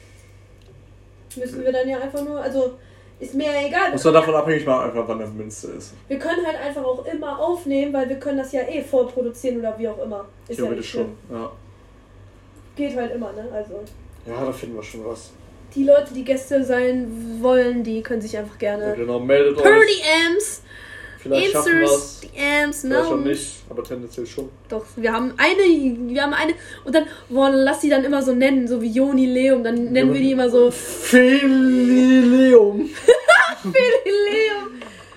Müssen 1.37 1.63
wir 1.63 1.71
dann 1.71 1.87
ja 1.87 1.99
einfach 1.99 2.23
nur, 2.23 2.41
also 2.41 2.73
ist 3.19 3.33
mir 3.35 3.45
ja 3.45 3.67
egal. 3.67 3.91
Muss 3.91 4.03
man 4.03 4.13
können, 4.13 4.25
davon 4.25 4.35
abhängig 4.35 4.65
machen, 4.65 4.89
einfach 4.89 5.07
wann 5.07 5.17
der 5.19 5.27
Münze 5.27 5.71
ist. 5.71 5.93
wir 6.07 6.19
können 6.19 6.45
halt 6.45 6.57
einfach 6.57 6.83
auch 6.83 7.05
immer 7.05 7.39
aufnehmen, 7.39 7.93
weil 7.93 8.09
wir 8.09 8.17
können 8.17 8.37
das 8.39 8.51
ja 8.51 8.61
eh 8.61 8.81
vorproduzieren 8.81 9.59
oder 9.59 9.77
wie 9.77 9.87
auch 9.87 10.03
immer. 10.03 10.25
Ist 10.47 10.57
ja 10.59 10.65
Theoretisch 10.65 10.95
nicht 10.95 11.05
schon, 11.05 11.17
ja. 11.37 11.51
Geht 12.75 12.95
halt 12.97 13.13
immer, 13.15 13.31
ne? 13.33 13.47
Also 13.53 13.73
Ja, 14.25 14.45
da 14.45 14.51
finden 14.51 14.75
wir 14.75 14.83
schon 14.83 15.05
was. 15.05 15.31
die 15.75 15.83
Leute, 15.85 16.13
die 16.13 16.23
Gäste 16.23 16.63
sein 16.63 17.37
wollen, 17.41 17.83
die 17.83 18.01
können 18.01 18.21
sich 18.21 18.37
einfach 18.37 18.59
Ja, 18.61 18.75
gerne 18.77 18.95
genau, 18.95 19.19
meldet 19.19 19.55
per 19.61 19.71
euch. 19.71 19.85
DMs, 19.87 20.61
Vielleicht 21.23 21.55
Answers, 21.55 22.21
Vielleicht 22.33 22.83
no. 22.83 23.15
nicht, 23.17 23.53
aber 23.69 23.83
tendenziell 23.83 24.25
schon. 24.27 24.49
Doch, 24.69 24.83
wir 24.97 25.13
haben 25.13 25.33
eine, 25.37 25.97
wir 26.09 26.21
haben 26.21 26.33
eine 26.33 26.53
und 26.83 26.93
dann, 26.93 27.05
boah, 27.29 27.49
lass 27.49 27.79
die 27.79 27.89
dann 27.89 28.03
immer 28.03 28.21
so 28.21 28.33
nennen, 28.35 28.67
so 28.67 28.81
wie 28.81 28.89
Joni 28.91 29.25
Leum, 29.25 29.63
dann 29.63 29.93
nennen 29.93 30.13
wir 30.13 30.19
die 30.19 30.33
immer 30.33 30.49
so 30.49 30.69
Felileum. 30.69 32.81
Leum. 32.81 32.89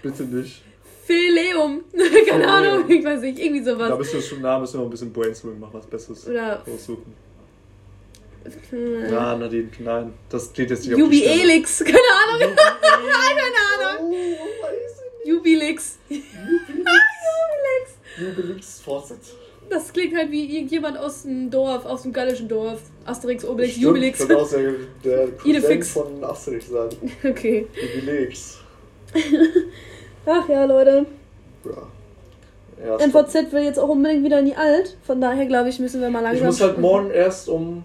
Bitte 0.03 0.23
nicht. 0.25 0.63
Phileum. 1.05 1.83
Keine 2.29 2.49
Ahnung, 2.49 2.91
ich 2.91 3.05
weiß 3.05 3.21
nicht, 3.21 3.39
irgendwie 3.39 3.65
Da 3.65 3.73
sowas. 3.75 3.99
bist 3.99 4.15
du 4.15 4.21
schon 4.23 4.41
nah, 4.43 4.59
müssen 4.59 4.81
wir 4.81 4.85
ein 4.87 4.91
bisschen 4.91 5.13
Brainstorming 5.13 5.61
machen, 5.61 5.75
was 5.75 5.87
Besseres 5.87 6.27
Oder 6.29 6.63
raussuchen. 6.69 7.15
hm, 8.71 9.13
Ja, 9.13 9.37
Nadine, 9.37 9.69
nein. 9.81 10.13
Das 10.29 10.53
geht 10.53 10.71
jetzt 10.71 10.85
nicht 10.85 10.95
auf 10.95 10.99
Jubi 11.01 11.21
die 11.21 11.23
Stelle. 11.23 11.63
Keine 11.63 12.45
Ahnung. 12.45 12.57
Keine 12.83 13.99
Ahnung. 13.99 14.13
Oh, 14.13 14.65
weiß 14.65 14.96
Jubilix. 15.27 15.99
nicht. 16.09 16.25
Jubilix 18.19 18.81
Vorsitz. 18.81 19.33
Das 19.69 19.93
klingt 19.93 20.17
halt 20.17 20.31
wie 20.31 20.45
irgendjemand 20.59 20.97
aus 20.97 21.25
dem 21.25 21.51
Dorf, 21.51 21.85
aus 21.87 22.03
dem 22.03 22.13
gallischen 22.13 22.47
Dorf. 22.49 22.79
Asterix, 23.05 23.45
Obelix, 23.45 23.73
Stimmt, 23.73 23.85
Jubilix. 23.85 24.19
Könnte 24.21 24.39
auch 24.39 24.49
der, 24.49 24.75
der 25.05 25.29
Idefix. 25.45 25.91
von 25.91 26.23
Asterix 26.23 26.69
sein. 26.69 26.89
Okay. 27.29 27.67
Jubilix. 27.75 28.61
Ach 30.27 30.49
ja, 30.49 30.65
Leute. 30.67 31.07
Ja. 31.65 32.87
ja 32.87 32.97
NVZ 33.07 33.53
will 33.53 33.65
jetzt 33.65 33.81
auch 33.81 33.89
unbedingt 33.89 34.25
wieder 34.25 34.39
in 34.39 34.47
die 34.47 34.55
Alt. 34.55 34.97
Von 35.05 35.21
daher, 35.21 35.47
glaube 35.47 35.69
ich, 35.69 35.81
müssen 35.81 36.01
wir 36.01 36.11
mal 36.11 36.21
langsam. 36.21 36.43
Ich 36.43 36.47
muss 36.47 36.61
halt 36.61 36.79
morgen 36.79 37.11
erst 37.11 37.49
um 37.49 37.83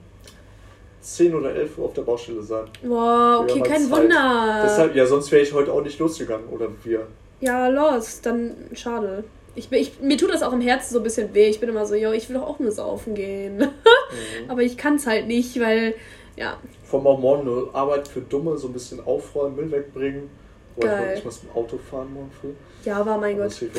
10 1.02 1.34
oder 1.34 1.56
11 1.56 1.78
Uhr 1.78 1.86
auf 1.86 1.94
der 1.94 2.04
Baustelle 2.04 2.44
sein. 2.44 2.66
Boah, 2.84 3.40
okay, 3.42 3.60
mal 3.60 3.68
kein 3.68 3.82
Zeit. 3.82 3.92
Wunder. 3.92 4.62
Deshalb, 4.64 4.96
ja, 4.96 5.06
sonst 5.06 5.32
wäre 5.32 5.42
ich 5.42 5.52
heute 5.54 5.74
auch 5.74 5.82
nicht 5.82 5.98
losgegangen. 5.98 6.48
Oder 6.50 6.68
wir. 6.84 7.08
Ja, 7.42 7.68
los, 7.68 8.22
dann 8.22 8.56
schade. 8.74 9.24
Ich, 9.56 9.68
bin- 9.70 9.80
ich, 9.80 10.00
mir 10.00 10.18
tut 10.18 10.32
das 10.34 10.44
auch 10.44 10.54
im 10.54 10.62
Herzen 10.62 10.94
so 10.94 11.00
ein 11.00 11.04
bisschen 11.04 11.34
weh. 11.34 11.50
Ich 11.50 11.60
bin 11.60 11.68
immer 11.70 11.86
so, 11.86 11.96
yo, 11.96 12.12
ich 12.14 12.30
will 12.30 12.38
doch 12.38 12.48
auch 12.48 12.60
nur 12.60 12.72
saufen 12.72 13.14
gehen. 13.16 13.58
Mhm. 14.12 14.50
Aber 14.52 14.62
ich 14.62 14.76
kann 14.76 14.96
es 14.96 15.08
halt 15.08 15.28
nicht, 15.28 15.58
weil, 15.62 15.94
ja, 16.36 16.58
auch 16.92 17.18
morgen 17.20 17.74
Arbeit 17.74 18.10
für 18.10 18.20
Dumme, 18.20 18.58
so 18.58 18.68
ein 18.68 18.74
bisschen 18.74 19.00
aufräumen, 19.06 19.56
Müll 19.56 19.72
wegbringen. 19.72 20.30
Boah, 20.76 21.14
ich, 21.16 21.24
muss 21.24 21.42
mit 21.44 21.54
dem 21.54 21.56
Auto 21.58 21.78
fahren 21.78 22.14
morgen 22.14 22.30
früh. 22.42 22.50
ja, 22.84 23.06
war 23.06 23.18
mein 23.18 23.36
Aber 23.40 23.46
Gott. 23.48 23.70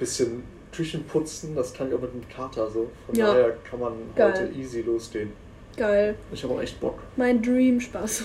Bisschen 0.00 0.42
Küchen 0.72 1.04
putzen, 1.04 1.54
das 1.54 1.72
kann 1.72 1.86
ich 1.88 1.94
auch 1.94 2.00
mit 2.00 2.10
einem 2.12 2.28
Kater 2.28 2.68
so. 2.68 2.88
Von 3.06 3.14
Ja. 3.14 3.26
daher 3.28 3.56
kann 3.68 3.78
man 3.78 3.92
Geil. 4.16 4.32
heute 4.32 4.58
easy 4.58 4.80
losgehen. 4.80 5.32
Geil. 5.76 6.16
Ich 6.32 6.42
habe 6.42 6.54
auch 6.54 6.60
echt 6.62 6.80
Bock. 6.80 6.98
Mein 7.16 7.40
Dream 7.40 7.80
Spaß. 7.80 8.24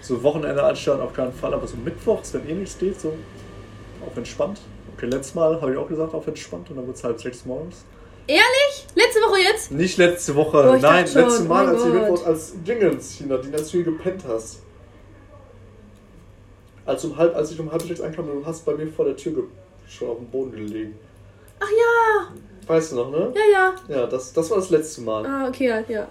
So 0.00 0.22
Wochenende 0.22 0.62
anstatt 0.62 1.00
auf 1.00 1.12
keinen 1.12 1.32
Fall, 1.34 1.52
aber 1.52 1.66
so 1.66 1.76
mittwochs, 1.76 2.32
wenn 2.32 2.48
eh 2.48 2.54
nichts 2.54 2.78
geht, 2.78 2.98
so 2.98 3.12
auf 4.06 4.16
entspannt. 4.16 4.60
Okay, 4.96 5.06
letztes 5.06 5.34
Mal 5.34 5.60
habe 5.60 5.72
ich 5.72 5.78
auch 5.78 5.88
gesagt, 5.88 6.14
auf 6.14 6.26
entspannt 6.26 6.70
und 6.70 6.76
dann 6.76 6.86
wird 6.86 6.96
es 6.96 7.04
halb 7.04 7.20
sechs 7.20 7.44
morgens. 7.44 7.84
Ehrlich? 8.26 8.86
Letzte 8.94 9.20
Woche 9.20 9.40
jetzt? 9.40 9.70
Nicht 9.70 9.96
letzte 9.96 10.34
Woche, 10.34 10.72
Oh, 10.74 10.76
nein, 10.76 11.06
schon, 11.06 11.22
letzte 11.22 11.44
Mal, 11.44 11.66
als 11.68 11.82
du 11.82 11.92
Gott. 11.92 12.00
Mittwochs 12.02 12.24
als 12.24 12.52
Dingens, 12.62 13.12
China, 13.12 13.38
die 13.38 13.52
als 13.54 13.66
du 13.70 13.78
hier 13.78 13.84
gepennt 13.84 14.22
hast. 14.28 14.60
Als, 16.84 17.04
um 17.04 17.16
halb, 17.16 17.34
als 17.34 17.50
ich 17.52 17.60
um 17.60 17.70
halb 17.70 17.82
sechs 17.82 18.00
ankam, 18.00 18.26
du 18.26 18.44
hast 18.44 18.64
bei 18.64 18.74
mir 18.74 18.88
vor 18.88 19.04
der 19.04 19.16
Tür 19.16 19.44
schon 19.88 20.08
auf 20.08 20.16
dem 20.18 20.26
Boden 20.26 20.52
gelegen. 20.52 20.98
Ach 21.60 21.70
ja. 21.70 22.28
Weißt 22.66 22.92
du 22.92 22.96
noch, 22.96 23.10
ne? 23.10 23.32
Ja, 23.34 23.74
ja. 23.88 23.96
Ja, 23.96 24.06
das, 24.06 24.32
das 24.32 24.50
war 24.50 24.58
das 24.58 24.70
letzte 24.70 25.00
Mal. 25.02 25.24
Ah, 25.26 25.48
okay, 25.48 25.68
ja, 25.68 25.80
ja. 25.88 26.08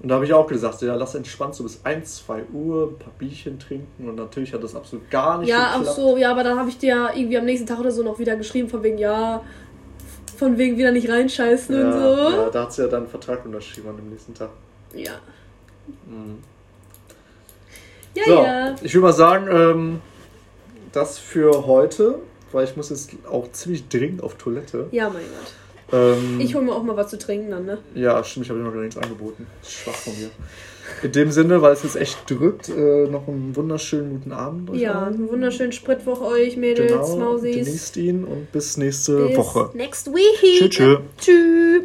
Und 0.00 0.10
da 0.10 0.16
habe 0.16 0.26
ich 0.26 0.34
auch 0.34 0.46
gesagt, 0.46 0.82
ja, 0.82 0.94
lass 0.94 1.14
entspannt 1.14 1.54
so 1.54 1.62
bis 1.62 1.80
1, 1.84 2.26
2 2.26 2.44
Uhr 2.52 2.88
ein 2.90 2.98
paar 2.98 3.12
Bierchen 3.18 3.58
trinken. 3.58 4.08
Und 4.08 4.16
natürlich 4.16 4.52
hat 4.52 4.62
das 4.62 4.74
absolut 4.74 5.10
gar 5.10 5.38
nicht 5.38 5.48
Ja, 5.48 5.70
ach 5.70 5.78
geklappt. 5.78 5.96
so, 5.96 6.16
ja, 6.18 6.30
aber 6.30 6.44
dann 6.44 6.58
habe 6.58 6.68
ich 6.68 6.78
dir 6.78 6.88
ja 6.88 7.10
irgendwie 7.14 7.38
am 7.38 7.46
nächsten 7.46 7.66
Tag 7.66 7.78
oder 7.80 7.90
so 7.90 8.02
noch 8.02 8.18
wieder 8.18 8.36
geschrieben, 8.36 8.68
von 8.68 8.82
wegen, 8.82 8.98
ja, 8.98 9.42
von 10.36 10.58
wegen 10.58 10.76
wieder 10.76 10.92
nicht 10.92 11.08
reinscheißen 11.08 11.74
ja, 11.74 11.86
und 11.86 11.92
so. 11.92 12.36
ja, 12.36 12.50
da 12.50 12.62
hat 12.62 12.72
sie 12.74 12.82
ja 12.82 12.88
dann 12.88 13.02
einen 13.02 13.08
Vertrag 13.08 13.44
unterschrieben 13.46 13.88
an 13.88 13.96
dem 13.96 14.10
nächsten 14.10 14.34
Tag. 14.34 14.50
Ja. 14.94 15.12
Mhm. 16.06 16.38
Ja, 18.14 18.24
so, 18.24 18.32
ja. 18.32 18.74
ich 18.82 18.94
würde 18.94 19.06
mal 19.06 19.12
sagen, 19.12 19.48
ähm, 19.50 20.00
das 20.92 21.18
für 21.18 21.66
heute, 21.66 22.18
weil 22.52 22.64
ich 22.64 22.76
muss 22.76 22.90
jetzt 22.90 23.10
auch 23.30 23.50
ziemlich 23.52 23.88
dringend 23.88 24.22
auf 24.22 24.34
Toilette. 24.34 24.88
Ja, 24.90 25.08
mein 25.08 25.22
Gott. 25.22 25.52
Ähm, 25.92 26.40
Ich 26.40 26.54
hole 26.54 26.64
mir 26.64 26.72
auch 26.72 26.82
mal 26.82 26.96
was 26.96 27.08
zu 27.10 27.18
trinken 27.18 27.50
dann, 27.50 27.64
ne? 27.66 27.78
ja, 27.94 28.22
stimmt, 28.24 28.46
ich 28.46 28.50
habe 28.50 28.58
dir 28.60 28.66
noch 28.66 28.72
gar 28.74 28.80
nichts 28.82 28.96
angeboten. 28.98 29.46
Das 29.60 29.68
ist 29.70 29.74
schwach 29.78 29.94
von 29.94 30.12
mir. 30.18 30.30
In 31.02 31.12
dem 31.12 31.30
Sinne, 31.32 31.62
weil 31.62 31.72
es 31.72 31.82
jetzt 31.82 31.96
echt 31.96 32.18
drückt, 32.30 32.68
äh, 32.68 33.06
noch 33.08 33.26
einen 33.28 33.54
wunderschönen 33.56 34.10
guten 34.10 34.32
Abend. 34.32 34.70
euch 34.70 34.80
Ja, 34.80 35.04
einen 35.06 35.28
wunderschönen 35.28 35.72
Spritwoch 35.72 36.20
euch, 36.22 36.56
Mädels, 36.56 36.92
Genau, 36.92 37.16
Mausis. 37.16 37.56
genießt 37.56 37.96
ihn 37.98 38.24
und 38.24 38.50
bis 38.52 38.76
nächste 38.76 39.26
Bis 39.28 39.36
Woche. 39.36 39.70
next 39.74 40.08
week. 40.12 40.70
Tschö. 40.70 40.98
Tschüss. 41.18 41.82